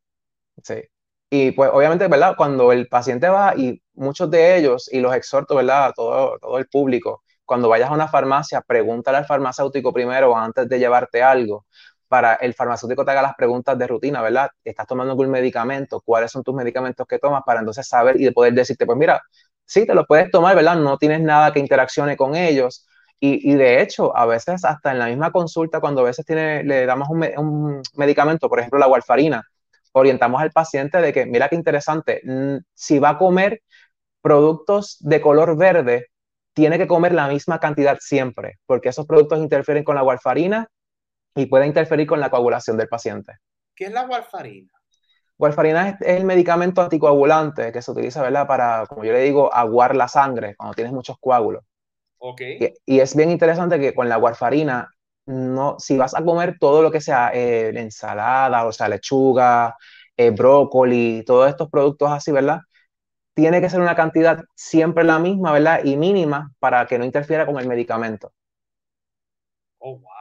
Sí. 0.63 0.75
Y 1.29 1.51
pues 1.51 1.71
obviamente, 1.73 2.07
¿verdad? 2.07 2.35
Cuando 2.37 2.71
el 2.71 2.87
paciente 2.87 3.29
va 3.29 3.53
y 3.55 3.81
muchos 3.93 4.29
de 4.29 4.57
ellos, 4.57 4.89
y 4.91 4.99
los 4.99 5.15
exhorto, 5.15 5.55
¿verdad? 5.55 5.85
A 5.87 5.93
todo, 5.93 6.37
todo 6.39 6.57
el 6.57 6.67
público, 6.67 7.23
cuando 7.45 7.69
vayas 7.69 7.89
a 7.89 7.93
una 7.93 8.07
farmacia, 8.07 8.61
pregúntale 8.61 9.17
al 9.19 9.25
farmacéutico 9.25 9.93
primero 9.93 10.35
antes 10.37 10.67
de 10.69 10.79
llevarte 10.79 11.23
algo, 11.23 11.65
para 12.11 12.33
el 12.35 12.53
farmacéutico 12.53 13.05
te 13.05 13.11
haga 13.11 13.21
las 13.21 13.35
preguntas 13.35 13.77
de 13.77 13.87
rutina, 13.87 14.21
¿verdad? 14.21 14.49
¿Estás 14.65 14.85
tomando 14.85 15.11
algún 15.13 15.29
medicamento? 15.29 16.01
¿Cuáles 16.03 16.29
son 16.29 16.43
tus 16.43 16.53
medicamentos 16.53 17.07
que 17.07 17.19
tomas? 17.19 17.41
Para 17.45 17.61
entonces 17.61 17.87
saber 17.87 18.19
y 18.19 18.29
poder 18.31 18.53
decirte, 18.53 18.85
pues 18.85 18.97
mira, 18.97 19.21
sí, 19.65 19.85
te 19.85 19.95
los 19.95 20.05
puedes 20.05 20.29
tomar, 20.29 20.53
¿verdad? 20.53 20.75
No 20.75 20.97
tienes 20.97 21.21
nada 21.21 21.53
que 21.53 21.59
interaccione 21.59 22.17
con 22.17 22.35
ellos. 22.35 22.85
Y, 23.21 23.53
de 23.53 23.81
hecho, 23.81 24.17
a 24.17 24.25
veces 24.25 24.65
hasta 24.65 24.91
en 24.91 24.99
la 24.99 25.05
misma 25.05 25.31
consulta, 25.31 25.79
cuando 25.79 26.01
a 26.01 26.05
veces 26.05 26.25
tiene, 26.25 26.63
le 26.63 26.85
damos 26.85 27.07
un, 27.09 27.23
un 27.37 27.81
medicamento, 27.95 28.49
por 28.49 28.59
ejemplo, 28.59 28.79
la 28.79 28.87
warfarina, 28.87 29.43
orientamos 29.93 30.41
al 30.41 30.51
paciente 30.51 30.99
de 30.99 31.13
que, 31.13 31.25
mira 31.25 31.47
qué 31.47 31.55
interesante, 31.55 32.21
si 32.73 32.99
va 32.99 33.11
a 33.11 33.17
comer 33.19 33.61
productos 34.21 34.97
de 34.99 35.21
color 35.21 35.55
verde, 35.55 36.07
tiene 36.53 36.77
que 36.77 36.87
comer 36.87 37.13
la 37.13 37.27
misma 37.27 37.59
cantidad 37.59 37.97
siempre, 38.01 38.59
porque 38.65 38.89
esos 38.89 39.05
productos 39.05 39.39
interfieren 39.39 39.83
con 39.85 39.95
la 39.95 40.03
warfarina 40.03 40.67
y 41.35 41.45
puede 41.45 41.67
interferir 41.67 42.07
con 42.07 42.19
la 42.19 42.29
coagulación 42.29 42.77
del 42.77 42.87
paciente. 42.87 43.37
¿Qué 43.75 43.85
es 43.85 43.91
la 43.91 44.03
warfarina? 44.05 44.71
Warfarina 45.37 45.89
es, 45.89 46.01
el 46.01 46.25
medicamento 46.25 46.81
anticoagulante 46.81 47.71
que 47.71 47.81
se 47.81 47.91
utiliza, 47.91 48.21
¿verdad? 48.21 48.47
Para, 48.47 48.85
como 48.85 49.03
yo 49.03 49.13
le 49.13 49.21
digo, 49.21 49.53
aguar 49.53 49.95
la 49.95 50.07
sangre 50.07 50.55
cuando 50.55 50.75
tienes 50.75 50.93
muchos 50.93 51.17
coágulos. 51.19 51.63
Ok. 52.19 52.41
Y, 52.85 52.99
es 52.99 53.15
bien 53.15 53.31
interesante 53.31 53.79
que 53.79 53.95
con 53.95 54.07
la 54.07 54.19
warfarina, 54.19 54.89
no, 55.25 55.77
si 55.79 55.97
vas 55.97 56.13
a 56.15 56.23
comer 56.23 56.57
todo 56.59 56.83
lo 56.83 56.91
que 56.91 57.01
sea 57.01 57.31
eh, 57.33 57.71
ensalada, 57.75 58.65
o 58.65 58.71
sea, 58.71 58.87
lechuga, 58.87 59.75
eh, 60.15 60.29
brócoli, 60.29 61.23
todos 61.25 61.49
estos 61.49 61.69
productos 61.69 62.11
así, 62.11 62.31
¿verdad? 62.31 62.59
Tiene 63.33 63.61
que 63.61 63.69
ser 63.69 63.79
una 63.79 63.95
cantidad 63.95 64.43
siempre 64.55 65.03
la 65.03 65.17
misma, 65.17 65.53
¿verdad? 65.53 65.83
Y 65.83 65.97
mínima 65.97 66.51
para 66.59 66.85
que 66.85 66.99
no 66.99 67.05
interfiera 67.05 67.47
con 67.47 67.57
el 67.57 67.67
medicamento. 67.67 68.31
Oh, 69.79 69.97
wow 69.97 70.20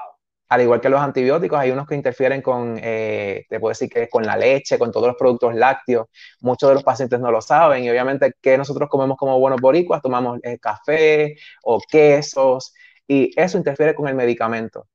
al 0.50 0.62
igual 0.62 0.80
que 0.80 0.88
los 0.88 1.00
antibióticos, 1.00 1.60
hay 1.60 1.70
unos 1.70 1.86
que 1.86 1.94
interfieren 1.94 2.42
con, 2.42 2.76
eh, 2.82 3.46
te 3.48 3.60
puedo 3.60 3.70
decir 3.70 3.88
que 3.88 4.08
con 4.08 4.24
la 4.24 4.36
leche, 4.36 4.80
con 4.80 4.90
todos 4.90 5.06
los 5.06 5.16
productos 5.16 5.54
lácteos. 5.54 6.08
Muchos 6.40 6.68
de 6.68 6.74
los 6.74 6.82
pacientes 6.82 7.20
no 7.20 7.30
lo 7.30 7.40
saben 7.40 7.84
y 7.84 7.90
obviamente 7.90 8.32
que 8.42 8.58
nosotros 8.58 8.88
comemos 8.88 9.16
como 9.16 9.38
buenos 9.38 9.60
boricuas, 9.60 10.02
tomamos 10.02 10.40
eh, 10.42 10.58
café 10.58 11.36
o 11.62 11.80
quesos 11.88 12.74
y 13.06 13.30
eso 13.40 13.58
interfiere 13.58 13.94
con 13.94 14.08
el 14.08 14.16
medicamento. 14.16 14.88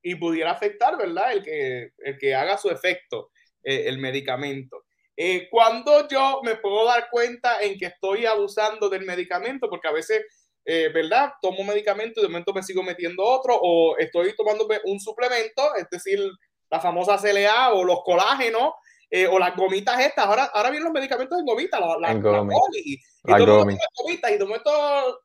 Y 0.00 0.14
pudiera 0.14 0.52
afectar, 0.52 0.96
¿verdad? 0.96 1.32
El 1.32 1.42
que, 1.42 1.90
el 1.98 2.16
que 2.16 2.36
haga 2.36 2.56
su 2.56 2.70
efecto 2.70 3.30
eh, 3.64 3.88
el 3.88 3.98
medicamento. 3.98 4.84
¿Cuándo 5.50 6.08
yo 6.08 6.40
me 6.42 6.56
puedo 6.56 6.86
dar 6.86 7.08
cuenta 7.10 7.60
en 7.60 7.78
que 7.78 7.86
estoy 7.86 8.24
abusando 8.24 8.88
del 8.88 9.04
medicamento? 9.04 9.68
Porque 9.68 9.88
a 9.88 9.92
veces 9.92 10.22
eh, 10.64 10.90
¿verdad? 10.92 11.32
Tomo 11.40 11.64
medicamento 11.64 12.20
y 12.20 12.22
de 12.22 12.28
momento 12.28 12.52
me 12.52 12.62
sigo 12.62 12.82
metiendo 12.82 13.24
otro 13.24 13.58
o 13.60 13.96
estoy 13.96 14.34
tomando 14.36 14.68
un 14.84 15.00
suplemento, 15.00 15.74
es 15.74 15.88
decir, 15.90 16.20
la 16.70 16.80
famosa 16.80 17.16
CLA 17.16 17.72
o 17.72 17.82
los 17.82 18.02
colágenos 18.04 18.74
eh, 19.10 19.26
o 19.26 19.38
las 19.38 19.56
gomitas 19.56 19.98
estas. 19.98 20.26
Ahora, 20.26 20.44
ahora 20.44 20.70
vienen 20.70 20.84
los 20.84 20.92
medicamentos 20.92 21.38
en 21.38 21.46
gomitas, 21.46 21.80
la, 21.80 21.98
la, 21.98 22.12
y, 22.12 22.20
todo 23.44 23.70
y 23.70 24.38
de 24.38 24.44
momento 24.44 25.20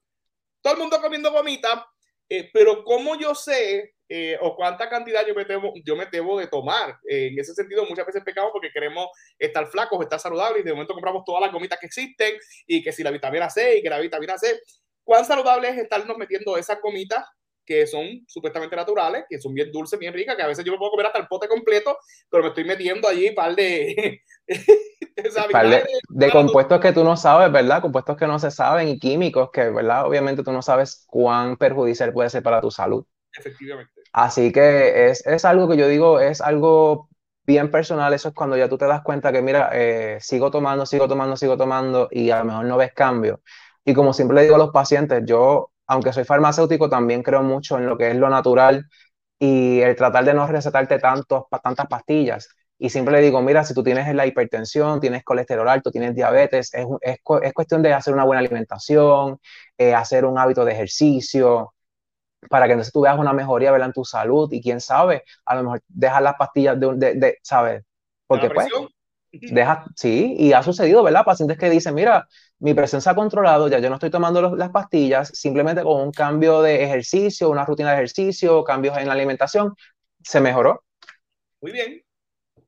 todo 0.62 0.74
el 0.74 0.80
mundo 0.80 1.00
comiendo 1.02 1.32
gomitas, 1.32 1.84
eh, 2.30 2.50
pero 2.52 2.84
¿cómo 2.84 3.16
yo 3.16 3.36
sé 3.36 3.92
o 4.40 4.56
cuánta 4.56 4.88
cantidad 4.88 5.26
yo 5.26 5.34
me, 5.34 5.46
debo, 5.46 5.74
yo 5.84 5.96
me 5.96 6.06
debo 6.06 6.40
de 6.40 6.48
tomar? 6.48 6.98
en 7.10 7.38
ese 7.38 7.54
sentido, 7.54 7.86
muchas 7.86 8.06
veces 8.06 8.24
pecamos 8.24 8.52
porque 8.52 8.72
queremos 8.72 9.08
estar 9.38 9.68
flacos, 9.68 10.02
estar 10.02 10.20
saludables 10.20 10.62
y 10.62 10.64
de 10.66 10.74
momento 10.74 10.94
compramos 10.94 11.24
todas 11.26 11.42
las 11.42 11.52
gomitas 11.52 11.80
que 11.80 11.88
existen 11.88 12.36
y 12.66 12.82
que 12.82 12.92
si 12.92 13.04
la 13.04 13.12
vitamina 13.12 13.50
C 13.50 13.78
y 13.78 13.84
que 13.84 13.90
la 13.90 14.00
vitamina 14.00 14.38
C 14.38 14.60
¿Cuán 15.06 15.24
saludable 15.24 15.70
es 15.70 15.78
estarnos 15.78 16.18
metiendo 16.18 16.58
esas 16.58 16.80
comitas 16.80 17.24
que 17.66 17.88
son 17.88 18.24
supuestamente 18.28 18.76
naturales, 18.76 19.26
que 19.30 19.40
son 19.40 19.54
bien 19.54 19.72
dulces, 19.72 19.98
bien 19.98 20.14
ricas, 20.14 20.36
que 20.36 20.44
a 20.44 20.48
veces 20.48 20.66
yo 20.66 20.72
me 20.72 20.78
puedo 20.78 20.92
comer 20.92 21.08
hasta 21.08 21.20
el 21.20 21.28
pote 21.28 21.48
completo, 21.48 21.98
pero 22.30 22.44
me 22.44 22.50
estoy 22.50 22.66
metiendo 22.66 23.08
allí 23.08 23.30
un 23.30 23.36
par 23.36 23.56
de... 23.56 24.20
de, 26.10 26.32
compuestos 26.32 26.80
que 26.80 26.92
tú 26.92 27.04
no 27.04 27.16
sabes, 27.18 27.52
¿verdad? 27.52 27.82
Compuestos 27.82 28.18
que 28.18 28.28
no 28.28 28.38
se 28.38 28.52
saben 28.52 28.90
y 28.90 29.00
químicos 29.00 29.50
que, 29.52 29.70
¿verdad? 29.70 30.06
Obviamente 30.06 30.44
tú 30.44 30.52
no 30.52 30.62
sabes 30.62 31.06
cuán 31.08 31.58
perjudicial 31.58 32.12
puede 32.12 32.30
ser 32.30 32.44
para 32.44 32.62
tu 32.62 32.70
salud. 32.70 33.06
Efectivamente. 33.38 33.94
Así 34.12 34.52
que 34.52 35.08
es, 35.08 35.26
es 35.26 35.46
algo 35.46 35.68
que 35.68 35.78
yo 35.78 35.88
digo, 35.88 36.20
es 36.20 36.42
algo 36.42 37.10
bien 37.46 37.70
personal, 37.70 38.14
eso 38.14 38.30
es 38.30 38.36
cuando 38.36 38.58
ya 38.58 38.68
tú 38.68 38.78
te 38.78 38.86
das 38.86 39.02
cuenta 39.02 39.32
que, 39.32 39.42
mira, 39.42 39.70
eh, 39.74 40.18
sigo 40.20 40.50
tomando, 40.50 40.86
sigo 40.86 41.08
tomando, 41.08 41.38
sigo 41.38 41.58
tomando 41.58 42.08
y 42.12 42.30
a 42.32 42.40
lo 42.40 42.46
mejor 42.46 42.66
no 42.66 42.78
ves 42.78 42.94
cambio. 42.94 43.42
Y 43.86 43.94
como 43.94 44.14
siempre 44.14 44.36
le 44.36 44.44
digo 44.44 44.56
a 44.56 44.60
los 44.60 44.72
pacientes, 44.72 45.24
yo, 45.26 45.72
aunque 45.88 46.14
soy 46.14 46.26
farmacéutico, 46.26 46.90
también 46.90 47.24
creo 47.24 47.44
mucho 47.44 47.78
en 47.78 47.88
lo 47.88 47.98
que 47.98 48.10
es 48.12 48.18
lo 48.18 48.30
natural 48.30 48.86
y 49.40 49.82
el 49.82 49.96
tratar 49.96 50.26
de 50.26 50.34
no 50.34 50.48
recetarte 50.48 51.00
tantos, 51.00 51.44
tantas 51.64 51.88
pastillas. 51.88 52.50
Y 52.78 52.90
siempre 52.90 53.14
le 53.16 53.22
digo, 53.22 53.42
mira, 53.42 53.64
si 53.64 53.74
tú 53.74 53.84
tienes 53.84 54.14
la 54.16 54.26
hipertensión, 54.28 55.00
tienes 55.02 55.24
colesterol 55.24 55.68
alto, 55.70 55.92
tienes 55.92 56.16
diabetes, 56.16 56.74
es, 56.74 56.86
es, 57.02 57.18
es 57.44 57.54
cuestión 57.54 57.82
de 57.84 57.94
hacer 57.94 58.14
una 58.14 58.26
buena 58.26 58.40
alimentación, 58.42 59.40
eh, 59.78 59.94
hacer 59.94 60.26
un 60.26 60.38
hábito 60.40 60.66
de 60.66 60.74
ejercicio, 60.74 61.74
para 62.50 62.68
que 62.68 62.74
entonces 62.74 62.94
tú 62.94 63.02
veas 63.02 63.18
una 63.20 63.34
mejoría 63.34 63.72
¿verdad? 63.72 63.88
en 63.88 63.94
tu 63.94 64.06
salud 64.06 64.52
y 64.54 64.62
quién 64.62 64.80
sabe, 64.82 65.24
a 65.46 65.56
lo 65.56 65.64
mejor 65.64 65.82
dejar 65.88 66.22
las 66.24 66.36
pastillas 66.36 66.80
de, 66.80 66.94
de, 66.96 67.14
de 67.16 67.38
¿sabes? 67.44 67.84
Porque 68.28 68.50
pues, 68.52 68.68
deja, 69.42 69.86
sí, 69.96 70.36
y 70.38 70.54
ha 70.54 70.64
sucedido, 70.64 71.04
¿verdad? 71.04 71.24
Pacientes 71.26 71.58
que 71.58 71.70
dicen, 71.70 71.94
mira, 71.94 72.28
mi 72.60 72.74
se 72.88 73.10
ha 73.10 73.16
controlado, 73.16 73.68
ya 73.68 73.80
yo 73.80 73.90
no 73.90 73.96
estoy 73.96 74.10
tomando 74.10 74.56
las 74.56 74.70
pastillas, 74.70 75.30
simplemente 75.34 75.84
con 75.84 76.02
un 76.02 76.12
cambio 76.12 76.62
de 76.62 76.84
ejercicio, 76.84 77.50
una 77.50 77.66
rutina 77.66 77.90
de 77.90 77.96
ejercicio, 77.96 78.64
cambios 78.64 78.98
en 78.98 79.08
la 79.08 79.14
alimentación, 79.14 79.76
se 80.24 80.40
mejoró. 80.40 80.84
Muy 81.62 81.72
bien. 81.72 82.04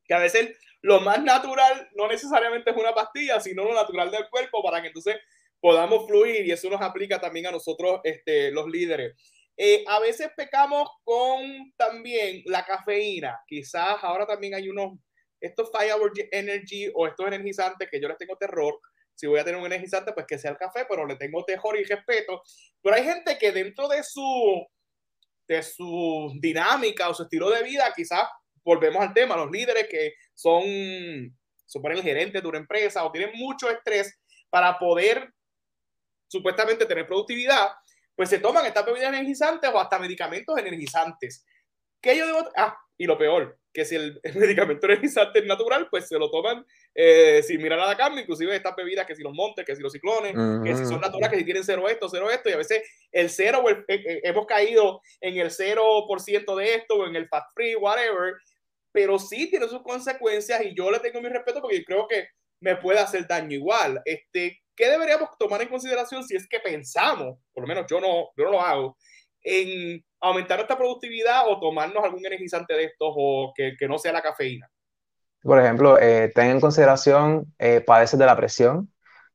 Que 0.04 0.14
a 0.14 0.18
veces 0.18 0.56
lo 0.82 1.00
más 1.00 1.22
natural 1.22 1.88
no 1.96 2.08
necesariamente 2.08 2.70
es 2.70 2.76
una 2.76 2.94
pastilla, 2.94 3.40
sino 3.40 3.64
lo 3.64 3.74
natural 3.74 4.10
del 4.10 4.28
cuerpo 4.28 4.62
para 4.62 4.80
que 4.80 4.88
entonces 4.88 5.16
podamos 5.60 6.06
fluir 6.06 6.46
y 6.46 6.52
eso 6.52 6.70
nos 6.70 6.80
aplica 6.80 7.20
también 7.20 7.46
a 7.46 7.50
nosotros, 7.50 8.00
este, 8.04 8.50
los 8.50 8.68
líderes. 8.68 9.16
Eh, 9.56 9.84
a 9.88 9.98
veces 9.98 10.30
pecamos 10.36 10.88
con 11.02 11.72
también 11.76 12.42
la 12.46 12.64
cafeína. 12.64 13.40
Quizás 13.46 13.96
ahora 14.02 14.24
también 14.24 14.54
hay 14.54 14.68
unos, 14.68 14.98
estos 15.40 15.70
Firework 15.70 16.28
Energy 16.30 16.90
o 16.94 17.06
estos 17.06 17.26
energizantes 17.26 17.88
que 17.90 18.00
yo 18.00 18.08
les 18.08 18.18
tengo 18.18 18.36
terror, 18.36 18.78
si 19.14 19.26
voy 19.26 19.40
a 19.40 19.44
tener 19.44 19.58
un 19.58 19.66
energizante, 19.66 20.12
pues 20.12 20.26
que 20.26 20.38
sea 20.38 20.52
el 20.52 20.56
café, 20.56 20.86
pero 20.88 21.04
le 21.04 21.16
tengo 21.16 21.44
terror 21.44 21.76
y 21.76 21.82
respeto. 21.82 22.40
Pero 22.80 22.94
hay 22.94 23.02
gente 23.02 23.36
que 23.36 23.50
dentro 23.50 23.88
de 23.88 24.04
su, 24.04 24.64
de 25.48 25.60
su 25.62 26.32
dinámica 26.40 27.08
o 27.08 27.14
su 27.14 27.24
estilo 27.24 27.50
de 27.50 27.64
vida, 27.64 27.92
quizás 27.96 28.28
volvemos 28.62 29.02
al 29.02 29.12
tema, 29.12 29.36
los 29.36 29.50
líderes 29.50 29.88
que 29.88 30.14
son, 30.34 30.62
suponen 31.66 31.98
el 31.98 32.04
gerente 32.04 32.40
de 32.40 32.46
una 32.46 32.58
empresa 32.58 33.04
o 33.04 33.10
tienen 33.10 33.36
mucho 33.36 33.68
estrés 33.68 34.20
para 34.50 34.78
poder 34.78 35.32
supuestamente 36.28 36.86
tener 36.86 37.06
productividad, 37.06 37.70
pues 38.14 38.28
se 38.28 38.38
toman 38.38 38.66
estas 38.66 38.86
bebidas 38.86 39.08
energizantes 39.08 39.70
o 39.72 39.80
hasta 39.80 39.98
medicamentos 39.98 40.56
energizantes. 40.58 41.44
¿Qué 42.00 42.16
yo 42.16 42.26
debo? 42.26 42.48
Ah, 42.56 42.76
y 42.98 43.06
lo 43.06 43.16
peor, 43.16 43.56
que 43.72 43.84
si 43.84 43.94
el, 43.94 44.20
medicamento 44.34 44.86
energizante 44.86 45.38
es 45.38 45.46
natural, 45.46 45.86
pues 45.88 46.08
se 46.08 46.18
lo 46.18 46.30
toman 46.30 46.66
eh, 46.94 47.42
sin 47.44 47.62
mirar 47.62 47.78
a 47.78 47.86
la 47.86 47.96
carne, 47.96 48.22
inclusive 48.22 48.54
estas 48.54 48.74
bebidas, 48.76 49.06
que 49.06 49.14
si 49.14 49.22
los 49.22 49.32
montes, 49.32 49.64
que 49.64 49.76
si 49.76 49.82
los 49.82 49.92
ciclones, 49.92 50.32
que 50.64 50.76
si 50.76 50.84
son 50.84 51.00
naturales, 51.00 51.30
que 51.30 51.38
si 51.38 51.44
tienen 51.44 51.64
cero 51.64 51.88
esto, 51.88 52.08
cero 52.08 52.28
esto, 52.30 52.50
y 52.50 52.52
a 52.52 52.56
veces 52.56 52.82
el 53.12 53.30
cero, 53.30 53.64
eh, 53.86 54.20
hemos 54.24 54.46
caído 54.46 55.00
en 55.20 55.38
el 55.38 55.50
0% 55.50 56.56
de 56.56 56.74
esto, 56.74 56.96
o 56.96 57.06
en 57.06 57.14
el 57.14 57.28
fat 57.28 57.44
free, 57.54 57.76
whatever, 57.76 58.34
pero 58.90 59.18
sí 59.18 59.48
tiene 59.48 59.68
sus 59.68 59.82
consecuencias 59.82 60.60
y 60.64 60.74
yo 60.74 60.90
le 60.90 60.98
tengo 60.98 61.20
mi 61.20 61.28
respeto 61.28 61.60
porque 61.60 61.84
creo 61.84 62.08
que 62.08 62.28
me 62.60 62.76
puede 62.76 62.98
hacer 62.98 63.28
daño 63.28 63.54
igual. 63.54 64.02
Este, 64.04 64.60
¿Qué 64.74 64.88
deberíamos 64.88 65.30
tomar 65.38 65.62
en 65.62 65.68
consideración 65.68 66.24
si 66.24 66.34
es 66.34 66.48
que 66.48 66.58
pensamos, 66.58 67.38
por 67.52 67.62
lo 67.62 67.68
menos 67.68 67.86
yo 67.88 68.00
no, 68.00 68.30
yo 68.36 68.44
no 68.44 68.50
lo 68.50 68.60
hago, 68.60 68.96
en 69.42 70.04
aumentar 70.20 70.58
nuestra 70.58 70.76
productividad 70.76 71.48
o 71.48 71.60
tomarnos 71.60 72.02
algún 72.04 72.24
energizante 72.24 72.74
de 72.74 72.84
estos 72.84 73.12
o 73.16 73.52
que, 73.54 73.76
que 73.78 73.88
no 73.88 73.98
sea 73.98 74.12
la 74.12 74.22
cafeína? 74.22 74.68
Por 75.42 75.60
ejemplo, 75.60 75.98
eh, 75.98 76.30
ten 76.34 76.50
en 76.50 76.60
consideración, 76.60 77.54
eh, 77.58 77.80
padeces 77.80 78.18
de 78.18 78.26
la 78.26 78.36
presión, 78.36 78.92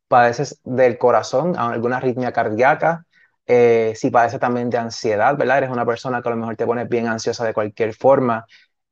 padeces 0.07 0.59
del 0.63 0.97
corazón, 0.97 1.57
alguna 1.57 1.97
arritmia 1.97 2.31
cardíaca, 2.33 3.05
eh, 3.45 3.93
si 3.95 4.09
padeces 4.09 4.39
también 4.39 4.69
de 4.69 4.77
ansiedad, 4.77 5.37
¿verdad? 5.37 5.59
Eres 5.59 5.69
una 5.69 5.85
persona 5.85 6.21
que 6.21 6.29
a 6.29 6.31
lo 6.31 6.37
mejor 6.37 6.55
te 6.55 6.65
pones 6.65 6.87
bien 6.89 7.07
ansiosa 7.07 7.45
de 7.45 7.53
cualquier 7.53 7.93
forma. 7.93 8.45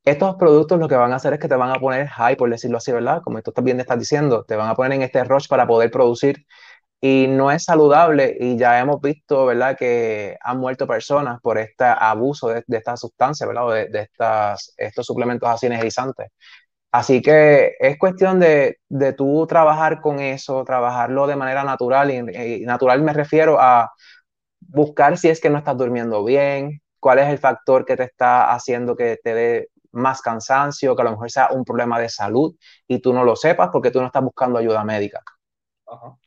Estos 0.04 0.36
productos 0.36 0.80
lo 0.80 0.88
que 0.88 0.96
van 0.96 1.14
a 1.14 1.18
hacer 1.18 1.34
es 1.34 1.40
que 1.40 1.48
te 1.48 1.56
van 1.56 1.70
a 1.70 1.80
poner 1.80 2.08
high, 2.08 2.36
por 2.36 2.50
decirlo 2.50 2.78
así, 2.78 2.92
¿verdad? 2.92 3.22
Como 3.24 3.42
tú 3.42 3.52
también 3.52 3.80
estás 3.80 4.00
diciendo, 4.00 4.44
te 4.46 4.56
van 4.56 4.70
a 4.70 4.76
poner 4.76 4.94
en 4.94 5.04
este 5.04 5.24
rush 5.24 5.48
para 5.48 5.68
poder 5.68 5.92
producir 5.92 6.46
y 7.02 7.28
no 7.28 7.52
es 7.52 7.64
saludable 7.66 8.38
y 8.40 8.58
ya 8.58 8.80
hemos 8.80 9.02
visto, 9.02 9.48
¿verdad?, 9.48 9.76
que 9.78 10.38
han 10.42 10.60
muerto 10.60 10.88
personas 10.88 11.42
por 11.42 11.58
este 11.58 11.84
abuso 11.86 12.50
de, 12.50 12.64
de 12.68 12.78
estas 12.78 13.00
sustancias, 13.00 13.48
¿verdad?, 13.48 13.66
o 13.68 13.72
de, 13.72 13.88
de, 13.90 14.02
estas, 14.02 14.74
estos 14.78 15.06
suplementos 15.08 15.50
así 15.50 15.66
energizantes. 15.68 16.30
Así 16.92 17.22
que 17.22 17.74
es 17.80 17.98
cuestión 18.00 18.40
de, 18.40 18.78
de 18.90 19.14
tú 19.14 19.48
trabajar 19.48 20.02
con 20.02 20.20
eso, 20.20 20.64
trabajarlo 20.66 21.28
de 21.28 21.36
manera 21.38 21.64
natural, 21.64 22.12
y, 22.12 22.62
natural 22.66 23.02
me 23.02 23.14
refiero 23.14 23.60
a 23.62 23.92
buscar 24.62 25.18
si 25.18 25.30
es 25.30 25.42
que 25.42 25.50
no 25.50 25.58
estás 25.58 25.78
durmiendo 25.78 26.24
bien, 26.24 26.82
cuál 27.00 27.20
es 27.20 27.28
el 27.30 27.40
factor 27.40 27.86
que 27.86 27.98
te 27.98 28.04
está 28.04 28.54
haciendo 28.54 28.96
que 28.96 29.18
te 29.24 29.34
dé 29.34 29.70
más 29.92 30.22
cansancio, 30.22 30.96
que 30.96 31.02
a 31.02 31.06
lo 31.06 31.12
mejor 31.12 31.32
sea 31.32 31.50
un 31.52 31.66
problema 31.66 32.00
de 32.00 32.10
salud 32.10 32.56
y 32.88 33.00
tú 33.02 33.14
no 33.14 33.24
lo 33.24 33.36
sepas 33.36 33.70
porque 33.72 33.92
tú 33.92 34.00
no 34.02 34.08
estás 34.08 34.24
buscando 34.24 34.60
ayuda 34.60 34.84
médica. 34.86 35.22
Ajá 35.88 36.21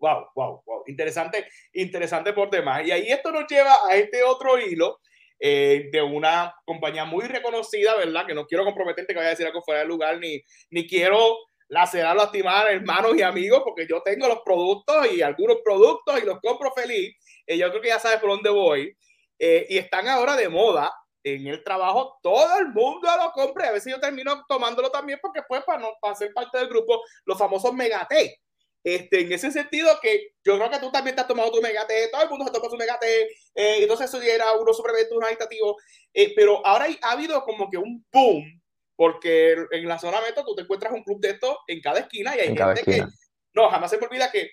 wow, 0.00 0.26
wow, 0.34 0.62
wow. 0.66 0.82
Interesante, 0.86 1.46
interesante 1.72 2.32
por 2.32 2.50
demás. 2.50 2.84
Y 2.86 2.90
ahí 2.90 3.06
esto 3.08 3.30
nos 3.30 3.46
lleva 3.46 3.78
a 3.88 3.94
este 3.94 4.22
otro 4.22 4.58
hilo 4.58 5.00
eh, 5.38 5.88
de 5.92 6.02
una 6.02 6.54
compañía 6.64 7.04
muy 7.04 7.26
reconocida, 7.26 7.94
¿verdad? 7.96 8.26
Que 8.26 8.34
no 8.34 8.46
quiero 8.46 8.64
comprometerte 8.64 9.12
que 9.12 9.18
vaya 9.18 9.28
a 9.28 9.30
decir 9.30 9.46
algo 9.46 9.62
fuera 9.62 9.80
de 9.80 9.86
lugar, 9.86 10.18
ni, 10.18 10.42
ni 10.70 10.86
quiero 10.86 11.36
lacerar, 11.68 12.16
lastimar 12.16 12.70
hermanos 12.70 13.16
y 13.16 13.22
amigos, 13.22 13.62
porque 13.64 13.86
yo 13.88 14.02
tengo 14.02 14.26
los 14.26 14.40
productos 14.44 15.12
y 15.12 15.22
algunos 15.22 15.58
productos 15.64 16.20
y 16.20 16.26
los 16.26 16.40
compro 16.40 16.72
feliz. 16.72 17.14
eh, 17.46 17.56
yo 17.56 17.70
creo 17.70 17.80
que 17.80 17.88
ya 17.88 17.98
sabes 17.98 18.18
por 18.18 18.30
dónde 18.30 18.50
voy. 18.50 18.96
Eh, 19.38 19.66
y 19.70 19.78
están 19.78 20.06
ahora 20.08 20.36
de 20.36 20.48
moda 20.48 20.92
en 21.22 21.46
el 21.46 21.62
trabajo, 21.62 22.18
todo 22.22 22.58
el 22.58 22.68
mundo 22.68 23.08
lo 23.16 23.32
compra. 23.32 23.68
A 23.68 23.72
veces 23.72 23.92
yo 23.92 24.00
termino 24.00 24.44
tomándolo 24.48 24.90
también 24.90 25.18
porque 25.22 25.42
pues 25.48 25.62
para, 25.64 25.78
no, 25.78 25.92
para 26.00 26.14
ser 26.14 26.32
parte 26.34 26.58
del 26.58 26.68
grupo, 26.68 27.02
los 27.24 27.38
famosos 27.38 27.72
Megate. 27.72 28.40
Este, 28.82 29.20
en 29.20 29.32
ese 29.32 29.50
sentido 29.50 29.90
que 30.00 30.32
yo 30.42 30.56
creo 30.56 30.70
que 30.70 30.78
tú 30.78 30.90
también 30.90 31.14
te 31.14 31.22
has 31.22 31.28
tomado 31.28 31.52
tu 31.52 31.60
megate, 31.60 32.08
todo 32.08 32.22
el 32.22 32.30
mundo 32.30 32.46
se 32.46 32.52
toma 32.52 32.70
su 32.70 32.76
megate, 32.76 33.24
eh, 33.54 33.82
entonces 33.82 34.08
eso 34.08 34.22
ya 34.22 34.34
era 34.34 34.52
uno 34.52 34.72
suplemento, 34.72 35.16
un 35.16 35.24
agitativo, 35.24 35.76
eh, 36.14 36.32
pero 36.34 36.64
ahora 36.66 36.86
ha 37.02 37.12
habido 37.12 37.42
como 37.42 37.68
que 37.68 37.76
un 37.76 38.06
boom, 38.10 38.62
porque 38.96 39.54
en 39.70 39.86
la 39.86 39.98
zona 39.98 40.22
metro 40.22 40.44
tú 40.44 40.54
te 40.54 40.62
encuentras 40.62 40.94
un 40.94 41.02
club 41.02 41.20
de 41.20 41.30
esto 41.30 41.58
en 41.66 41.80
cada 41.82 42.00
esquina 42.00 42.34
y 42.34 42.40
hay 42.40 42.56
gente 42.56 42.82
que, 42.84 43.04
no, 43.52 43.68
jamás 43.68 43.90
se 43.90 43.98
me 43.98 44.06
olvida 44.06 44.30
que 44.30 44.50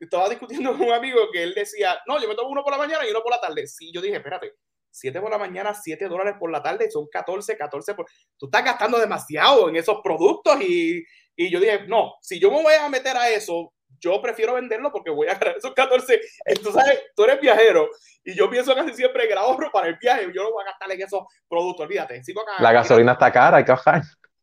estaba 0.00 0.28
discutiendo 0.28 0.72
con 0.72 0.82
un 0.82 0.92
amigo 0.92 1.30
que 1.32 1.42
él 1.42 1.54
decía, 1.54 2.00
no, 2.06 2.20
yo 2.20 2.28
me 2.28 2.34
tomo 2.34 2.50
uno 2.50 2.64
por 2.64 2.72
la 2.72 2.78
mañana 2.78 3.06
y 3.06 3.10
uno 3.10 3.22
por 3.22 3.32
la 3.32 3.40
tarde. 3.40 3.66
Sí, 3.66 3.92
yo 3.92 4.00
dije, 4.00 4.16
espérate, 4.16 4.54
7 4.90 5.20
por 5.20 5.30
la 5.30 5.38
mañana, 5.38 5.74
7 5.74 6.08
dólares 6.08 6.34
por 6.38 6.50
la 6.50 6.62
tarde, 6.62 6.90
son 6.90 7.06
14, 7.08 7.56
14 7.56 7.94
por... 7.94 8.06
Tú 8.36 8.46
estás 8.46 8.64
gastando 8.64 8.98
demasiado 8.98 9.68
en 9.68 9.76
esos 9.76 10.00
productos 10.02 10.60
y, 10.62 11.04
y 11.46 11.50
yo 11.50 11.58
dije, 11.58 11.86
no, 11.86 12.16
si 12.20 12.38
yo 12.38 12.50
me 12.50 12.62
voy 12.62 12.74
a 12.74 12.88
meter 12.90 13.16
a 13.16 13.30
eso, 13.30 13.72
yo 13.98 14.20
prefiero 14.20 14.54
venderlo 14.54 14.92
porque 14.92 15.10
voy 15.10 15.26
a 15.28 15.34
ganar 15.34 15.56
esos 15.56 15.72
14. 15.72 16.20
Tú 16.62 16.70
sabes, 16.70 17.00
tú 17.16 17.24
eres 17.24 17.40
viajero 17.40 17.88
y 18.22 18.34
yo 18.34 18.50
pienso 18.50 18.74
casi 18.74 18.92
siempre 18.92 19.26
que 19.26 19.32
ahorro 19.32 19.70
para 19.72 19.88
el 19.88 19.96
viaje, 19.96 20.30
yo 20.34 20.42
no 20.42 20.52
voy 20.52 20.62
a 20.62 20.66
gastar 20.66 20.92
en 20.92 21.00
esos 21.00 21.22
productos, 21.48 21.86
olvídate. 21.86 22.20
la 22.58 22.72
gasolina 22.72 23.12
está 23.12 23.32
cara, 23.32 23.56
hay 23.56 23.64
que 23.64 23.72
bajar. 23.72 24.02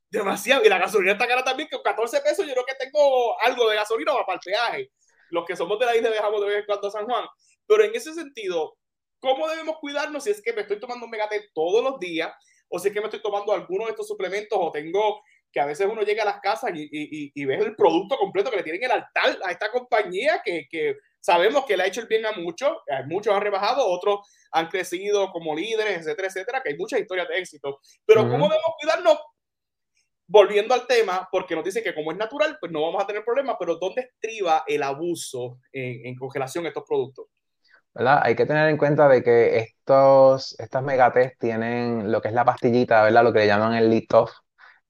Demasiado, 0.10 0.64
y 0.64 0.70
la 0.70 0.80
gasolina 0.80 1.12
está 1.12 1.28
cara 1.28 1.44
también, 1.44 1.70
que 1.70 1.76
con 1.76 1.84
14 1.84 2.22
pesos 2.22 2.48
yo 2.48 2.54
creo 2.54 2.66
que 2.66 2.76
tengo 2.76 3.40
algo 3.42 3.70
de 3.70 3.76
gasolina 3.76 4.14
para 4.26 4.34
el 4.34 4.40
peaje. 4.40 4.92
Los 5.30 5.46
que 5.46 5.56
somos 5.56 5.78
de 5.78 5.86
la 5.86 5.96
isla 5.96 6.10
dejamos 6.10 6.42
de 6.42 6.48
vez 6.48 6.58
en 6.60 6.66
cuando 6.66 6.88
a 6.88 6.92
San 6.92 7.06
Juan. 7.06 7.26
Pero 7.68 7.84
en 7.84 7.94
ese 7.94 8.14
sentido, 8.14 8.76
¿cómo 9.20 9.48
debemos 9.50 9.78
cuidarnos 9.80 10.24
si 10.24 10.32
es 10.32 10.42
que 10.42 10.54
me 10.54 10.62
estoy 10.62 10.80
tomando 10.80 11.06
un 11.06 11.12
megate 11.12 11.50
todos 11.54 11.84
los 11.84 12.00
días? 12.00 12.34
O 12.70 12.80
si 12.80 12.88
es 12.88 12.94
que 12.94 13.02
me 13.02 13.06
estoy 13.06 13.22
tomando 13.22 13.54
alguno 13.54 13.86
de 13.86 13.92
estos 13.92 14.08
suplementos 14.08 14.58
o 14.60 14.72
tengo 14.72 15.22
que 15.52 15.60
a 15.60 15.66
veces 15.66 15.88
uno 15.90 16.02
llega 16.02 16.24
a 16.24 16.26
las 16.26 16.40
casas 16.40 16.72
y, 16.74 16.84
y, 16.84 17.32
y 17.34 17.46
ves 17.46 17.62
el 17.62 17.76
producto 17.76 18.18
completo 18.18 18.52
que 18.52 18.58
le 18.58 18.64
tienen 18.64 18.84
el 18.84 18.92
altar 18.92 19.38
a 19.44 19.52
esta 19.52 19.72
compañía 19.72 20.42
que, 20.44 20.68
que 20.70 20.98
sabemos 21.20 21.66
que 21.66 21.76
le 21.76 21.84
ha 21.84 21.88
hecho 21.88 22.02
el 22.02 22.08
bien 22.08 22.26
a 22.26 22.32
muchos, 22.34 22.72
muchos 23.08 23.34
han 23.34 23.42
rebajado, 23.42 23.86
otros 23.86 24.20
han 24.52 24.68
crecido 24.68 25.32
como 25.32 25.56
líderes, 25.56 26.00
etcétera, 26.00 26.28
etcétera, 26.28 26.62
que 26.64 26.70
hay 26.70 26.78
muchas 26.78 27.00
historias 27.00 27.28
de 27.28 27.40
éxito. 27.40 27.80
Pero 28.06 28.22
¿cómo 28.22 28.48
debemos 28.48 28.76
cuidarnos? 28.80 29.20
Volviendo 30.30 30.74
al 30.74 30.86
tema, 30.88 31.28
porque 31.32 31.56
nos 31.56 31.64
dicen 31.64 31.84
que 31.84 31.96
como 31.96 32.12
es 32.12 32.18
natural, 32.18 32.58
pues 32.60 32.72
no 32.72 32.82
vamos 32.82 33.02
a 33.02 33.08
tener 33.08 33.24
problemas, 33.24 33.56
pero 33.58 33.76
¿dónde 33.76 34.02
estriba 34.02 34.64
el 34.68 34.84
abuso 34.84 35.60
en, 35.72 36.06
en 36.06 36.16
congelación 36.16 36.64
de 36.64 36.70
estos 36.70 36.84
productos? 36.86 37.28
¿verdad? 37.94 38.20
Hay 38.24 38.36
que 38.36 38.46
tener 38.46 38.70
en 38.70 38.78
cuenta 38.78 39.08
de 39.08 39.24
que 39.24 39.58
estos, 39.58 40.60
estas 40.60 40.84
megates 40.84 41.38
tienen 41.40 42.12
lo 42.12 42.22
que 42.22 42.28
es 42.28 42.34
la 42.34 42.46
pastillita, 42.46 43.04
¿verdad? 43.04 43.24
Lo 43.24 43.34
que 43.34 43.40
le 43.40 43.48
llaman 43.48 43.74
el 43.74 43.90
lit-off, 43.90 44.32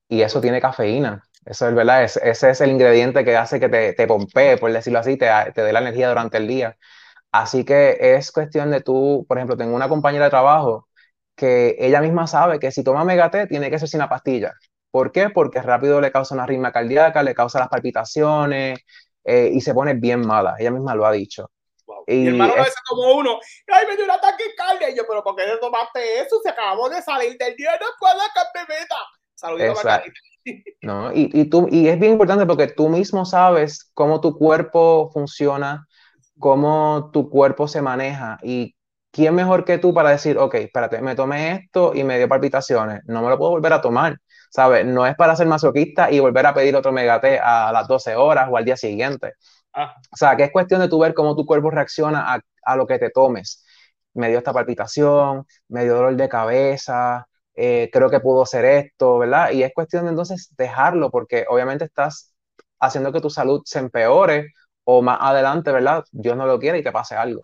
y 0.08 0.22
eso 0.22 0.42
tiene 0.42 0.62
cafeína. 0.62 1.24
Eso 1.46 1.68
es 1.70 1.76
verdad, 1.76 2.04
ese 2.04 2.50
es 2.50 2.62
el 2.62 2.72
ingrediente 2.72 3.24
que 3.24 3.38
hace 3.38 3.60
que 3.60 3.70
te, 3.70 3.94
te 3.94 4.08
pompee, 4.08 4.58
por 4.58 4.72
decirlo 4.72 5.00
así, 5.00 5.18
te, 5.18 5.30
te 5.54 5.62
dé 5.64 5.72
la 5.72 5.80
energía 5.80 6.10
durante 6.10 6.38
el 6.38 6.48
día. 6.48 6.78
Así 7.32 7.64
que 7.66 7.98
es 8.00 8.32
cuestión 8.32 8.72
de 8.72 8.82
tú, 8.82 9.26
por 9.28 9.38
ejemplo, 9.38 9.58
tengo 9.58 9.76
una 9.76 9.90
compañera 9.90 10.26
de 10.26 10.32
trabajo 10.32 10.88
que 11.36 11.76
ella 11.80 12.02
misma 12.02 12.28
sabe 12.28 12.60
que 12.60 12.72
si 12.72 12.84
toma 12.84 13.06
Megate 13.06 13.48
tiene 13.48 13.70
que 13.70 13.80
ser 13.80 13.88
sin 13.88 14.00
la 14.00 14.10
pastilla. 14.10 14.54
¿Por 14.92 15.12
qué? 15.12 15.30
Porque 15.30 15.62
rápido 15.62 16.02
le 16.02 16.12
causa 16.12 16.36
una 16.36 16.46
ritma 16.46 16.72
cardíaca, 16.72 17.24
le 17.24 17.36
causa 17.36 17.60
las 17.60 17.70
palpitaciones 17.70 18.80
eh, 19.24 19.52
y 19.54 19.62
se 19.62 19.74
pone 19.74 19.94
bien 19.94 20.26
mala. 20.26 20.56
Ella 20.58 20.72
misma 20.72 20.96
lo 20.96 21.06
ha 21.06 21.12
dicho. 21.12 21.52
Y, 22.08 22.16
Mi 22.16 22.28
hermano 22.30 22.54
a 22.54 22.64
veces 22.64 22.76
tomó 22.90 23.16
uno, 23.16 23.40
ay, 23.68 23.86
me 23.88 23.96
dio 23.96 24.06
un 24.06 24.12
ataque. 24.12 24.44
Y 24.92 24.96
yo, 24.96 25.04
pero 25.08 25.24
¿por 25.24 25.36
qué 25.36 25.46
le 25.46 25.58
tomaste 25.58 26.22
eso? 26.22 26.40
Se 26.42 26.50
acabó 26.50 26.90
de 26.90 27.02
salir 27.02 27.38
del 27.38 27.56
día, 27.56 27.72
no 27.80 27.88
puedo 28.00 28.20
que 28.54 28.60
meta. 28.62 28.96
Saludos 29.38 29.80
no, 30.82 31.14
y, 31.14 31.30
y, 31.34 31.46
tú, 31.46 31.68
y 31.70 31.90
es 31.90 32.00
bien 32.00 32.14
importante 32.14 32.46
porque 32.46 32.68
tú 32.68 32.90
mismo 32.90 33.26
sabes 33.26 33.92
cómo 33.94 34.20
tu 34.20 34.36
cuerpo 34.36 35.12
funciona, 35.14 35.88
cómo 36.40 37.12
tu 37.14 37.30
cuerpo 37.30 37.68
se 37.68 37.82
maneja 37.82 38.40
y 38.42 38.76
quién 39.12 39.36
mejor 39.36 39.64
que 39.66 39.78
tú 39.78 39.94
para 39.94 40.10
decir, 40.10 40.38
ok, 40.38 40.56
espérate, 40.56 41.02
me 41.02 41.16
tomé 41.16 41.52
esto 41.52 41.94
y 41.94 42.04
me 42.04 42.18
dio 42.18 42.28
palpitaciones, 42.28 43.02
no 43.06 43.22
me 43.22 43.30
lo 43.30 43.38
puedo 43.38 43.52
volver 43.52 43.74
a 43.74 43.82
tomar, 43.82 44.18
¿sabes? 44.50 44.86
No 44.86 45.06
es 45.06 45.16
para 45.16 45.36
ser 45.36 45.48
masoquista 45.48 46.10
y 46.12 46.20
volver 46.20 46.46
a 46.48 46.54
pedir 46.54 46.76
otro 46.76 46.92
megate 46.92 47.40
a 47.40 47.72
las 47.72 47.88
12 47.88 48.16
horas 48.16 48.48
o 48.52 48.58
al 48.58 48.66
día 48.66 48.78
siguiente. 48.78 49.34
Ah. 49.74 49.96
O 50.12 50.18
sea, 50.18 50.36
que 50.36 50.44
es 50.46 50.52
cuestión 50.52 50.82
de 50.82 50.88
tú 50.90 51.00
ver 51.00 51.14
cómo 51.14 51.36
tu 51.36 51.46
cuerpo 51.46 51.70
reacciona 51.70 52.34
a, 52.34 52.40
a 52.64 52.76
lo 52.76 52.88
que 52.88 52.98
te 53.00 53.12
tomes. 53.12 53.64
Me 54.14 54.30
dio 54.30 54.40
esta 54.40 54.54
palpitación, 54.54 55.46
me 55.68 55.84
dio 55.84 55.96
dolor 55.96 56.16
de 56.16 56.30
cabeza, 56.30 57.28
eh, 57.60 57.90
creo 57.92 58.08
que 58.12 58.20
pudo 58.20 58.46
ser 58.46 58.66
esto, 58.66 59.18
¿verdad? 59.18 59.50
Y 59.50 59.64
es 59.64 59.74
cuestión 59.74 60.04
de 60.04 60.12
entonces 60.12 60.54
dejarlo 60.56 61.10
porque 61.10 61.44
obviamente 61.50 61.86
estás 61.86 62.36
haciendo 62.80 63.12
que 63.12 63.20
tu 63.20 63.32
salud 63.32 63.64
se 63.66 63.80
empeore 63.80 64.54
o 64.84 65.02
más 65.02 65.18
adelante, 65.20 65.72
¿verdad? 65.72 66.04
Dios 66.12 66.38
no 66.38 66.46
lo 66.46 66.60
quiere 66.60 66.78
y 66.78 66.84
te 66.84 66.92
pase 66.92 67.16
algo. 67.16 67.42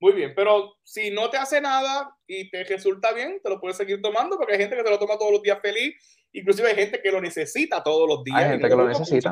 Muy 0.00 0.14
bien, 0.14 0.32
pero 0.34 0.72
si 0.82 1.10
no 1.10 1.28
te 1.28 1.36
hace 1.36 1.60
nada 1.60 2.16
y 2.26 2.50
te 2.50 2.64
resulta 2.64 3.12
bien, 3.12 3.38
te 3.42 3.50
lo 3.50 3.60
puedes 3.60 3.76
seguir 3.76 4.00
tomando 4.00 4.38
porque 4.38 4.54
hay 4.54 4.58
gente 4.58 4.74
que 4.74 4.82
te 4.82 4.90
lo 4.90 4.98
toma 4.98 5.18
todos 5.18 5.32
los 5.32 5.42
días 5.42 5.58
feliz, 5.60 5.94
inclusive 6.32 6.70
hay 6.70 6.76
gente 6.76 7.02
que 7.02 7.12
lo 7.12 7.20
necesita 7.20 7.82
todos 7.82 8.08
los 8.08 8.24
días. 8.24 8.38
Hay 8.38 8.48
gente 8.52 8.70
que 8.70 8.74
lo 8.74 8.88
necesita. 8.88 9.30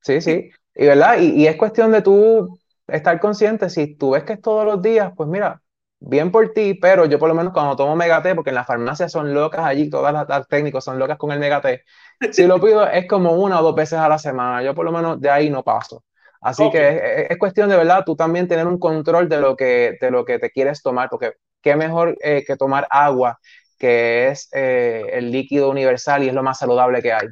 Sí, 0.00 0.20
sí, 0.20 0.48
y 0.76 0.86
verdad, 0.86 1.18
y, 1.18 1.42
y 1.42 1.46
es 1.48 1.56
cuestión 1.56 1.90
de 1.90 2.02
tú 2.02 2.56
estar 2.86 3.18
consciente, 3.18 3.68
si 3.68 3.96
tú 3.96 4.10
ves 4.10 4.22
que 4.22 4.34
es 4.34 4.40
todos 4.40 4.64
los 4.64 4.80
días, 4.80 5.12
pues 5.16 5.28
mira, 5.28 5.60
bien 5.98 6.30
por 6.30 6.52
ti, 6.52 6.74
pero 6.74 7.06
yo 7.06 7.18
por 7.18 7.28
lo 7.28 7.34
menos 7.34 7.52
cuando 7.52 7.76
tomo 7.76 7.96
Megate, 7.96 8.34
porque 8.34 8.50
en 8.50 8.56
las 8.56 8.66
farmacias 8.66 9.12
son 9.12 9.32
locas 9.34 9.64
allí, 9.64 9.88
todas 9.90 10.12
las, 10.12 10.48
técnicos 10.48 10.84
son 10.84 10.98
locas 10.98 11.18
con 11.18 11.32
el 11.32 11.38
Megate, 11.38 11.84
si 12.32 12.46
lo 12.46 12.60
pido 12.60 12.86
es 12.88 13.06
como 13.08 13.32
una 13.32 13.60
o 13.60 13.62
dos 13.62 13.74
veces 13.74 13.98
a 13.98 14.08
la 14.08 14.18
semana, 14.18 14.62
yo 14.62 14.74
por 14.74 14.84
lo 14.84 14.92
menos 14.92 15.20
de 15.20 15.30
ahí 15.30 15.50
no 15.50 15.62
paso. 15.62 16.04
Así 16.40 16.70
que 16.70 17.26
es, 17.28 17.38
cuestión 17.38 17.68
de 17.68 17.76
verdad, 17.76 18.04
tú 18.04 18.14
también 18.14 18.46
tener 18.46 18.66
un 18.66 18.78
control 18.78 19.28
de 19.28 19.40
lo 19.40 19.56
que, 19.56 19.96
de 20.00 20.10
lo 20.10 20.24
que 20.24 20.38
te 20.38 20.50
quieres 20.50 20.80
tomar, 20.80 21.08
porque 21.08 21.32
qué 21.60 21.74
mejor 21.74 22.16
eh, 22.20 22.44
que 22.46 22.56
tomar 22.56 22.86
agua, 22.90 23.40
que 23.78 24.28
es 24.28 24.48
eh, 24.52 25.06
el 25.12 25.32
líquido 25.32 25.70
universal 25.70 26.22
y 26.22 26.28
es 26.28 26.34
lo 26.34 26.42
más 26.42 26.58
saludable 26.58 27.02
que 27.02 27.12
hay. 27.12 27.26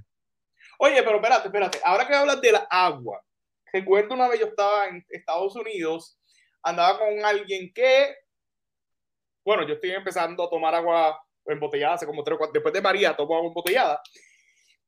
Oye, 0.79 1.03
pero 1.05 1.17
espérate, 1.17 1.47
espérate, 1.47 1.79
ahora 1.85 2.09
que 2.09 2.15
hablas 2.15 2.41
de 2.41 2.53
la 2.53 2.67
agua, 2.71 3.23
recuerdo 3.73 4.15
una 4.15 4.29
vez 4.29 4.41
yo 4.41 4.47
estaba 4.47 4.87
en 4.87 5.05
Estados 5.09 5.55
Unidos, 5.55 6.19
andaba 6.63 6.99
con 6.99 7.25
alguien 7.25 7.73
que 7.73 8.17
bueno, 9.45 9.67
yo 9.67 9.75
estoy 9.75 9.91
empezando 9.91 10.45
a 10.45 10.51
tomar 10.51 10.75
agua 10.75 11.21
embotellada 11.47 11.95
hace 11.95 12.07
como 12.07 12.25
tres 12.25 12.39
o 12.41 12.51
después 12.53 12.73
de 12.73 12.81
María 12.81 13.15
tomo 13.15 13.37
agua 13.37 13.49
embotellada. 13.49 14.01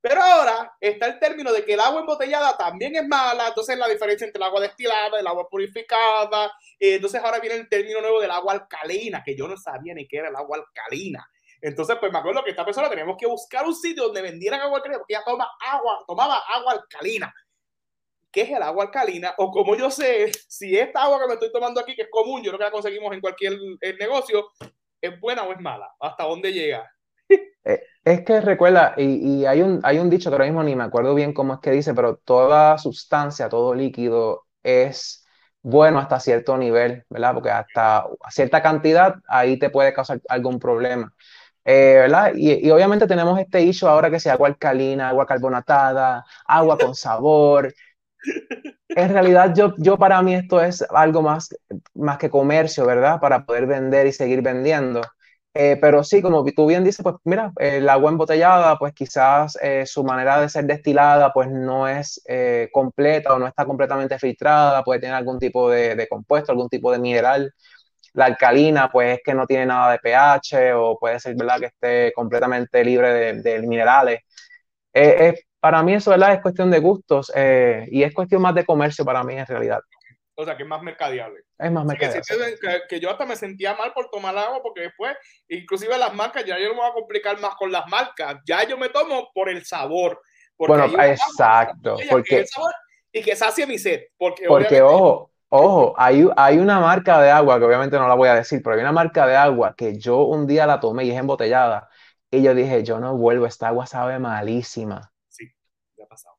Pero 0.01 0.23
ahora 0.23 0.73
está 0.81 1.07
el 1.07 1.19
término 1.19 1.53
de 1.53 1.65
que 1.65 1.75
el 1.75 1.81
agua 1.81 2.01
embotellada 2.01 2.57
también 2.57 2.95
es 2.95 3.07
mala, 3.07 3.49
entonces 3.49 3.77
la 3.77 3.89
diferencia 3.89 4.25
entre 4.25 4.39
el 4.39 4.45
agua 4.45 4.61
destilada, 4.61 5.19
el 5.19 5.27
agua 5.27 5.49
purificada, 5.49 6.47
eh, 6.79 6.95
entonces 6.95 7.21
ahora 7.23 7.41
viene 7.41 7.57
el 7.57 7.69
término 7.69 8.01
nuevo 8.01 8.21
del 8.21 8.31
agua 8.31 8.53
alcalina, 8.53 9.23
que 9.25 9.37
yo 9.37 9.49
no 9.49 9.57
sabía 9.57 9.95
ni 9.95 10.07
qué 10.07 10.19
era 10.19 10.29
el 10.29 10.37
agua 10.37 10.59
alcalina. 10.59 11.29
Entonces, 11.61 11.97
pues 11.99 12.13
me 12.13 12.19
acuerdo 12.19 12.45
que 12.45 12.51
esta 12.51 12.65
persona 12.65 12.89
teníamos 12.89 13.17
que 13.19 13.27
buscar 13.27 13.67
un 13.67 13.75
sitio 13.75 14.05
donde 14.05 14.23
vendieran 14.23 14.61
agua 14.61 14.77
alcalina, 14.77 14.99
porque 14.99 15.15
ella 15.15 15.25
toma 15.25 15.51
agua, 15.61 16.05
tomaba 16.07 16.39
agua 16.55 16.75
alcalina 16.75 17.35
qué 18.37 18.43
es 18.43 18.51
el 18.51 18.63
agua 18.63 18.85
alcalina 18.85 19.35
o 19.39 19.51
como 19.51 19.75
yo 19.75 19.91
sé 19.91 20.31
si 20.47 20.79
esta 20.79 21.05
agua 21.05 21.21
que 21.21 21.27
me 21.27 21.33
estoy 21.33 21.51
tomando 21.51 21.81
aquí, 21.81 21.97
que 21.97 22.03
es 22.03 22.11
común, 22.11 22.43
yo 22.43 22.51
creo 22.51 22.59
que 22.59 22.65
la 22.67 22.71
conseguimos 22.71 23.15
en 23.15 23.23
cualquier 23.23 23.55
eh, 23.81 23.97
negocio, 23.99 24.51
es 25.01 25.19
buena 25.19 25.43
o 25.45 25.53
es 25.55 25.61
mala, 25.61 25.89
hasta 25.99 26.25
dónde 26.25 26.53
llega. 26.53 26.87
Eh, 27.69 27.83
es 28.05 28.21
que 28.21 28.41
recuerda, 28.41 28.95
y, 28.97 29.41
y, 29.41 29.47
hay, 29.47 29.61
un, 29.61 29.81
hay 29.83 29.99
un 29.99 30.09
dicho 30.09 30.31
que 30.31 30.35
ahora 30.35 30.45
mismo 30.45 30.63
ni 30.63 30.77
me 30.77 30.85
acuerdo 30.85 31.17
bien 31.17 31.33
cómo 31.33 31.55
es 31.55 31.61
que 31.61 31.73
dice, 31.73 31.95
pero 31.95 32.19
toda 32.19 32.79
sustancia, 32.79 33.49
todo 33.49 33.75
líquido 33.75 34.47
es 34.63 35.27
bueno 35.63 35.99
hasta 35.99 36.21
cierto 36.21 36.57
nivel, 36.57 37.05
¿verdad? 37.11 37.35
Porque 37.35 37.51
hasta 37.51 38.07
cierta 38.31 38.63
cantidad 38.63 39.17
ahí 39.27 39.59
te 39.59 39.71
puede 39.71 39.93
causar 39.93 40.21
algún 40.29 40.61
problema. 40.61 41.13
Eh, 41.65 41.95
¿verdad? 42.03 42.33
Y, 42.37 42.69
y, 42.69 42.71
obviamente 42.71 43.09
tenemos 43.09 43.37
este 43.41 43.63
issue 43.63 43.89
ahora 43.89 44.09
que 44.09 44.21
sea 44.21 44.35
agua 44.35 44.47
alcalina, 44.47 45.09
agua 45.09 45.27
carbonatada, 45.27 46.25
agua 46.47 46.79
con 46.79 46.95
sabor. 46.95 47.75
En 48.89 49.11
realidad 49.11 49.53
yo, 49.55 49.75
yo 49.79 49.99
para 49.99 50.23
mí 50.23 50.35
esto 50.35 50.63
es 50.63 50.83
algo 50.91 51.21
más, 51.23 51.51
más 51.95 52.19
que 52.19 52.31
comercio, 52.31 52.87
¿verdad? 52.87 53.21
Para 53.21 53.45
poder 53.45 53.67
vender 53.67 54.07
y 54.07 54.13
seguir 54.13 54.43
vendiendo. 54.43 55.03
Eh, 55.55 55.79
pero 55.81 56.05
sí, 56.05 56.21
como 56.23 56.45
tú 56.45 56.67
bien 56.67 56.85
dices, 56.85 57.03
pues 57.03 57.17
mira, 57.25 57.53
el 57.59 57.89
agua 57.89 58.11
embotellada, 58.11 58.79
pues 58.79 58.93
quizás 58.95 59.59
eh, 59.63 59.85
su 59.87 60.05
manera 60.05 60.41
de 60.41 60.49
ser 60.49 60.65
destilada, 60.67 61.33
pues 61.33 61.49
no 61.51 61.89
es 61.89 62.23
eh, 62.29 62.69
completa 62.73 63.35
o 63.35 63.39
no 63.39 63.47
está 63.47 63.65
completamente 63.65 64.19
filtrada, 64.19 64.85
puede 64.85 65.01
tener 65.01 65.15
algún 65.17 65.39
tipo 65.39 65.71
de, 65.71 66.07
compuesto, 66.09 66.53
algún 66.53 66.69
tipo 66.69 66.93
de 66.93 66.99
mineral. 66.99 67.53
La 68.15 68.27
alcalina, 68.27 68.91
pues 68.91 69.19
es 69.19 69.21
que 69.25 69.35
no 69.35 69.47
tiene 69.47 69.67
nada 69.67 69.93
de 69.93 69.99
pH 70.01 70.75
o 70.75 70.99
puede 70.99 71.21
ser, 71.21 71.37
¿verdad?, 71.37 71.61
que 71.61 71.67
esté 71.67 72.13
completamente 72.15 72.85
libre 72.85 73.13
de, 73.13 73.43
de 73.43 73.63
minerales. 73.63 74.21
Para 75.67 75.83
mí 75.83 75.95
eso, 75.95 76.11
¿verdad?, 76.11 76.35
es 76.35 76.41
cuestión 76.41 76.71
de 76.71 76.79
gustos 76.79 77.33
y 77.35 78.03
es 78.05 78.15
cuestión 78.15 78.41
más 78.41 78.55
de 78.55 78.65
comercio 78.65 79.05
para 79.05 79.25
mí 79.25 79.35
en 79.35 79.47
realidad 79.47 79.81
o 80.39 80.45
sea, 80.45 80.57
que 80.57 80.65
es 80.65 80.69
más 80.69 80.83
mercadeable. 80.83 81.41
Es 81.59 81.73
más 81.73 81.85
mercadeable. 81.85 82.23
Que, 82.61 82.83
que, 82.89 83.01
yo 83.01 83.11
hasta 83.11 83.25
me 83.25 83.37
sentía 83.37 83.75
mal 83.75 83.93
por 83.95 84.11
tomar 84.11 84.37
agua 84.37 84.61
porque 84.63 84.83
después, 84.83 85.17
inclusive 85.49 85.97
las 85.97 86.15
marcas, 86.15 86.45
ya 86.45 86.59
yo 86.59 86.69
no 86.69 86.75
me 86.75 86.81
voy 86.81 86.91
a 86.91 86.93
complicar 86.95 87.41
más 87.41 87.55
con 87.57 87.73
las 87.73 87.87
marcas, 87.89 88.37
ya 88.47 88.67
yo 88.69 88.77
me 88.77 88.91
tomo 88.91 89.31
por 89.35 89.49
el 89.49 89.65
sabor. 89.65 90.21
Bueno, 90.59 90.85
exacto. 91.03 91.97
Porque, 92.11 92.45
y 93.13 93.23
que 93.23 93.35
sacie 93.35 93.67
mi 93.67 93.79
sed. 93.79 94.03
Porque, 94.19 94.45
porque 94.47 94.83
ojo, 94.83 95.31
ojo, 95.49 95.95
hay, 95.97 96.29
hay 96.37 96.59
una 96.59 96.81
marca 96.81 97.21
de 97.23 97.31
agua, 97.31 97.59
que 97.59 97.65
obviamente 97.65 97.97
no 97.97 98.07
la 98.07 98.15
voy 98.15 98.29
a 98.29 98.35
decir, 98.35 98.61
pero 98.63 98.77
hay 98.77 98.83
una 98.83 98.93
marca 98.93 99.27
de 99.27 99.37
agua 99.37 99.75
que 99.75 99.99
yo 99.99 100.25
un 100.25 100.47
día 100.47 100.67
la 100.67 100.81
tomé 100.81 101.05
y 101.05 101.13
es 101.13 101.19
embotellada. 101.19 101.89
Y 102.31 102.43
yo 102.43 102.55
dije, 102.55 102.85
yo 102.85 103.01
no 103.01 103.17
vuelvo, 103.17 103.47
esta 103.47 103.69
agua 103.69 103.87
sabe 103.87 104.19
malísima. 104.19 105.13
Sí, 105.29 105.47
me 105.97 106.05
ha 106.05 106.09
pasado. 106.09 106.37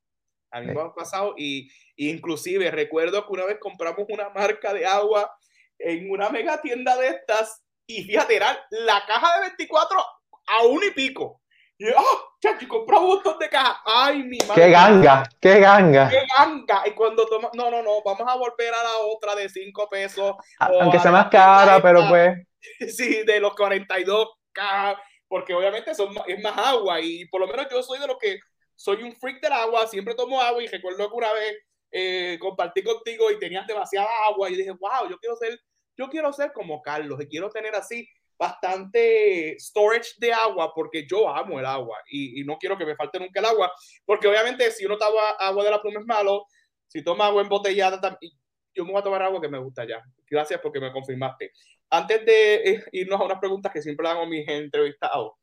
A 0.52 0.62
mí 0.62 0.68
me 0.68 0.82
ha 0.82 0.93
pasado 0.93 1.34
y 1.38 1.70
Inclusive 1.98 2.70
recuerdo 2.70 3.26
que 3.26 3.34
una 3.34 3.45
vez 3.45 3.58
compramos 3.60 4.06
una 4.10 4.30
marca 4.30 4.72
de 4.72 4.86
agua 4.86 5.36
en 5.80 6.10
una 6.12 6.30
mega 6.30 6.62
tienda 6.62 6.95
de 6.95 7.08
estas 7.08 7.64
y 7.88 8.04
fíjate, 8.04 8.36
era 8.36 8.66
la 8.70 9.04
caja 9.08 9.36
de 9.36 9.48
24 9.48 10.00
a 10.00 10.64
un 10.68 10.84
y 10.84 10.91
pico. 10.91 11.41
Y 11.80 11.88
yo, 11.88 11.93
oh, 11.98 12.36
chachi, 12.41 12.68
compramos 12.68 13.10
un 13.10 13.16
montón 13.16 13.39
de 13.39 13.50
cajas. 13.50 13.78
Ay, 13.86 14.24
mi 14.24 14.38
madre. 14.48 14.64
¡Qué 14.64 14.72
ganga! 14.72 15.24
¡Qué 15.39 15.60
ganga! 15.60 16.10
¡Qué 16.10 16.24
ganga! 16.38 16.84
Y 16.88 16.91
cuando 16.91 17.26
toma, 17.26 17.50
no, 17.54 17.72
no, 17.72 17.82
no, 17.82 18.04
vamos 18.04 18.28
a 18.28 18.36
volver 18.36 18.74
a 18.74 18.84
la 18.84 18.98
otra 18.98 19.36
de 19.36 19.50
5 19.50 19.89
pesos. 19.89 20.36
Aunque 20.60 21.00
sea 21.00 21.12
más 21.12 21.30
cara, 21.30 21.82
pero 21.82 22.08
pues. 22.08 22.38
Sí, 22.95 23.24
de 23.26 23.39
los 23.39 23.56
42 23.56 24.28
cajas, 24.52 24.98
porque 25.28 25.54
obviamente 25.54 25.95
son, 25.95 26.14
es 26.28 26.43
más 26.43 26.58
agua 26.58 27.00
y 27.00 27.26
por 27.28 27.39
lo 27.41 27.48
menos 27.48 27.68
yo 27.72 27.82
soy 27.82 28.00
de 28.00 28.08
los 28.08 28.18
que 28.20 28.39
soy 28.78 29.03
un 29.03 29.13
freak 29.15 29.41
del 29.41 29.51
agua, 29.51 29.88
siempre 29.88 30.13
tomo 30.13 30.39
agua 30.39 30.63
y 30.63 30.67
recuerdo 30.67 31.09
que 31.09 31.15
una 31.15 31.34
vez 31.34 31.57
eh, 31.91 32.38
compartí 32.39 32.84
contigo 32.84 33.32
y 33.32 33.39
tenías 33.39 33.65
demasiada 33.65 34.07
agua 34.30 34.49
y 34.49 34.55
dije, 34.55 34.71
wow, 34.71 35.09
yo 35.09 35.17
quiero 35.17 35.36
ser, 35.36 35.59
yo 35.97 36.07
quiero 36.09 36.32
ser 36.32 36.53
como 36.53 36.82
Carlos 36.82 37.19
y 37.21 37.28
quiero 37.28 37.49
tener 37.49 37.75
así 37.75 38.07
bastante 38.38 39.57
storage 39.59 40.11
de 40.19 40.32
agua 40.32 40.71
porque 40.75 41.07
yo 41.09 41.28
amo 41.28 41.59
el 41.59 41.65
agua 41.65 41.97
y, 42.07 42.39
y, 42.39 42.43
no 42.43 42.59
quiero 42.59 42.78
que 42.78 42.86
me 42.86 42.95
falte 42.95 43.19
nunca 43.19 43.39
el 43.39 43.47
agua 43.47 43.71
porque 44.05 44.28
obviamente 44.28 44.69
si 44.69 44.86
uno 44.86 44.95
toma 44.95 45.32
agua 45.39 45.63
de 45.63 45.71
la 45.71 45.82
pluma 45.82 45.99
es 45.99 46.05
malo, 46.05 46.45
si 46.86 47.03
toma 47.03 47.25
agua 47.25 47.41
embotellada 47.41 47.99
también, 47.99 48.32
yo 48.75 48.86
me 48.86 48.91
voy 48.91 48.99
a 48.99 49.03
tomar 49.03 49.23
agua 49.23 49.41
que 49.41 49.49
me 49.49 49.57
gusta 49.57 49.88
ya. 49.88 50.03
Gracias 50.30 50.61
porque 50.61 50.80
me 50.80 50.91
confirmaste. 50.91 51.51
Antes 51.89 52.23
de 52.25 52.55
eh, 52.55 52.84
irnos 52.91 53.19
a 53.19 53.23
unas 53.23 53.39
preguntas 53.39 53.71
que 53.73 53.82
siempre 53.82 54.07
hago 54.07 54.21
a 54.21 54.28
mis 54.28 54.47
entrevistados, 54.47 55.34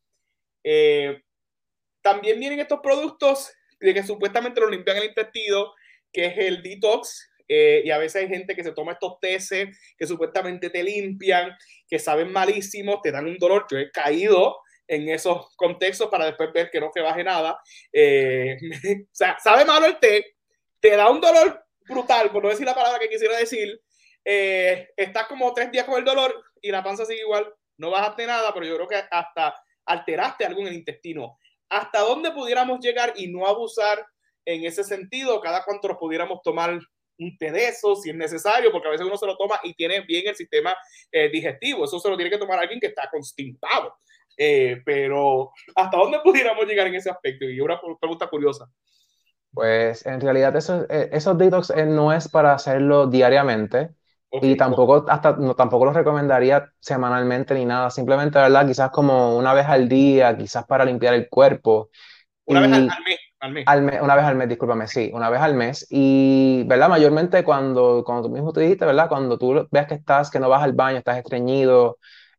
eh, 0.63 1.21
también 2.05 2.39
vienen 2.39 2.61
estos 2.61 2.81
productos 2.81 3.51
de 3.81 3.95
que 3.95 4.03
supuestamente 4.03 4.61
los 4.61 4.71
limpian 4.71 4.99
el 4.99 5.07
intestino 5.07 5.73
que 6.13 6.27
es 6.27 6.39
el 6.39 6.63
detox. 6.63 7.31
Eh, 7.49 7.83
y 7.85 7.91
a 7.91 7.99
veces 7.99 8.23
hay 8.23 8.29
gente 8.29 8.55
que 8.55 8.63
se 8.63 8.73
toma 8.73 8.93
estos 8.93 9.19
teces 9.21 9.95
que 9.99 10.07
supuestamente 10.07 10.71
te 10.71 10.83
limpian, 10.83 11.55
que 11.89 11.99
saben 11.99 12.31
malísimos, 12.31 13.03
te 13.03 13.11
dan 13.11 13.27
un 13.27 13.39
dolor. 13.39 13.67
Yo 13.71 13.79
he 13.79 13.91
caído 13.91 14.57
en 14.87 15.09
esos 15.09 15.55
contextos 15.57 16.09
para 16.09 16.27
después 16.27 16.53
ver 16.53 16.71
que 16.71 16.81
no 16.81 16.91
te 16.91 17.01
baje 17.01 17.25
nada. 17.25 17.59
Eh, 17.93 18.57
o 19.11 19.15
sea, 19.15 19.39
sabe 19.43 19.65
malo 19.65 19.87
el 19.87 19.99
té, 19.99 20.37
te 20.81 20.91
da 20.97 21.11
un 21.11 21.21
dolor 21.21 21.65
brutal, 21.89 22.31
por 22.31 22.43
no 22.43 22.51
decir 22.51 22.67
la 22.67 22.75
palabra 22.75 22.99
que 22.99 23.09
quisiera 23.09 23.37
decir. 23.37 23.81
Eh, 24.25 24.89
estás 24.97 25.27
como 25.27 25.53
tres 25.53 25.71
días 25.71 25.85
con 25.85 25.99
el 25.99 26.05
dolor 26.05 26.35
y 26.61 26.71
la 26.71 26.83
panza 26.83 27.05
sigue 27.05 27.21
igual, 27.21 27.53
no 27.79 27.91
bajaste 27.91 28.27
nada, 28.27 28.55
pero 28.55 28.67
yo 28.67 28.77
creo 28.77 28.89
que 28.89 29.03
hasta 29.11 29.55
alteraste 29.87 30.47
algo 30.47 30.61
en 30.63 30.69
el 30.69 30.75
intestino. 30.75 31.39
¿Hasta 31.69 32.01
dónde 32.01 32.31
pudiéramos 32.31 32.81
llegar 32.81 33.15
y 33.17 33.29
no 33.29 33.47
abusar 33.47 34.05
en 34.45 34.65
ese 34.65 34.85
sentido, 34.85 35.41
cada 35.41 35.65
cuanto 35.65 35.89
nos 35.89 35.99
pudiéramos 35.99 36.41
tomar 36.43 36.79
un 37.19 37.39
té 37.39 37.53
de 37.53 37.69
eso, 37.69 37.97
si 37.97 38.11
es 38.11 38.17
necesario, 38.17 38.73
porque 38.73 38.89
a 38.89 38.91
veces 38.91 39.07
uno 39.07 39.17
se 39.17 39.27
lo 39.27 39.37
toma 39.37 39.59
y 39.63 39.75
tiene 39.75 40.01
bien 40.01 40.27
el 40.27 40.35
sistema 40.35 40.75
eh, 41.13 41.29
digestivo. 41.29 41.85
Eso 41.85 41.99
se 41.99 42.09
lo 42.09 42.17
tiene 42.17 42.31
que 42.31 42.39
tomar 42.39 42.59
alguien 42.59 42.81
que 42.81 42.89
está 42.89 43.09
constipado. 43.11 43.97
Eh, 44.37 44.83
pero, 44.85 45.53
¿hasta 45.77 45.97
dónde 45.97 46.21
pudiéramos 46.21 46.67
llegar 46.67 46.89
en 46.89 46.97
ese 46.97 47.11
aspecto? 47.11 47.45
Y 47.45 47.61
una 47.61 47.81
pregunta 48.01 48.29
curiosa. 48.29 48.69
Pues 49.53 50.05
en 50.07 50.21
realidad 50.21 50.57
eso, 50.57 50.85
eh, 50.91 51.11
esos 51.13 51.39
detox 51.39 51.73
no 51.87 52.13
es 52.13 52.29
para 52.29 52.55
hacerlo 52.55 53.07
diariamente. 53.07 53.91
Y 54.43 54.57
tampoco, 54.57 55.05
hasta, 55.09 55.33
no, 55.33 55.55
tampoco 55.55 55.85
los 55.85 55.95
recomendaría 55.95 56.71
semanalmente 56.81 57.55
ni 57.55 57.65
nada. 57.65 57.91
Simplemente, 57.91 58.39
¿verdad? 58.39 58.67
Quizás 58.67 58.91
como 58.91 59.37
una 59.37 59.55
vez 59.55 59.67
al 59.67 59.89
día, 59.89 60.37
quizás 60.37 60.65
para 60.67 60.85
limpiar 60.85 61.15
el 61.15 61.29
cuerpo. 61.29 61.91
Una 62.47 62.61
vez 62.61 62.73
al 62.73 63.83
mes 63.83 64.01
una 64.01 64.17
vez 64.17 64.25
al 64.25 64.37
mes, 64.37 64.49
discúlpame, 64.49 64.87
sí, 64.87 65.11
una 65.13 65.29
vez 65.31 65.41
al 65.41 65.55
mes. 65.55 65.87
Y, 65.91 66.65
¿verdad? 66.67 66.89
Mayormente 66.89 67.45
cuando, 67.45 68.03
cuando 68.05 68.29
tú 68.29 68.35
mismo 68.35 68.53
te 68.53 68.61
dijiste, 68.61 68.85
¿verdad? 68.87 69.09
Cuando 69.09 69.39
tú 69.39 69.67
ves 69.71 69.87
que 69.87 69.95
estás, 69.95 70.31
que 70.31 70.41
no 70.41 70.49
vas 70.49 70.63
al 70.63 70.73
baño, 70.73 70.99
estás 70.99 71.19
estreñido, 71.19 71.99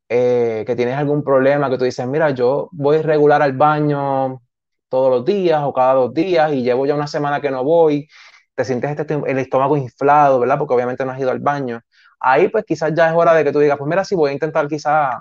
eh, 0.10 0.64
que 0.66 0.76
tienes 0.76 0.96
algún 0.96 1.24
problema, 1.24 1.70
que 1.70 1.78
tú 1.78 1.86
dices, 1.86 2.08
mira, 2.08 2.32
yo 2.32 2.70
voy 2.72 3.02
regular 3.02 3.42
al 3.42 3.54
baño 3.54 4.42
todos 4.90 5.10
los 5.12 5.26
días 5.26 5.62
o 5.64 5.74
cada 5.74 5.94
dos 5.94 6.14
días 6.14 6.52
y 6.54 6.64
llevo 6.64 6.86
ya 6.86 6.96
una 6.96 7.08
semana 7.08 7.42
que 7.42 7.52
no 7.52 7.64
voy, 7.64 8.08
te 8.56 8.66
sientes 8.66 8.98
este, 9.00 9.14
el 9.28 9.38
estómago 9.40 9.78
inflado, 9.78 10.40
¿verdad? 10.40 10.58
Porque 10.58 10.74
obviamente 10.74 11.06
no 11.06 11.12
has 11.12 11.20
ido 11.20 11.32
al 11.32 11.40
baño. 11.40 11.82
Ahí 12.20 12.50
pues 12.50 12.66
quizás 12.66 12.94
ya 12.96 13.10
es 13.10 13.14
hora 13.16 13.34
de 13.34 13.44
que 13.44 13.52
tú 13.52 13.60
digas, 13.60 13.78
pues 13.78 13.88
mira, 13.90 14.04
sí, 14.06 14.16
voy 14.16 14.32
a 14.32 14.34
intentar 14.34 14.68
quizás 14.68 15.16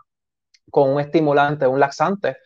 con 0.70 0.90
un 0.90 1.00
estimulante, 1.00 1.66
un 1.66 1.80
laxante, 1.80 2.36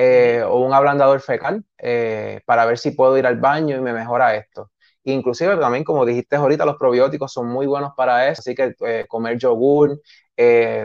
eh, 0.00 0.44
o 0.46 0.60
un 0.60 0.72
ablandador 0.72 1.20
fecal 1.20 1.64
eh, 1.76 2.40
para 2.46 2.64
ver 2.66 2.78
si 2.78 2.92
puedo 2.92 3.18
ir 3.18 3.26
al 3.26 3.36
baño 3.40 3.76
y 3.76 3.80
me 3.80 3.92
mejora 3.92 4.36
esto. 4.36 4.70
Inclusive 5.02 5.56
también, 5.56 5.82
como 5.82 6.04
dijiste 6.06 6.36
ahorita, 6.36 6.64
los 6.64 6.76
probióticos 6.76 7.32
son 7.32 7.48
muy 7.48 7.66
buenos 7.66 7.92
para 7.96 8.28
eso, 8.28 8.40
así 8.40 8.54
que 8.54 8.74
eh, 8.86 9.06
comer 9.08 9.38
yogur, 9.38 10.00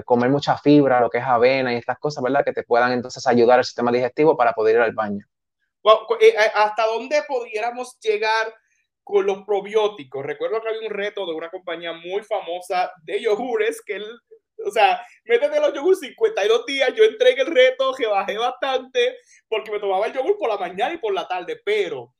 comer 0.05 0.29
mucha 0.31 0.57
fibra, 0.57 0.99
lo 0.99 1.11
que 1.11 1.19
es 1.19 1.25
avena 1.25 1.73
y 1.73 1.77
estas 1.77 1.99
cosas, 1.99 2.23
¿verdad? 2.23 2.43
Que 2.43 2.53
te 2.53 2.63
puedan 2.63 2.91
entonces 2.91 3.27
ayudar 3.27 3.59
al 3.59 3.65
sistema 3.65 3.91
digestivo 3.91 4.35
para 4.35 4.53
poder 4.53 4.77
ir 4.77 4.81
al 4.81 4.93
baño. 4.93 5.27
¿Hasta 6.55 6.87
dónde 6.87 7.21
pudiéramos 7.27 7.99
llegar 7.99 8.51
con 9.03 9.25
los 9.25 9.43
probióticos? 9.43 10.25
Recuerdo 10.25 10.61
que 10.61 10.69
había 10.69 10.87
un 10.87 10.93
reto 10.93 11.25
de 11.25 11.33
una 11.33 11.49
compañía 11.49 11.93
muy 11.93 12.23
famosa 12.23 12.91
de 13.03 13.21
yogures 13.21 13.81
que 13.85 13.95
él 13.95 14.05
o 14.65 14.71
sea, 14.71 15.05
métete 15.25 15.59
los 15.59 15.73
yogur 15.73 15.95
52 15.95 16.65
días. 16.65 16.93
Yo 16.95 17.03
entré 17.03 17.31
en 17.31 17.39
el 17.39 17.47
reto, 17.47 17.93
que 17.93 18.07
bajé 18.07 18.37
bastante, 18.37 19.17
porque 19.47 19.71
me 19.71 19.79
tomaba 19.79 20.07
el 20.07 20.13
yogur 20.13 20.37
por 20.37 20.49
la 20.49 20.57
mañana 20.57 20.93
y 20.93 20.97
por 20.97 21.13
la 21.13 21.27
tarde. 21.27 21.59
Pero, 21.65 22.13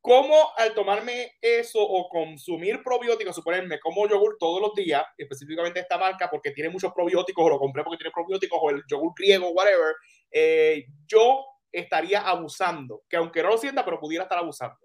¿cómo 0.00 0.52
al 0.56 0.74
tomarme 0.74 1.32
eso 1.40 1.80
o 1.80 2.08
consumir 2.08 2.82
probióticos, 2.82 3.34
suponerme 3.34 3.80
como 3.80 4.08
yogur 4.08 4.36
todos 4.38 4.60
los 4.60 4.74
días, 4.74 5.04
específicamente 5.16 5.80
esta 5.80 5.98
marca, 5.98 6.28
porque 6.30 6.52
tiene 6.52 6.70
muchos 6.70 6.92
probióticos, 6.92 7.44
o 7.44 7.48
lo 7.48 7.58
compré 7.58 7.82
porque 7.82 7.98
tiene 7.98 8.12
probióticos, 8.12 8.58
o 8.60 8.70
el 8.70 8.82
yogur 8.88 9.12
griego, 9.16 9.50
whatever, 9.50 9.94
eh, 10.30 10.84
yo 11.06 11.44
estaría 11.72 12.20
abusando, 12.20 13.02
que 13.08 13.16
aunque 13.16 13.42
no 13.42 13.50
lo 13.50 13.58
sienta, 13.58 13.84
pero 13.84 14.00
pudiera 14.00 14.24
estar 14.24 14.38
abusando. 14.38 14.78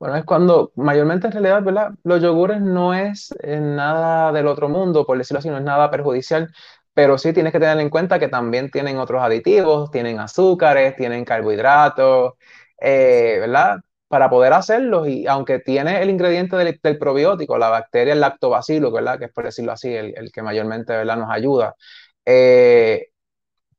Bueno, 0.00 0.16
es 0.16 0.24
cuando 0.24 0.72
mayormente 0.76 1.26
en 1.26 1.32
realidad, 1.34 1.62
¿verdad? 1.62 1.90
Los 2.04 2.22
yogures 2.22 2.60
no 2.62 2.94
es 2.94 3.34
nada 3.44 4.32
del 4.32 4.46
otro 4.46 4.68
mundo, 4.70 5.04
por 5.04 5.18
decirlo 5.18 5.40
así, 5.40 5.50
no 5.50 5.58
es 5.58 5.62
nada 5.64 5.90
perjudicial, 5.90 6.50
pero 6.94 7.18
sí 7.18 7.34
tienes 7.34 7.52
que 7.52 7.60
tener 7.60 7.78
en 7.80 7.90
cuenta 7.90 8.18
que 8.18 8.28
también 8.28 8.70
tienen 8.70 8.96
otros 8.98 9.22
aditivos, 9.22 9.90
tienen 9.90 10.18
azúcares, 10.18 10.96
tienen 10.96 11.24
carbohidratos, 11.26 12.32
eh, 12.80 13.36
¿verdad? 13.40 13.80
Para 14.08 14.30
poder 14.30 14.54
hacerlos, 14.54 15.06
y 15.06 15.26
aunque 15.26 15.58
tiene 15.58 16.00
el 16.02 16.08
ingrediente 16.10 16.56
del, 16.56 16.98
probiótico, 16.98 17.58
la 17.58 17.68
bacteria, 17.68 18.14
el 18.14 18.20
lactobacillus, 18.20 18.92
¿verdad? 18.92 19.18
Que 19.18 19.26
es 19.26 19.32
por 19.32 19.44
decirlo 19.44 19.72
así, 19.72 19.94
el, 19.94 20.32
que 20.32 20.42
mayormente, 20.42 20.94
¿verdad? 20.94 21.18
Nos 21.18 21.30
ayuda. 21.30 21.76
Eh, 22.24 23.08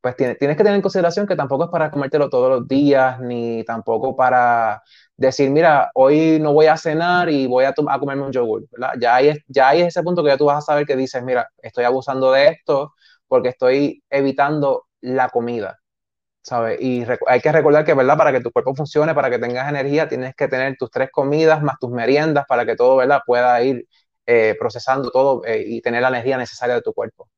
pues 0.02 0.16
tienes, 0.16 0.38
que 0.38 0.56
tener 0.56 0.74
en 0.76 0.82
consideración 0.82 1.28
que 1.28 1.36
tampoco 1.36 1.66
es 1.66 1.70
para 1.70 1.92
comértelo 1.92 2.30
todos 2.30 2.50
los 2.50 2.68
días, 2.68 3.20
ni 3.20 3.64
tampoco 3.64 4.16
para 4.16 4.82
decir, 5.16 5.50
mira, 5.52 5.92
hoy 5.94 6.40
no 6.42 6.54
voy 6.54 6.66
a 6.66 6.78
cenar 6.78 7.30
y 7.30 7.46
voy 7.48 7.66
a, 7.66 7.70
a 7.70 8.00
comerme 8.00 8.24
un 8.24 8.32
yogur, 8.32 8.66
¿verdad? 8.72 8.94
Ya 9.00 9.16
hay, 9.16 9.38
ya 9.48 9.70
hay 9.70 9.82
ese 9.82 10.02
punto 10.04 10.24
que 10.24 10.30
ya 10.30 10.38
tú 10.38 10.46
vas 10.46 10.58
a 10.58 10.62
saber 10.62 10.86
que 10.88 10.96
dices, 10.96 11.24
mira, 11.24 11.50
estoy 11.62 11.84
abusando 11.84 12.32
de 12.32 12.48
esto 12.48 12.94
porque 13.28 13.50
estoy 13.50 14.04
evitando 14.10 14.88
la 15.02 15.30
comida, 15.30 15.80
¿sabes? 16.42 16.80
Y 16.82 17.06
hay 17.28 17.42
que 17.42 17.52
recordar 17.52 17.86
que, 17.86 17.94
¿verdad? 17.94 18.18
Para 18.18 18.32
que 18.32 18.42
tu 18.42 18.52
cuerpo 18.52 18.76
funcione, 18.76 19.14
para 19.16 19.30
que 19.30 19.40
tengas 19.40 19.70
energía, 19.70 20.08
tienes 20.10 20.36
que 20.36 20.48
tener 20.48 20.76
tus 20.78 20.92
tres 20.92 21.10
comidas 21.12 21.62
más 21.64 21.78
tus 21.80 21.92
meriendas 21.92 22.46
para 22.48 22.66
que 22.66 22.76
todo, 22.76 22.98
¿verdad? 22.98 23.22
Pueda 23.26 23.62
ir 23.64 23.88
eh, 24.26 24.56
procesando 24.60 25.12
todo 25.12 25.44
eh, 25.46 25.64
y 25.68 25.82
tener 25.82 26.02
la 26.02 26.10
energía 26.10 26.38
necesaria 26.38 26.76
de 26.76 26.82
tu 26.82 26.94
cuerpo. 26.94 27.30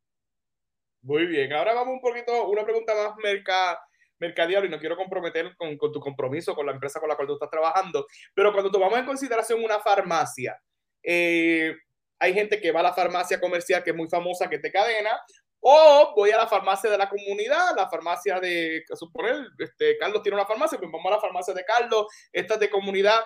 Muy 1.04 1.26
bien, 1.26 1.51
ahora 1.51 1.74
vamos 1.74 1.95
un 1.95 2.01
poquito, 2.01 2.47
una 2.47 2.64
pregunta 2.64 2.93
más 2.95 3.16
mercado 3.22 3.78
mercadial 4.20 4.64
y 4.64 4.70
no 4.70 4.80
quiero 4.80 4.95
comprometer 4.95 5.54
con, 5.58 5.78
con, 5.78 5.91
tu 5.91 5.99
compromiso 5.99 6.56
con 6.56 6.66
la 6.66 6.72
empresa 6.72 6.99
con 7.01 7.10
la 7.10 7.16
cual 7.18 7.28
tú 7.28 7.34
estás 7.34 7.49
trabajando, 7.49 8.08
pero 8.34 8.54
cuando 8.54 8.72
tomamos 8.72 8.97
en 8.97 9.06
consideración 9.06 9.62
una 9.62 9.82
farmacia, 9.82 10.58
eh, 11.04 11.76
hay 12.20 12.34
gente 12.34 12.62
que 12.62 12.72
va 12.72 12.80
a 12.80 12.84
la 12.84 12.93
farmacia 12.93 13.41
comercial 13.41 13.84
que 13.84 13.89
es 13.89 13.95
muy 13.95 14.08
famosa, 14.08 14.49
que 14.49 14.60
te 14.60 14.72
cadena, 14.72 15.20
o 15.60 16.14
voy 16.16 16.32
a 16.32 16.38
la 16.38 16.47
farmacia 16.47 16.89
de 16.89 16.97
la 16.97 17.10
comunidad, 17.10 17.76
la 17.76 17.89
farmacia 17.89 18.39
de, 18.39 18.84
suponer, 18.95 19.47
este, 19.60 19.97
Carlos 19.97 20.22
tiene 20.24 20.38
una 20.38 20.45
farmacia, 20.45 20.78
pues 20.78 20.89
vamos 20.89 21.12
a 21.12 21.16
la 21.16 21.22
farmacia 21.22 21.54
de 21.54 21.66
Carlos, 21.66 22.08
esta 22.32 22.54
es 22.54 22.60
de 22.62 22.70
comunidad. 22.70 23.20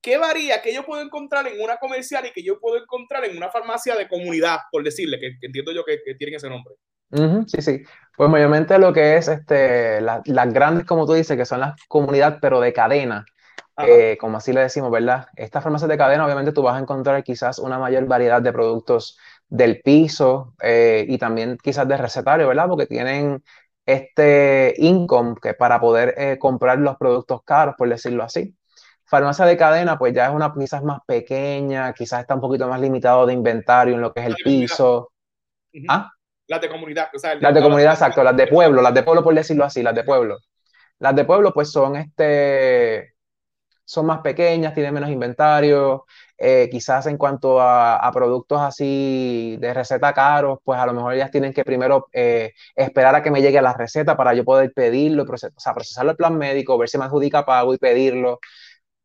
¿Qué 0.00 0.18
varía 0.18 0.62
que 0.62 0.72
yo 0.72 0.84
puedo 0.84 1.02
encontrar 1.02 1.48
en 1.48 1.60
una 1.60 1.78
comercial 1.78 2.24
y 2.26 2.30
que 2.30 2.44
yo 2.44 2.60
puedo 2.60 2.80
encontrar 2.80 3.24
en 3.24 3.36
una 3.36 3.50
farmacia 3.50 3.96
de 3.96 4.06
comunidad, 4.06 4.58
por 4.70 4.84
decirle, 4.84 5.18
que, 5.18 5.32
entiendo 5.42 5.72
yo 5.72 5.84
que, 5.84 6.00
que 6.04 6.14
tienen 6.14 6.36
ese 6.36 6.48
nombre? 6.48 6.74
Sí, 7.46 7.62
sí. 7.62 7.82
Pues 8.16 8.30
mayormente 8.30 8.78
lo 8.78 8.92
que 8.92 9.16
es 9.16 9.28
este, 9.28 10.00
las 10.00 10.52
grandes, 10.52 10.86
como 10.86 11.06
tú 11.06 11.12
dices, 11.12 11.36
que 11.36 11.44
son 11.44 11.60
las 11.60 11.74
comunidades, 11.86 12.38
pero 12.40 12.60
de 12.60 12.72
cadena, 12.72 13.26
eh, 13.78 14.16
como 14.18 14.38
así 14.38 14.52
le 14.52 14.62
decimos, 14.62 14.90
¿verdad? 14.90 15.26
Estas 15.36 15.62
farmacias 15.62 15.88
de 15.90 15.98
cadena, 15.98 16.24
obviamente 16.24 16.52
tú 16.52 16.62
vas 16.62 16.76
a 16.76 16.80
encontrar 16.80 17.22
quizás 17.22 17.58
una 17.58 17.78
mayor 17.78 18.06
variedad 18.06 18.40
de 18.40 18.52
productos 18.52 19.18
del 19.48 19.82
piso 19.82 20.54
eh, 20.62 21.04
y 21.08 21.18
también 21.18 21.58
quizás 21.62 21.86
de 21.86 21.96
recetario, 21.98 22.48
¿verdad? 22.48 22.68
Porque 22.68 22.86
tienen 22.86 23.42
este 23.84 24.74
income 24.78 25.36
que 25.40 25.54
para 25.54 25.78
poder 25.80 26.14
eh, 26.16 26.38
comprar 26.38 26.78
los 26.78 26.96
productos 26.96 27.42
caros, 27.44 27.74
por 27.76 27.88
decirlo 27.88 28.24
así. 28.24 28.56
Farmacia 29.04 29.44
de 29.44 29.56
cadena, 29.56 29.98
pues 29.98 30.14
ya 30.14 30.26
es 30.28 30.34
una 30.34 30.52
quizás 30.52 30.82
más 30.82 31.00
pequeña, 31.06 31.92
quizás 31.92 32.22
está 32.22 32.34
un 32.34 32.40
poquito 32.40 32.66
más 32.68 32.80
limitado 32.80 33.26
de 33.26 33.34
inventario 33.34 33.94
en 33.94 34.00
lo 34.00 34.12
que 34.12 34.20
es 34.20 34.26
el 34.26 34.36
piso. 34.42 35.12
¿Ah? 35.88 36.10
Las 36.48 36.60
de 36.60 36.68
comunidad, 36.68 37.08
o 37.14 37.18
sea, 37.18 37.34
las 37.34 37.54
de 37.54 37.62
comunidad, 37.62 37.92
exacto, 37.94 38.22
las 38.22 38.36
de 38.36 38.46
pueblo, 38.46 38.80
las 38.80 38.94
de 38.94 39.02
pueblo 39.02 39.22
por 39.24 39.34
decirlo 39.34 39.64
así, 39.64 39.82
las 39.82 39.94
de 39.94 40.04
pueblo. 40.04 40.38
Las 40.98 41.14
de 41.14 41.24
pueblo 41.24 41.52
pues 41.52 41.70
son 41.70 41.96
este, 41.96 43.16
son 43.86 44.06
más 44.06 44.20
pequeñas, 44.20 44.74
tienen 44.74 44.92
menos 44.92 45.10
inventario, 45.10 46.04
eh, 46.38 46.68
quizás 46.70 47.06
en 47.06 47.16
cuanto 47.16 47.60
a, 47.60 48.10
productos 48.12 48.60
así 48.60 49.56
de 49.60 49.72
receta 49.72 50.12
caros, 50.12 50.58
pues 50.64 50.78
a 50.78 50.86
lo 50.86 50.92
mejor 50.92 51.14
ellas 51.14 51.30
tienen 51.30 51.52
que 51.52 51.64
primero 51.64 52.08
eh, 52.12 52.52
esperar 52.74 53.14
a 53.14 53.22
que 53.22 53.30
me 53.30 53.40
llegue 53.40 53.62
la 53.62 53.72
receta 53.74 54.16
para 54.16 54.34
yo 54.34 54.44
poder 54.44 54.72
pedirlo, 54.72 55.24
o 55.24 55.36
sea, 55.36 55.74
procesarlo 55.74 56.10
el 56.10 56.16
plan 56.16 56.36
médico, 56.36 56.76
ver 56.78 56.88
si 56.88 56.98
me 56.98 57.04
adjudica 57.04 57.46
pago 57.46 57.74
y 57.74 57.78
pedirlo. 57.78 58.40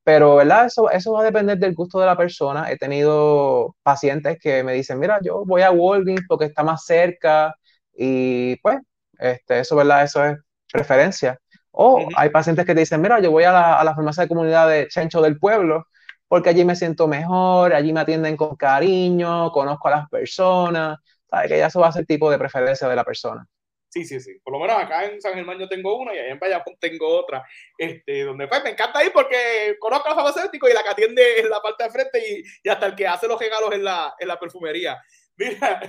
Pero, 0.04 0.36
¿verdad? 0.36 0.66
Eso, 0.66 0.90
eso 0.90 1.14
va 1.14 1.22
a 1.22 1.24
depender 1.24 1.58
del 1.58 1.76
gusto 1.76 2.00
de 2.00 2.08
la 2.08 2.18
persona. 2.18 2.72
He 2.72 2.78
tenido 2.78 3.76
pacientes 3.84 4.40
que 4.40 4.64
me 4.64 4.74
dicen, 4.74 5.00
mira, 5.00 5.20
yo 5.24 5.46
voy 5.46 5.62
a 5.62 5.72
Walgreens 5.72 6.26
porque 6.28 6.46
está 6.46 6.64
más 6.64 6.86
cerca 6.86 7.56
y 7.94 8.56
pues, 8.58 8.80
este, 9.20 9.60
eso, 9.60 9.76
¿verdad? 9.76 10.04
Eso 10.04 10.26
es 10.26 10.38
preferencia. 10.72 11.38
O 11.72 12.08
hay 12.16 12.30
pacientes 12.30 12.66
que 12.66 12.74
te 12.74 12.82
dicen, 12.82 13.02
mira, 13.02 13.20
yo 13.20 13.32
voy 13.32 13.44
a 13.44 13.52
la, 13.52 13.80
a 13.80 13.84
la 13.84 13.96
farmacia 13.96 14.24
de 14.24 14.30
comunidad 14.30 14.68
de 14.70 14.88
Chencho 14.88 15.22
del 15.22 15.38
Pueblo 15.40 15.86
porque 16.28 16.50
allí 16.50 16.64
me 16.64 16.78
siento 16.78 17.08
mejor, 17.10 17.74
allí 17.74 17.92
me 17.92 18.00
atienden 18.00 18.38
con 18.38 18.56
cariño, 18.56 19.52
conozco 19.52 19.90
a 19.90 19.92
las 19.92 20.10
personas, 20.10 20.98
¿sabes? 21.30 21.50
Que 21.50 21.58
ya 21.58 21.68
eso 21.68 21.82
va 21.82 21.90
a 21.90 21.92
ser 21.92 22.06
tipo 22.06 22.32
de 22.32 22.38
preferencia 22.40 22.88
de 22.88 22.96
la 22.96 23.04
persona. 23.04 23.46
Sí, 23.92 24.06
sí, 24.06 24.22
sí. 24.22 24.40
Por 24.42 24.54
lo 24.54 24.60
menos 24.60 24.82
acá 24.82 25.06
en 25.06 25.22
San 25.22 25.34
Germán 25.34 25.60
yo 25.60 25.68
tengo 25.68 25.98
una 25.98 26.16
y 26.16 26.18
allá 26.18 26.32
en 26.32 26.40
Bayamón 26.40 26.78
tengo 26.80 27.10
otra, 27.10 27.46
este, 27.78 28.24
donde 28.24 28.48
pues 28.48 28.64
me 28.64 28.70
encanta 28.70 29.04
ir 29.04 29.12
porque 29.12 29.76
conozco 29.80 30.08
a 30.08 30.12
los 30.12 30.16
farmacéuticos 30.16 30.70
y 30.70 30.74
la 30.74 30.82
que 30.82 30.90
atiende 30.90 31.40
en 31.42 31.50
la 31.50 31.62
parte 31.62 31.84
de 31.84 31.90
frente 31.90 32.20
y, 32.26 32.42
y 32.64 32.70
hasta 32.70 32.86
el 32.86 32.96
que 32.96 33.06
hace 33.06 33.28
los 33.28 33.38
regalos 33.38 33.74
en 33.74 33.84
la, 33.84 34.16
en 34.18 34.30
la 34.30 34.40
perfumería. 34.40 34.98
Mira, 35.36 35.82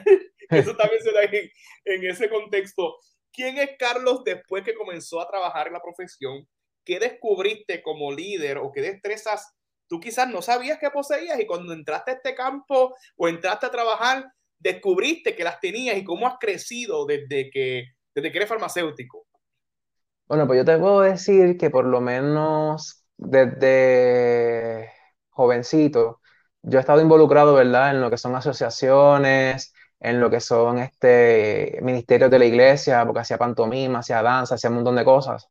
eso 0.50 0.76
también 0.76 1.00
se 1.00 1.12
da 1.12 1.22
en, 1.22 1.48
en 1.84 2.10
ese 2.10 2.28
contexto. 2.28 2.96
¿Quién 3.32 3.58
es 3.58 3.70
Carlos 3.78 4.24
después 4.24 4.64
que 4.64 4.74
comenzó 4.74 5.20
a 5.20 5.28
trabajar 5.28 5.68
en 5.68 5.74
la 5.74 5.80
profesión? 5.80 6.48
¿Qué 6.84 6.98
descubriste 6.98 7.82
como 7.82 8.10
líder 8.10 8.58
o 8.58 8.72
qué 8.72 8.80
destrezas 8.80 9.54
tú 9.88 10.00
quizás 10.00 10.26
no 10.26 10.40
sabías 10.40 10.78
que 10.78 10.90
poseías 10.90 11.38
y 11.38 11.46
cuando 11.46 11.74
entraste 11.74 12.12
a 12.12 12.14
este 12.14 12.34
campo 12.34 12.96
o 13.14 13.28
entraste 13.28 13.66
a 13.66 13.70
trabajar, 13.70 14.32
descubriste 14.62 15.34
que 15.34 15.44
las 15.44 15.60
tenías 15.60 15.96
y 15.96 16.04
cómo 16.04 16.26
has 16.26 16.34
crecido 16.38 17.04
desde 17.06 17.50
que, 17.50 17.84
desde 18.14 18.30
que 18.30 18.38
eres 18.38 18.48
farmacéutico? 18.48 19.26
Bueno, 20.26 20.46
pues 20.46 20.58
yo 20.58 20.64
te 20.64 20.78
puedo 20.78 21.00
decir 21.02 21.58
que 21.58 21.70
por 21.70 21.84
lo 21.84 22.00
menos 22.00 23.04
desde 23.16 24.90
jovencito, 25.30 26.20
yo 26.62 26.78
he 26.78 26.80
estado 26.80 27.00
involucrado, 27.00 27.54
¿verdad?, 27.54 27.90
en 27.90 28.00
lo 28.00 28.10
que 28.10 28.16
son 28.18 28.34
asociaciones, 28.34 29.74
en 30.00 30.20
lo 30.20 30.30
que 30.30 30.40
son 30.40 30.78
este, 30.78 31.78
ministerios 31.82 32.30
de 32.30 32.38
la 32.38 32.44
iglesia, 32.44 33.04
porque 33.04 33.20
hacía 33.20 33.38
pantomima, 33.38 34.00
hacía 34.00 34.22
danza, 34.22 34.54
hacía 34.54 34.70
un 34.70 34.76
montón 34.76 34.96
de 34.96 35.04
cosas. 35.04 35.48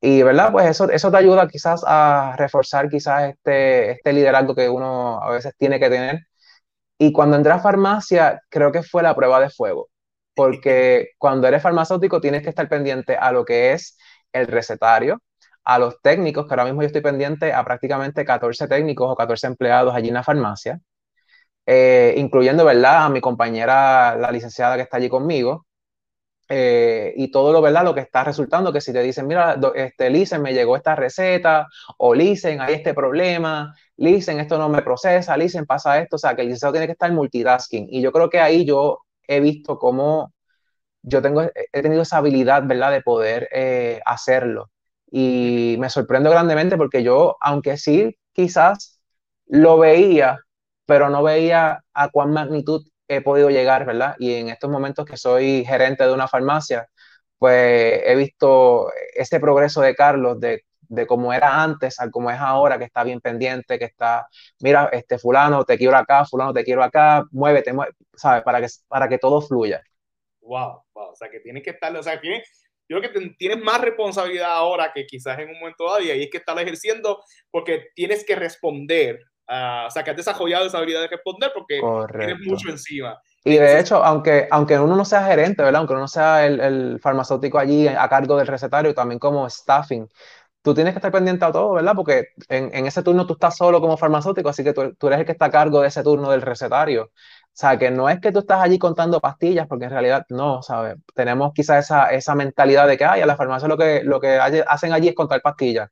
Y, 0.00 0.22
¿verdad? 0.22 0.52
Pues 0.52 0.66
eso, 0.66 0.90
eso 0.90 1.10
te 1.10 1.16
ayuda 1.18 1.48
quizás 1.48 1.82
a 1.86 2.34
reforzar 2.38 2.88
quizás 2.88 3.30
este, 3.30 3.92
este 3.92 4.12
liderazgo 4.12 4.54
que 4.54 4.68
uno 4.68 5.22
a 5.22 5.30
veces 5.30 5.54
tiene 5.58 5.78
que 5.80 5.90
tener 5.90 6.20
y 7.00 7.12
cuando 7.12 7.36
entré 7.38 7.52
a 7.52 7.60
farmacia, 7.60 8.42
creo 8.50 8.72
que 8.72 8.82
fue 8.82 9.02
la 9.02 9.14
prueba 9.16 9.40
de 9.40 9.48
fuego, 9.50 9.88
porque 10.34 11.10
cuando 11.18 11.48
eres 11.48 11.62
farmacéutico 11.62 12.20
tienes 12.20 12.42
que 12.42 12.50
estar 12.50 12.68
pendiente 12.68 13.16
a 13.16 13.32
lo 13.32 13.46
que 13.46 13.72
es 13.72 13.96
el 14.34 14.46
recetario, 14.46 15.22
a 15.64 15.78
los 15.78 16.02
técnicos, 16.02 16.46
que 16.46 16.52
ahora 16.54 16.66
mismo 16.66 16.82
yo 16.82 16.88
estoy 16.88 17.00
pendiente 17.02 17.54
a 17.54 17.64
prácticamente 17.64 18.24
14 18.26 18.68
técnicos 18.68 19.10
o 19.10 19.16
14 19.16 19.46
empleados 19.46 19.94
allí 19.94 20.08
en 20.08 20.14
la 20.14 20.22
farmacia, 20.24 20.80
eh, 21.66 22.14
incluyendo, 22.16 22.64
¿verdad?, 22.64 23.06
a 23.06 23.08
mi 23.10 23.20
compañera, 23.20 24.16
la 24.16 24.30
licenciada 24.32 24.76
que 24.76 24.82
está 24.82 24.98
allí 24.98 25.08
conmigo, 25.08 25.66
eh, 26.52 27.12
y 27.16 27.30
todo 27.30 27.52
lo, 27.52 27.62
¿verdad? 27.62 27.84
Lo 27.84 27.94
que 27.94 28.00
está 28.00 28.24
resultando, 28.24 28.72
que 28.72 28.80
si 28.80 28.92
te 28.92 29.02
dicen, 29.02 29.28
mira, 29.28 29.56
este, 29.76 30.10
Lisen, 30.10 30.42
me 30.42 30.52
llegó 30.52 30.76
esta 30.76 30.96
receta, 30.96 31.68
o 31.96 32.12
Lisen, 32.12 32.60
hay 32.60 32.74
este 32.74 32.92
problema, 32.92 33.72
Lisen, 33.96 34.40
esto 34.40 34.58
no 34.58 34.68
me 34.68 34.82
procesa, 34.82 35.36
Lisen, 35.36 35.64
pasa 35.64 36.00
esto, 36.00 36.16
o 36.16 36.18
sea, 36.18 36.34
que 36.34 36.42
el 36.42 36.48
licenciado 36.48 36.72
tiene 36.72 36.86
que 36.86 36.92
estar 36.92 37.12
multitasking. 37.12 37.86
Y 37.88 38.02
yo 38.02 38.10
creo 38.10 38.28
que 38.28 38.40
ahí 38.40 38.64
yo 38.64 38.98
he 39.28 39.38
visto 39.38 39.78
cómo 39.78 40.32
yo 41.02 41.22
tengo, 41.22 41.42
he 41.72 41.82
tenido 41.82 42.02
esa 42.02 42.18
habilidad, 42.18 42.64
¿verdad?, 42.66 42.90
de 42.92 43.02
poder 43.02 43.48
eh, 43.52 44.00
hacerlo. 44.04 44.70
Y 45.10 45.76
me 45.78 45.88
sorprendo 45.88 46.30
grandemente 46.30 46.76
porque 46.76 47.02
yo, 47.04 47.36
aunque 47.40 47.76
sí, 47.76 48.18
quizás 48.32 49.00
lo 49.46 49.78
veía, 49.78 50.40
pero 50.86 51.10
no 51.10 51.22
veía 51.22 51.84
a 51.94 52.08
cuán 52.10 52.32
magnitud 52.32 52.84
he 53.16 53.20
podido 53.22 53.50
llegar, 53.50 53.86
¿verdad? 53.86 54.16
Y 54.18 54.34
en 54.34 54.48
estos 54.48 54.70
momentos 54.70 55.04
que 55.06 55.16
soy 55.16 55.64
gerente 55.64 56.04
de 56.04 56.12
una 56.12 56.28
farmacia, 56.28 56.88
pues 57.38 58.02
he 58.04 58.14
visto 58.16 58.90
ese 59.14 59.40
progreso 59.40 59.80
de 59.80 59.94
Carlos, 59.94 60.40
de, 60.40 60.64
de 60.82 61.06
cómo 61.06 61.32
era 61.32 61.62
antes 61.62 62.00
a 62.00 62.10
cómo 62.10 62.30
es 62.30 62.38
ahora, 62.38 62.78
que 62.78 62.84
está 62.84 63.04
bien 63.04 63.20
pendiente, 63.20 63.78
que 63.78 63.86
está, 63.86 64.28
mira, 64.60 64.88
este 64.92 65.18
fulano, 65.18 65.64
te 65.64 65.78
quiero 65.78 65.96
acá, 65.96 66.24
fulano, 66.26 66.52
te 66.52 66.64
quiero 66.64 66.82
acá, 66.82 67.24
muévete, 67.30 67.72
¿sabes? 68.14 68.42
Para 68.42 68.60
que, 68.60 68.66
para 68.88 69.08
que 69.08 69.18
todo 69.18 69.40
fluya. 69.40 69.82
Wow, 70.42 70.82
wow, 70.94 71.10
o 71.12 71.16
sea, 71.16 71.30
que 71.30 71.40
tienes 71.40 71.62
que 71.62 71.70
estar, 71.70 71.94
o 71.96 72.02
sea, 72.02 72.20
tienes, 72.20 72.48
yo 72.88 72.98
creo 73.00 73.12
que 73.12 73.30
tienes 73.38 73.62
más 73.62 73.80
responsabilidad 73.80 74.52
ahora 74.52 74.92
que 74.92 75.06
quizás 75.06 75.38
en 75.38 75.50
un 75.50 75.60
momento 75.60 75.84
dado 75.84 76.00
y 76.00 76.10
ahí 76.10 76.24
es 76.24 76.30
que 76.30 76.38
estás 76.38 76.58
ejerciendo 76.60 77.22
porque 77.50 77.88
tienes 77.94 78.24
que 78.24 78.34
responder 78.34 79.20
o 79.50 79.90
sea, 79.90 80.04
que 80.04 80.10
has 80.10 80.16
desarrollado 80.16 80.66
esa 80.66 80.78
habilidad 80.78 81.00
de 81.00 81.08
responder 81.08 81.50
porque 81.52 81.80
tienes 82.16 82.38
mucho 82.46 82.68
encima. 82.68 83.20
Y 83.44 83.56
de 83.56 83.80
hecho, 83.80 84.04
aunque, 84.04 84.46
aunque 84.50 84.78
uno 84.78 84.94
no 84.94 85.04
sea 85.04 85.24
gerente, 85.24 85.62
¿verdad? 85.62 85.80
Aunque 85.80 85.94
uno 85.94 86.02
no 86.02 86.08
sea 86.08 86.46
el, 86.46 86.60
el, 86.60 87.00
farmacéutico 87.00 87.58
allí 87.58 87.88
a 87.88 88.08
cargo 88.08 88.36
del 88.36 88.46
recetario, 88.46 88.94
también 88.94 89.18
como 89.18 89.48
staffing, 89.48 90.08
tú 90.62 90.74
tienes 90.74 90.92
que 90.92 90.98
estar 90.98 91.10
pendiente 91.10 91.44
a 91.44 91.52
todo, 91.52 91.72
¿verdad? 91.72 91.94
Porque 91.96 92.28
en, 92.48 92.70
en 92.74 92.86
ese 92.86 93.02
turno 93.02 93.26
tú 93.26 93.32
estás 93.32 93.56
solo 93.56 93.80
como 93.80 93.96
farmacéutico, 93.96 94.50
así 94.50 94.62
que 94.62 94.72
tú, 94.72 94.94
tú, 94.94 95.06
eres 95.08 95.20
el 95.20 95.26
que 95.26 95.32
está 95.32 95.46
a 95.46 95.50
cargo 95.50 95.80
de 95.80 95.88
ese 95.88 96.02
turno 96.02 96.30
del 96.30 96.42
recetario. 96.42 97.04
O 97.04 97.10
sea, 97.52 97.78
que 97.78 97.90
no 97.90 98.08
es 98.08 98.20
que 98.20 98.32
tú 98.32 98.40
estás 98.40 98.60
allí 98.60 98.78
contando 98.78 99.20
pastillas, 99.20 99.66
porque 99.66 99.86
en 99.86 99.90
realidad 99.90 100.26
no, 100.28 100.62
¿sabes? 100.62 100.96
Tenemos 101.14 101.52
quizás 101.54 101.86
esa, 101.86 102.10
esa 102.10 102.34
mentalidad 102.34 102.86
de 102.86 102.96
que, 102.98 103.04
ay, 103.04 103.22
a 103.22 103.26
la 103.26 103.36
farmacia 103.36 103.68
lo 103.68 103.76
que, 103.78 104.02
lo 104.04 104.20
que 104.20 104.38
hacen 104.38 104.92
allí 104.92 105.08
es 105.08 105.14
contar 105.14 105.42
pastillas 105.42 105.90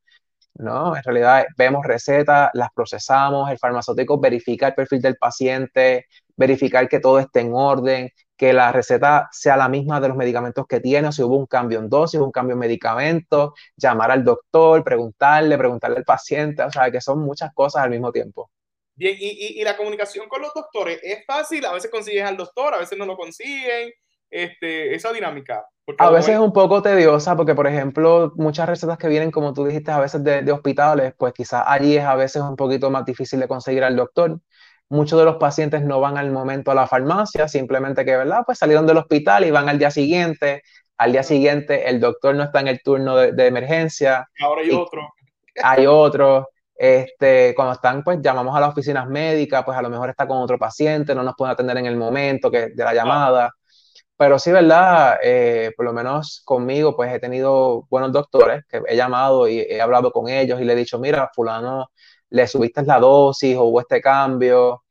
No, 0.59 0.93
en 0.93 1.01
realidad 1.03 1.45
vemos 1.57 1.85
recetas, 1.85 2.49
las 2.53 2.69
procesamos, 2.73 3.49
el 3.49 3.57
farmacéutico 3.57 4.19
verifica 4.19 4.67
el 4.67 4.73
perfil 4.73 5.01
del 5.01 5.15
paciente, 5.15 6.07
verificar 6.35 6.89
que 6.89 6.99
todo 6.99 7.17
esté 7.17 7.39
en 7.39 7.53
orden, 7.53 8.09
que 8.35 8.51
la 8.51 8.73
receta 8.73 9.29
sea 9.31 9.55
la 9.55 9.69
misma 9.69 10.01
de 10.01 10.09
los 10.09 10.17
medicamentos 10.17 10.67
que 10.67 10.81
tiene, 10.81 11.07
o 11.07 11.11
si 11.13 11.23
hubo 11.23 11.37
un 11.37 11.45
cambio 11.45 11.79
en 11.79 11.89
dosis, 11.89 12.19
un 12.19 12.31
cambio 12.31 12.55
en 12.55 12.59
medicamento, 12.59 13.53
llamar 13.77 14.11
al 14.11 14.25
doctor, 14.25 14.83
preguntarle, 14.83 15.57
preguntarle 15.57 15.99
al 15.99 16.03
paciente, 16.03 16.61
o 16.63 16.71
sea, 16.71 16.91
que 16.91 16.99
son 16.99 17.19
muchas 17.19 17.53
cosas 17.53 17.83
al 17.83 17.91
mismo 17.91 18.11
tiempo. 18.11 18.51
Bien, 18.95 19.15
y, 19.17 19.61
y, 19.61 19.63
la 19.63 19.77
comunicación 19.77 20.27
con 20.27 20.41
los 20.41 20.53
doctores 20.53 20.99
es 21.01 21.25
fácil, 21.25 21.63
a 21.63 21.71
veces 21.71 21.89
consigues 21.89 22.25
al 22.25 22.35
doctor, 22.35 22.73
a 22.73 22.79
veces 22.79 22.97
no 22.97 23.05
lo 23.05 23.15
consiguen, 23.15 23.93
este, 24.29 24.95
esa 24.95 25.11
dinámica. 25.11 25.65
A 25.97 26.11
veces 26.11 26.35
es 26.35 26.39
un 26.39 26.53
poco 26.53 26.83
tediosa 26.83 27.35
porque, 27.35 27.55
por 27.55 27.65
ejemplo, 27.65 28.31
muchas 28.35 28.69
recetas 28.69 28.97
que 28.97 29.07
vienen, 29.07 29.31
como 29.31 29.53
tú 29.53 29.65
dijiste, 29.65 29.91
a 29.91 29.99
veces 29.99 30.23
de, 30.23 30.43
de 30.43 30.51
hospitales, 30.51 31.13
pues 31.17 31.33
quizás 31.33 31.63
allí 31.65 31.97
es 31.97 32.03
a 32.03 32.15
veces 32.15 32.43
un 32.43 32.55
poquito 32.55 32.91
más 32.91 33.05
difícil 33.05 33.39
de 33.39 33.47
conseguir 33.47 33.83
al 33.83 33.95
doctor 33.95 34.39
muchos 34.89 35.19
de 35.19 35.25
los 35.25 35.37
pacientes 35.37 35.83
no 35.83 35.99
van 35.99 36.17
al 36.17 36.31
momento 36.31 36.71
a 36.71 36.75
la 36.75 36.87
farmacia, 36.87 37.47
simplemente 37.47 38.03
que, 38.03 38.17
¿verdad? 38.17 38.43
Pues 38.45 38.57
salieron 38.57 38.85
del 38.87 38.97
hospital 38.97 39.45
y 39.45 39.51
van 39.51 39.69
al 39.69 39.79
día 39.79 39.91
siguiente. 39.91 40.63
Al 40.97 41.11
día 41.13 41.23
siguiente 41.23 41.87
el 41.89 41.99
doctor 41.99 42.35
no 42.35 42.43
está 42.43 42.59
en 42.59 42.67
el 42.67 42.81
turno 42.81 43.15
de, 43.15 43.47
emergencia. 43.47 44.27
Ahora 44.41 44.61
hay 44.61 44.71
otro. 44.71 45.13
Hay 45.63 45.85
otro. 45.85 46.49
Este, 46.75 47.53
cuando 47.55 47.73
están, 47.73 48.03
pues 48.03 48.19
llamamos 48.21 48.55
a 48.55 48.59
las 48.59 48.69
oficinas 48.69 49.07
médicas, 49.07 49.63
pues 49.63 49.77
a 49.77 49.81
lo 49.81 49.89
mejor 49.89 50.09
está 50.09 50.27
con 50.27 50.37
otro 50.37 50.57
paciente, 50.57 51.13
no 51.13 51.23
nos 51.23 51.35
pueden 51.37 51.53
atender 51.53 51.77
en 51.77 51.85
el 51.85 51.97
momento 51.97 52.49
que, 52.49 52.69
de 52.69 52.83
la 52.83 52.93
llamada. 52.93 53.53
Pero 54.19 54.37
sí, 54.37 54.51
¿verdad? 54.51 55.17
Eh, 55.23 55.71
por 55.77 55.85
lo 55.85 55.93
menos 55.93 56.41
conmigo, 56.43 56.93
pues 56.93 57.13
he 57.13 57.19
tenido 57.19 57.87
buenos 57.89 58.11
doctores 58.11 58.65
que 58.67 58.81
he 58.87 58.97
llamado 58.97 59.47
y 59.47 59.59
he 59.61 59.79
hablado 59.81 60.11
con 60.11 60.27
ellos 60.27 60.59
y 60.59 60.65
le 60.65 60.73
he 60.73 60.75
dicho, 60.75 60.99
mira, 60.99 61.31
fulano 61.33 61.89
le 62.29 62.45
subiste 62.45 62.83
la 62.83 62.99
dosis 62.99 63.55
o 63.55 63.63
hubo 63.63 63.79
este 63.79 64.01
cambio, 64.01 64.83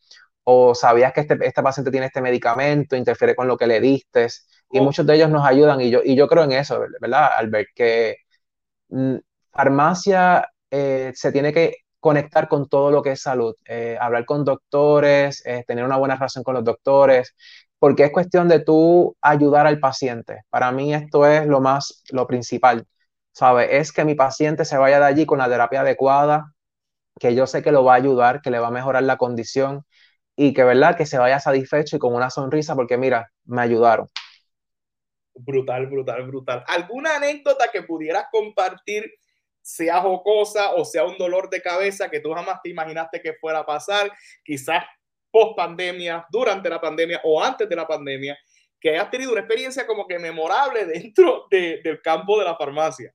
o 0.45 0.75
sabías 0.75 1.13
que 1.13 1.21
este, 1.21 1.37
este, 1.43 1.63
paciente 1.63 1.91
tiene 1.91 2.07
este 2.07 2.23
medicamento, 2.23 2.97
interfiere 2.97 3.37
con 3.37 3.47
lo 3.49 3.59
que 3.59 3.67
le 3.67 3.81
diste, 3.81 4.29
y 4.71 4.79
oh. 4.79 4.85
muchos 4.85 5.07
de 5.07 5.17
ellos 5.17 5.31
nos 5.31 5.47
ayudan, 5.47 5.81
y 5.83 5.91
yo, 5.91 6.01
y 6.03 6.17
yo 6.17 6.27
creo 6.27 6.45
en 6.45 6.53
eso, 6.53 6.81
¿verdad, 7.01 7.31
Albert? 7.37 7.69
Que 7.75 8.17
mm, 8.89 9.17
farmacia 9.53 10.49
eh, 10.71 11.13
se 11.15 11.33
tiene 11.33 11.53
que 11.53 11.77
conectar 12.01 12.49
con 12.49 12.69
todo 12.69 12.91
lo 12.91 13.03
que 13.03 13.13
es 13.13 13.21
salud, 13.23 13.55
eh, 13.67 13.99
hablar 14.01 14.25
con 14.25 14.45
doctores, 14.45 15.43
eh, 15.45 15.65
tener 15.67 15.85
una 15.85 15.97
buena 15.97 16.15
relación 16.15 16.45
con 16.45 16.55
los 16.55 16.65
doctores, 16.65 17.35
porque 17.79 18.05
es 18.05 18.13
cuestión 18.13 18.49
de 18.49 18.61
tú 18.61 19.17
ayudar 19.21 19.67
al 19.67 19.81
paciente. 19.81 20.43
Para 20.51 20.73
mí 20.73 20.95
esto 20.95 21.27
es 21.27 21.47
lo 21.47 21.61
más, 21.61 22.03
lo 22.11 22.27
principal, 22.27 22.87
¿sabes? 23.33 23.69
Es 23.73 23.93
que 23.93 24.05
mi 24.05 24.15
paciente 24.15 24.65
se 24.65 24.79
vaya 24.79 24.99
de 24.99 25.07
allí 25.07 25.27
con 25.27 25.39
la 25.39 25.49
terapia 25.49 25.83
adecuada, 25.83 26.53
que 27.19 27.35
yo 27.35 27.47
sé 27.47 27.63
que 27.63 27.73
lo 27.73 27.85
va 27.85 27.95
a 27.95 27.97
ayudar, 27.97 28.41
que 28.43 28.51
le 28.51 28.59
va 28.59 28.69
a 28.69 28.73
mejorar 28.73 29.03
la 29.05 29.17
condición 29.17 29.85
y 30.37 30.55
que, 30.55 30.65
¿verdad? 30.65 30.97
Que 30.97 31.07
se 31.07 31.19
vaya 31.19 31.41
satisfecho 31.41 31.97
y 31.97 31.99
con 31.99 32.15
una 32.15 32.31
sonrisa 32.31 32.75
porque, 32.75 32.97
mira, 32.97 33.31
me 33.45 33.63
ayudaron. 33.63 34.09
Brutal, 35.35 35.87
brutal, 35.87 36.27
brutal. 36.27 36.65
¿Alguna 36.67 37.17
anécdota 37.17 37.69
que 37.73 37.83
pudieras 37.83 38.27
compartir, 38.31 39.05
sea 39.63 40.01
jocosa 40.01 40.73
o 40.75 40.85
sea 40.85 41.05
un 41.05 41.19
dolor 41.19 41.51
de 41.51 41.61
cabeza 41.61 42.09
que 42.09 42.21
tú 42.21 42.33
jamás 42.33 42.61
te 42.63 42.71
imaginaste 42.71 43.21
que 43.21 43.35
fuera 43.35 43.61
a 43.61 43.67
pasar, 43.67 44.11
quizás 44.43 44.83
post 45.31 45.57
pandemia, 45.57 46.27
durante 46.31 46.69
la 46.69 46.81
pandemia 46.81 47.21
o 47.25 47.43
antes 47.43 47.69
de 47.69 47.77
la 47.77 47.87
pandemia, 47.87 48.39
que 48.81 48.91
hayas 48.91 49.11
tenido 49.11 49.33
una 49.33 49.41
experiencia 49.41 49.87
como 49.87 50.07
que 50.07 50.19
memorable 50.19 50.85
dentro 50.87 51.47
del 51.51 52.01
campo 52.03 52.39
de 52.39 52.45
la 52.45 52.57
farmacia? 52.57 53.13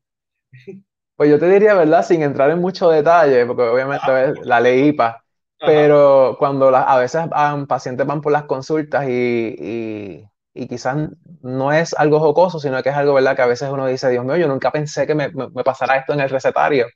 Pues 1.16 1.30
yo 1.30 1.40
te 1.40 1.48
diría, 1.48 1.74
¿verdad? 1.76 2.04
Sin 2.04 2.22
entrar 2.22 2.50
en 2.50 2.60
mucho 2.60 2.90
detalle, 2.90 3.46
porque 3.46 3.64
obviamente 3.64 4.34
la 4.44 4.60
ley 4.60 4.88
IPA, 4.90 5.24
pero 5.66 6.36
cuando 6.38 6.76
a 6.76 7.00
veces 7.00 7.24
pacientes 7.68 8.06
van 8.06 8.22
por 8.22 8.32
las 8.32 8.44
consultas 8.44 9.08
y, 9.08 10.28
y, 10.54 10.68
quizás 10.68 11.10
no 11.42 11.72
es 11.72 11.94
algo 11.94 12.20
jocoso, 12.20 12.60
sino 12.60 12.82
que 12.84 12.90
es 12.90 12.96
algo, 12.96 13.14
¿verdad? 13.14 13.36
Que 13.36 13.42
a 13.44 13.48
veces 13.48 13.70
uno 13.70 13.88
dice, 13.88 14.10
Dios 14.10 14.26
mío, 14.26 14.36
yo 14.38 14.48
nunca 14.48 14.72
pensé 14.72 15.08
que 15.08 15.16
me, 15.16 15.30
me, 15.30 15.64
pasara 15.64 15.98
esto 15.98 16.14
en 16.14 16.20
el 16.20 16.30
recetario. 16.30 16.88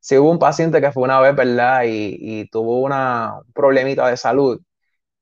Si 0.00 0.16
hubo 0.18 0.30
un 0.30 0.38
paciente 0.38 0.80
que 0.80 0.92
fue 0.92 1.02
una 1.04 1.20
vez, 1.20 1.34
¿verdad? 1.36 1.84
Y, 1.84 2.16
y 2.20 2.48
tuvo 2.50 2.80
una, 2.82 3.40
un 3.46 3.52
problemita 3.52 4.08
de 4.08 4.16
salud 4.16 4.60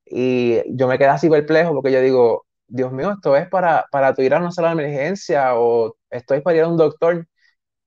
y 0.05 0.62
yo 0.77 0.89
me 0.89 0.99
quedé 0.99 1.09
así 1.09 1.29
perplejo 1.31 1.74
porque 1.74 1.93
yo 1.93 2.01
digo, 2.01 2.47
Dios 2.68 2.93
mío, 2.93 3.12
esto 3.12 3.37
es 3.37 3.49
para, 3.49 3.87
para 3.91 4.14
ir 4.18 4.35
a 4.35 4.39
una 4.39 4.53
sala 4.53 4.68
de 4.68 4.74
emergencia 4.74 5.57
o 5.57 5.97
esto 6.11 6.35
es 6.35 6.43
para 6.43 6.57
ir 6.57 6.62
a 6.64 6.68
un 6.68 6.77
doctor. 6.77 7.27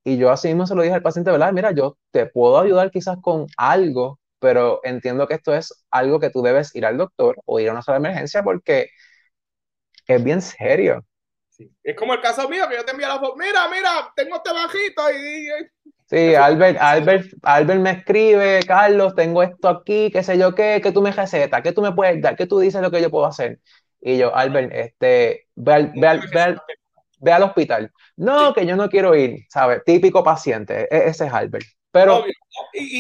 Y 0.04 0.18
yo 0.18 0.32
así 0.32 0.50
mismo 0.50 0.68
se 0.68 0.76
lo 0.76 0.82
dije 0.84 0.96
al 0.96 1.04
paciente, 1.04 1.32
¿verdad? 1.32 1.54
Mira, 1.54 1.72
yo 1.72 1.98
te 2.12 2.26
puedo 2.28 2.60
ayudar 2.60 2.92
quizás 2.92 3.18
con 3.22 3.48
algo, 3.58 4.20
pero 4.40 4.82
entiendo 4.84 5.28
que 5.28 5.36
esto 5.36 5.54
es 5.56 5.86
algo 5.92 6.20
que 6.20 6.30
tú 6.32 6.42
debes 6.42 6.76
ir 6.76 6.86
al 6.86 6.98
doctor 6.98 7.38
o 7.46 7.60
ir 7.60 7.70
a 7.70 7.74
una 7.74 7.82
sala 7.84 8.00
de 8.00 8.08
emergencia 8.08 8.44
porque 8.44 8.90
es 10.08 10.24
bien 10.24 10.42
serio. 10.42 11.06
Sí. 11.50 11.72
Es 11.84 11.96
como 11.96 12.14
el 12.14 12.22
caso 12.22 12.48
mío, 12.50 12.68
que 12.70 12.76
yo 12.76 12.86
te 12.86 12.92
envío 12.92 13.08
la 13.08 13.20
foto, 13.20 13.36
mira, 13.36 13.68
mira, 13.70 14.12
tengo 14.16 14.38
este 14.38 14.54
bajito 14.54 15.12
y... 15.12 15.50
Sí, 16.10 16.34
Albert, 16.34 16.78
Albert, 16.82 17.28
Albert 17.44 17.82
me 17.82 17.92
escribe, 17.92 18.62
Carlos, 18.66 19.14
tengo 19.14 19.44
esto 19.44 19.70
aquí, 19.70 20.10
qué 20.12 20.24
sé 20.24 20.40
yo 20.40 20.56
qué, 20.56 20.82
que 20.82 20.92
tú 20.92 21.04
me 21.04 21.12
recetas, 21.12 21.62
que 21.62 21.72
tú 21.72 21.84
me 21.84 21.92
puedes 21.92 22.20
dar, 22.20 22.36
que 22.36 22.48
tú 22.48 22.58
dices 22.58 22.82
lo 22.82 22.90
que 22.90 23.00
yo 23.00 23.12
puedo 23.12 23.28
hacer. 23.28 23.60
Y 24.02 24.18
yo, 24.18 24.36
Albert, 24.36 24.72
este, 24.74 25.48
ve 25.56 25.74
al, 25.74 25.92
ve 25.96 26.08
al, 26.08 26.62
ve 27.20 27.32
al 27.32 27.44
hospital. 27.44 27.92
No, 28.16 28.56
que 28.56 28.66
yo 28.66 28.76
no 28.76 28.90
quiero 28.90 29.14
ir, 29.16 29.46
¿sabes? 29.50 29.84
Típico 29.86 30.24
paciente, 30.24 30.88
e-, 30.90 31.10
ese 31.10 31.28
es 31.28 31.34
Albert. 31.34 31.66
Pero, 31.92 32.24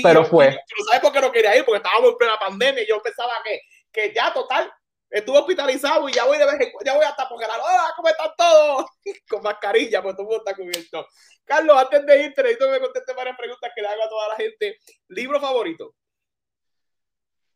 pero 0.03 0.24
fue. 0.26 0.47
Pero 0.47 0.86
¿sabes 0.86 1.01
por 1.01 1.12
qué 1.12 1.22
no 1.22 1.32
quería 1.32 1.57
ir? 1.57 1.66
Porque 1.66 1.78
estábamos 1.78 2.12
en 2.12 2.18
plena 2.18 2.34
pandemia 2.39 2.84
y 2.84 2.88
yo 2.88 3.01
pensaba 3.01 3.34
que, 3.43 3.60
que 3.91 4.14
ya, 4.14 4.32
total, 4.34 4.72
estuve 5.10 5.39
hospitalizado 5.39 6.07
y 6.07 6.14
ya 6.14 6.26
voy 6.26 6.38
de 6.38 6.45
vez 6.45 6.62
en 6.62 6.72
ya 6.86 6.95
voy 6.95 7.05
hasta 7.05 7.28
porque 7.28 7.47
la 7.47 7.57
hora, 7.57 7.93
¿cómo 7.95 8.07
están 8.07 8.32
todos? 8.38 8.86
Con 9.30 9.43
mascarilla, 9.43 10.01
pues 10.01 10.16
todo 10.16 10.24
el 10.24 10.28
mundo 10.30 10.43
está 10.45 10.55
cubierto. 10.55 11.07
Carlos, 11.45 11.78
antes 11.78 12.05
de 12.05 12.24
irte, 12.24 12.43
necesito 12.43 12.66
que 12.66 12.72
me 12.72 12.80
conteste 12.80 13.14
varias 13.14 13.38
preguntas 13.38 13.72
que 13.76 13.82
le 13.82 13.88
hago 13.88 14.03
a 14.03 14.10
toda 14.10 14.28
la 14.30 14.36
gente. 14.36 14.78
¿Libro 15.07 15.39
favorito? 15.39 15.95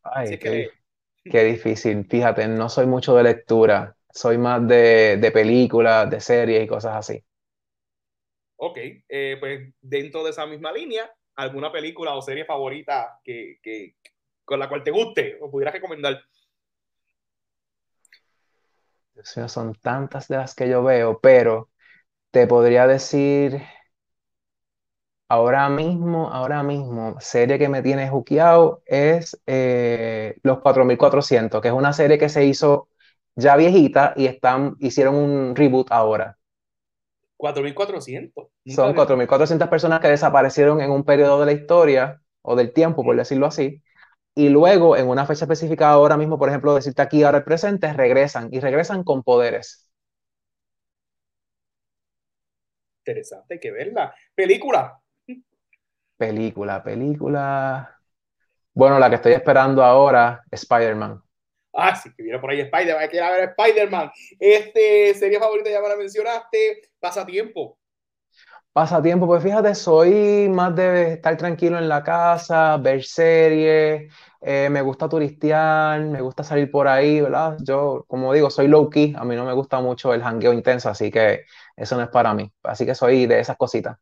Ay, 0.02 0.38
qué, 0.38 0.70
qué 1.24 1.44
difícil. 1.44 2.06
Fíjate, 2.08 2.48
no 2.48 2.68
soy 2.68 2.86
mucho 2.86 3.14
de 3.16 3.22
lectura 3.22 3.96
soy 4.14 4.38
más 4.38 4.66
de, 4.66 5.16
de 5.16 5.30
películas, 5.32 6.08
de 6.08 6.20
series 6.20 6.64
y 6.64 6.68
cosas 6.68 6.94
así. 6.96 7.22
Ok, 8.56 8.78
eh, 9.08 9.36
pues 9.40 9.74
dentro 9.80 10.22
de 10.22 10.30
esa 10.30 10.46
misma 10.46 10.72
línea, 10.72 11.12
¿alguna 11.34 11.72
película 11.72 12.14
o 12.14 12.22
serie 12.22 12.44
favorita 12.44 13.18
que, 13.24 13.58
que, 13.60 13.96
con 14.44 14.60
la 14.60 14.68
cual 14.68 14.84
te 14.84 14.92
guste 14.92 15.36
o 15.40 15.50
pudieras 15.50 15.74
recomendar? 15.74 16.22
Son 19.22 19.74
tantas 19.74 20.28
de 20.28 20.36
las 20.36 20.54
que 20.54 20.68
yo 20.68 20.82
veo, 20.82 21.18
pero 21.20 21.70
te 22.30 22.46
podría 22.46 22.86
decir 22.86 23.62
ahora 25.28 25.68
mismo, 25.68 26.30
ahora 26.30 26.62
mismo, 26.62 27.16
serie 27.20 27.58
que 27.58 27.68
me 27.68 27.82
tiene 27.82 28.08
juqueado 28.08 28.82
es 28.86 29.40
eh, 29.46 30.36
Los 30.42 30.60
4400, 30.60 31.60
que 31.60 31.68
es 31.68 31.74
una 31.74 31.92
serie 31.92 32.18
que 32.18 32.28
se 32.28 32.44
hizo 32.44 32.88
ya 33.36 33.56
viejita 33.56 34.14
y 34.16 34.26
están, 34.26 34.76
hicieron 34.78 35.16
un 35.16 35.56
reboot 35.56 35.90
ahora. 35.90 36.38
4.400. 37.36 38.46
Son 38.66 38.94
4.400 38.94 39.68
personas 39.68 40.00
que 40.00 40.08
desaparecieron 40.08 40.80
en 40.80 40.90
un 40.90 41.04
periodo 41.04 41.40
de 41.40 41.46
la 41.46 41.52
historia 41.52 42.22
o 42.42 42.56
del 42.56 42.72
tiempo, 42.72 43.02
por 43.04 43.16
decirlo 43.16 43.46
así, 43.46 43.82
y 44.34 44.48
luego 44.48 44.96
en 44.96 45.08
una 45.08 45.26
fecha 45.26 45.44
específica 45.44 45.90
ahora 45.90 46.16
mismo, 46.16 46.38
por 46.38 46.48
ejemplo, 46.48 46.74
decirte 46.74 47.02
aquí 47.02 47.22
ahora 47.22 47.38
el 47.38 47.44
presente, 47.44 47.92
regresan 47.92 48.48
y 48.52 48.60
regresan 48.60 49.04
con 49.04 49.22
poderes. 49.22 49.88
Interesante, 53.06 53.54
hay 53.54 53.60
que 53.60 53.70
verla. 53.70 54.14
Película. 54.34 54.98
Película, 56.16 56.82
película. 56.82 58.00
Bueno, 58.72 58.98
la 58.98 59.08
que 59.08 59.16
estoy 59.16 59.32
esperando 59.32 59.84
ahora, 59.84 60.42
Spider-Man. 60.50 61.22
Ah, 61.72 61.94
sí, 61.94 62.10
que 62.16 62.22
viene 62.22 62.38
por 62.38 62.50
ahí 62.50 62.60
Spider-Man, 62.60 63.08
que 63.08 63.20
ver 63.20 63.54
Spider-Man. 63.56 64.10
Este, 64.38 65.14
serie 65.14 65.38
favorita, 65.38 65.70
ya 65.70 65.80
me 65.80 65.88
la 65.88 65.96
mencionaste. 65.96 66.90
Pasatiempo. 66.98 67.78
Pasatiempo, 68.74 69.26
pues 69.28 69.42
fíjate, 69.42 69.72
soy 69.76 70.48
más 70.50 70.74
de 70.74 71.12
estar 71.14 71.36
tranquilo 71.36 71.78
en 71.78 71.88
la 71.88 72.02
casa, 72.02 72.76
ver 72.78 73.04
series, 73.04 74.12
eh, 74.40 74.68
me 74.68 74.82
gusta 74.82 75.08
turistear, 75.08 76.00
me 76.02 76.20
gusta 76.20 76.42
salir 76.42 76.70
por 76.72 76.88
ahí, 76.88 77.20
¿verdad? 77.20 77.56
Yo, 77.62 78.04
como 78.08 78.32
digo, 78.34 78.50
soy 78.50 78.66
low 78.68 78.90
key, 78.90 79.14
a 79.16 79.24
mí 79.24 79.36
no 79.36 79.44
me 79.44 79.52
gusta 79.52 79.80
mucho 79.80 80.12
el 80.12 80.22
jangueo 80.24 80.52
intenso, 80.52 80.90
así 80.90 81.10
que 81.12 81.44
eso 81.76 81.96
no 81.96 82.02
es 82.02 82.08
para 82.10 82.34
mí. 82.34 82.52
Así 82.64 82.84
que 82.84 82.96
soy 82.96 83.26
de 83.26 83.38
esas 83.40 83.56
cositas. 83.56 83.96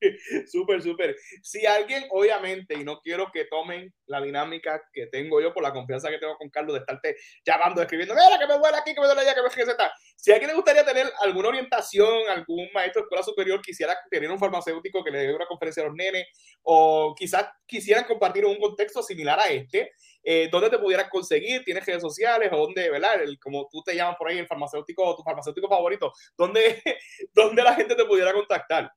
súper, 0.50 0.82
súper. 0.82 1.16
Si 1.42 1.66
alguien, 1.66 2.04
obviamente, 2.10 2.74
y 2.74 2.84
no 2.84 3.00
quiero 3.00 3.30
que 3.32 3.44
tomen 3.46 3.92
la 4.06 4.20
dinámica 4.20 4.82
que 4.92 5.06
tengo 5.06 5.40
yo 5.40 5.52
por 5.52 5.62
la 5.62 5.72
confianza 5.72 6.10
que 6.10 6.18
tengo 6.18 6.36
con 6.36 6.48
Carlos 6.50 6.74
de 6.74 6.80
estarte 6.80 7.16
llamando, 7.44 7.82
escribiendo, 7.82 8.14
mira, 8.14 8.38
que 8.38 8.46
me 8.46 8.58
duele 8.58 8.76
aquí, 8.76 8.94
que 8.94 9.00
me 9.00 9.06
duele 9.06 9.22
allá, 9.22 9.34
que 9.34 9.42
me 9.42 9.72
está. 9.72 9.92
Si 10.16 10.30
a 10.30 10.34
alguien 10.34 10.50
le 10.50 10.56
gustaría 10.56 10.84
tener 10.84 11.10
alguna 11.20 11.48
orientación, 11.48 12.28
algún 12.28 12.68
maestro 12.72 13.02
de 13.02 13.04
escuela 13.04 13.22
superior 13.22 13.60
quisiera 13.62 13.96
tener 14.10 14.30
un 14.30 14.38
farmacéutico 14.38 15.04
que 15.04 15.10
le 15.10 15.18
dé 15.18 15.34
una 15.34 15.46
conferencia 15.46 15.82
a 15.82 15.86
los 15.86 15.94
nenes, 15.94 16.26
o 16.62 17.14
quizás 17.16 17.46
quisieran 17.66 18.04
compartir 18.04 18.44
un 18.44 18.58
contexto 18.58 19.02
similar 19.02 19.38
a 19.38 19.50
este, 19.50 19.92
eh, 20.22 20.48
¿dónde 20.50 20.70
te 20.70 20.78
pudieras 20.78 21.08
conseguir? 21.08 21.64
¿Tienes 21.64 21.86
redes 21.86 22.02
sociales? 22.02 22.50
¿O 22.52 22.56
dónde, 22.56 22.90
verdad? 22.90 23.22
El, 23.22 23.38
como 23.38 23.68
tú 23.70 23.82
te 23.82 23.94
llamas 23.94 24.16
por 24.16 24.28
ahí, 24.28 24.38
el 24.38 24.46
farmacéutico, 24.46 25.16
tu 25.16 25.22
farmacéutico 25.22 25.68
favorito, 25.68 26.12
¿dónde, 26.36 26.82
¿dónde 27.34 27.62
la 27.62 27.74
gente 27.74 27.94
te 27.94 28.04
pudiera 28.04 28.32
contactar? 28.32 28.90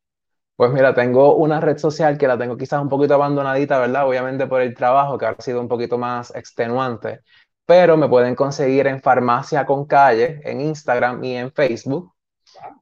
Pues 0.62 0.72
mira, 0.74 0.94
tengo 0.94 1.38
una 1.38 1.60
red 1.60 1.80
social 1.80 2.20
que 2.20 2.28
la 2.28 2.38
tengo 2.38 2.56
quizás 2.56 2.80
un 2.80 2.88
poquito 2.88 3.16
abandonadita, 3.16 3.80
¿verdad? 3.80 4.08
Obviamente 4.08 4.46
por 4.46 4.62
el 4.62 4.76
trabajo, 4.76 5.18
que 5.18 5.26
ha 5.26 5.36
sido 5.40 5.60
un 5.60 5.68
poquito 5.68 5.98
más 5.98 6.36
extenuante, 6.36 7.22
pero 7.66 7.98
me 7.98 8.08
pueden 8.08 8.36
conseguir 8.36 8.86
en 8.86 9.02
Farmacia 9.02 9.66
con 9.66 9.88
Calle, 9.88 10.40
en 10.44 10.62
Instagram 10.62 11.24
y 11.24 11.36
en 11.36 11.52
Facebook, 11.52 12.14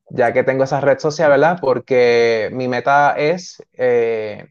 ya 0.10 0.34
que 0.34 0.44
tengo 0.44 0.66
esa 0.66 0.82
red 0.82 1.00
social, 1.00 1.30
¿verdad? 1.30 1.58
Porque 1.62 2.50
mi 2.52 2.68
meta 2.68 3.14
es, 3.18 3.64
eh, 3.72 4.46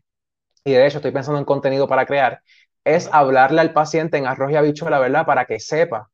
y 0.64 0.72
de 0.72 0.86
hecho 0.86 0.96
estoy 0.96 1.12
pensando 1.12 1.38
en 1.38 1.44
contenido 1.44 1.86
para 1.86 2.06
crear, 2.06 2.40
es 2.82 3.10
hablarle 3.12 3.60
al 3.60 3.74
paciente 3.74 4.16
en 4.16 4.26
arroz 4.26 4.52
y 4.52 4.56
habichuela, 4.56 5.00
¿verdad? 5.00 5.26
Para 5.26 5.44
que 5.44 5.60
sepa 5.60 6.08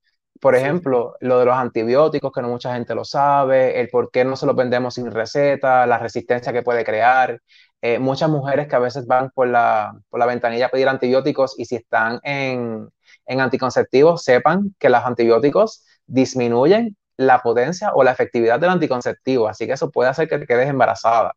por 0.44 0.56
ejemplo, 0.56 1.16
lo 1.20 1.38
de 1.38 1.46
los 1.46 1.56
antibióticos, 1.56 2.30
que 2.30 2.42
no 2.42 2.48
mucha 2.48 2.74
gente 2.74 2.94
lo 2.94 3.06
sabe, 3.06 3.80
el 3.80 3.88
por 3.88 4.10
qué 4.10 4.26
no 4.26 4.36
se 4.36 4.44
los 4.44 4.54
vendemos 4.54 4.92
sin 4.92 5.10
receta, 5.10 5.86
la 5.86 5.96
resistencia 5.96 6.52
que 6.52 6.62
puede 6.62 6.84
crear. 6.84 7.40
Eh, 7.80 7.98
muchas 7.98 8.28
mujeres 8.28 8.68
que 8.68 8.76
a 8.76 8.78
veces 8.78 9.06
van 9.06 9.30
por 9.30 9.48
la, 9.48 9.94
por 10.10 10.20
la 10.20 10.26
ventanilla 10.26 10.66
a 10.66 10.68
pedir 10.68 10.86
antibióticos 10.86 11.58
y 11.58 11.64
si 11.64 11.76
están 11.76 12.20
en, 12.24 12.90
en 13.24 13.40
anticonceptivos, 13.40 14.22
sepan 14.22 14.74
que 14.78 14.90
los 14.90 15.02
antibióticos 15.02 15.82
disminuyen 16.04 16.94
la 17.16 17.40
potencia 17.40 17.92
o 17.94 18.04
la 18.04 18.12
efectividad 18.12 18.60
del 18.60 18.68
anticonceptivo, 18.68 19.48
así 19.48 19.66
que 19.66 19.72
eso 19.72 19.90
puede 19.90 20.10
hacer 20.10 20.28
que 20.28 20.38
te 20.38 20.46
quedes 20.46 20.68
embarazada. 20.68 21.32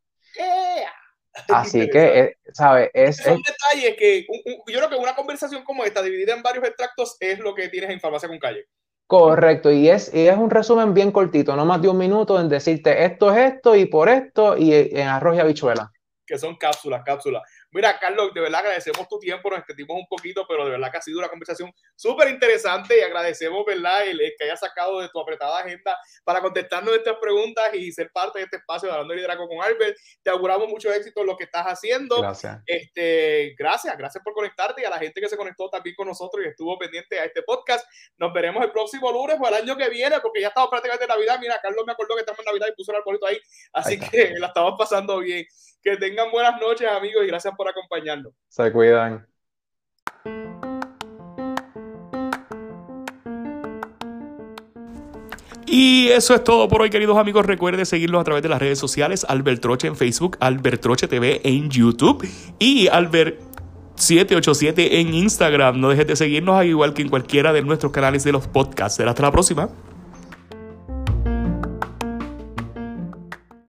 Así 1.47 1.89
que, 1.89 2.20
eh, 2.20 2.38
¿sabes? 2.53 2.89
Es, 2.93 3.18
Son 3.18 3.41
detalles 3.41 3.95
que 3.97 4.26
yo 4.68 4.80
creo 4.80 4.89
que 4.89 4.95
una 4.95 5.16
conversación 5.16 5.64
como 5.64 5.86
esta, 5.86 6.01
dividida 6.01 6.34
en 6.34 6.43
varios 6.43 6.66
extractos, 6.66 7.16
es 7.22 7.39
lo 7.39 7.55
que 7.55 7.70
tienes 7.70 7.89
en 7.89 8.01
Farmacia 8.01 8.28
con 8.28 8.39
Calle. 8.39 8.68
Correcto, 9.08 9.72
y 9.72 9.88
es, 9.88 10.14
y 10.14 10.28
es 10.28 10.36
un 10.36 10.49
resumen 10.49 10.93
bien 10.93 11.12
cortito, 11.12 11.55
no 11.55 11.64
más 11.66 11.82
de 11.82 11.88
un 11.88 11.97
minuto 11.97 12.39
en 12.41 12.49
decirte 12.49 13.05
esto 13.05 13.34
es 13.34 13.53
esto 13.53 13.74
y 13.74 13.86
por 13.86 14.10
esto 14.10 14.58
y 14.58 14.74
en 14.74 15.08
arroz 15.08 15.38
y 15.38 15.39
habichuela. 15.39 15.89
Que 16.26 16.38
son 16.38 16.58
cápsulas, 16.58 17.03
cápsulas. 17.05 17.43
Mira, 17.78 18.00
Carlos, 18.00 18.34
de 18.34 18.42
verdad 18.42 18.62
agradecemos 18.62 19.08
tu 19.08 19.20
tiempo, 19.20 19.52
nos 19.52 19.60
extendimos 19.60 19.96
un 20.00 20.08
poquito, 20.08 20.48
pero 20.48 20.66
de 20.66 20.72
verdad 20.72 20.90
que 20.90 20.98
ha 20.98 21.02
sido 21.04 21.20
una 21.20 21.30
conversación 21.30 21.72
súper 21.96 22.28
interesante 22.30 22.98
y 22.98 23.02
agradecemos, 23.02 23.64
¿verdad?, 23.68 24.08
el, 24.08 24.18
que 24.36 24.46
hayas 24.46 24.60
sacado 24.60 25.00
de 25.00 25.10
tu 25.10 25.20
apretada 25.20 25.60
agenda 25.60 25.96
para 26.24 26.42
contestarnos 26.42 26.96
estas 26.96 27.18
preguntas 27.22 27.72
y 27.74 27.92
ser 27.92 28.10
parte 28.12 28.40
de 28.40 28.46
este 28.46 28.58
espacio 28.58 28.88
de 28.88 28.94
Hablando 28.94 29.12
de 29.12 29.18
Liderazgo 29.18 29.48
con 29.48 29.62
Albert. 29.62 29.96
Te 30.24 30.32
auguramos 30.32 30.68
mucho 30.70 30.92
éxito 30.92 31.22
en 31.22 31.28
lo 31.28 31.38
que 31.38 31.44
estás 31.44 31.68
haciendo. 31.68 32.20
Gracias. 32.20 32.64
Este, 32.66 33.54
gracias, 33.56 33.96
gracias 33.96 34.24
por 34.24 34.34
conectarte 34.34 34.82
y 34.82 34.86
a 34.86 34.90
la 34.90 34.98
gente 34.98 35.22
que 35.22 35.30
se 35.30 35.38
conectó 35.38 35.70
también 35.70 35.96
con 35.96 36.08
nosotros 36.08 36.44
y 36.44 36.48
estuvo 36.48 36.80
pendiente 36.80 37.20
a 37.20 37.26
este 37.26 37.44
podcast. 37.44 37.88
Nos 38.18 38.34
veremos 38.34 38.64
el 38.64 38.72
próximo 38.72 39.12
lunes 39.12 39.38
o 39.40 39.48
el 39.48 39.54
año 39.54 39.78
que 39.78 39.88
viene, 39.90 40.20
porque 40.20 40.42
ya 40.42 40.48
estamos 40.48 40.72
prácticamente 40.72 41.04
en 41.04 41.10
Navidad. 41.10 41.38
Mira, 41.40 41.60
Carlos 41.62 41.84
me 41.86 41.94
acordó 41.94 42.16
que 42.16 42.22
estamos 42.22 42.40
en 42.40 42.46
Navidad 42.46 42.70
y 42.70 42.76
puso 42.76 42.92
el 42.92 42.98
arbolito 42.98 43.28
ahí, 43.28 43.40
así 43.74 44.00
que 44.00 44.34
la 44.40 44.48
estamos 44.48 44.74
pasando 44.80 45.20
bien. 45.20 45.46
Que 45.84 45.96
tengan 45.96 46.32
buenas 46.32 46.60
noches, 46.60 46.90
amigos, 46.90 47.24
y 47.24 47.28
gracias 47.28 47.54
por 47.56 47.66
acompañarnos. 47.68 48.34
Se 48.47 48.72
cuidan. 48.72 49.28
Y 55.70 56.07
eso 56.07 56.34
es 56.34 56.43
todo 56.43 56.68
por 56.70 56.82
hoy, 56.82 56.89
queridos 56.89 57.18
amigos. 57.18 57.45
Recuerden 57.45 57.86
seguirlos 57.86 58.22
a 58.22 58.24
través 58.24 58.41
de 58.41 58.49
las 58.49 58.59
redes 58.59 58.80
sociales. 58.80 59.26
Albert 59.28 59.61
Troche 59.61 59.88
en 59.88 59.95
Facebook, 59.97 60.38
Albert 60.39 60.82
Troche 60.82 61.07
TV 61.07 61.41
en 61.43 61.70
YouTube 61.70 62.26
y 62.57 62.88
Albert 62.88 63.39
787 63.95 65.01
en 65.01 65.13
Instagram. 65.13 65.80
No 65.80 65.89
dejes 65.89 66.07
de 66.07 66.15
seguirnos, 66.15 66.55
al 66.55 66.68
igual 66.68 66.93
que 66.93 67.01
en 67.01 67.09
cualquiera 67.09 67.51
de 67.51 67.61
nuestros 67.63 67.91
canales 67.91 68.24
de 68.24 68.32
los 68.32 68.47
podcasts. 68.47 68.95
Será 68.95 69.11
hasta 69.11 69.24
la 69.24 69.32
próxima. 69.32 69.70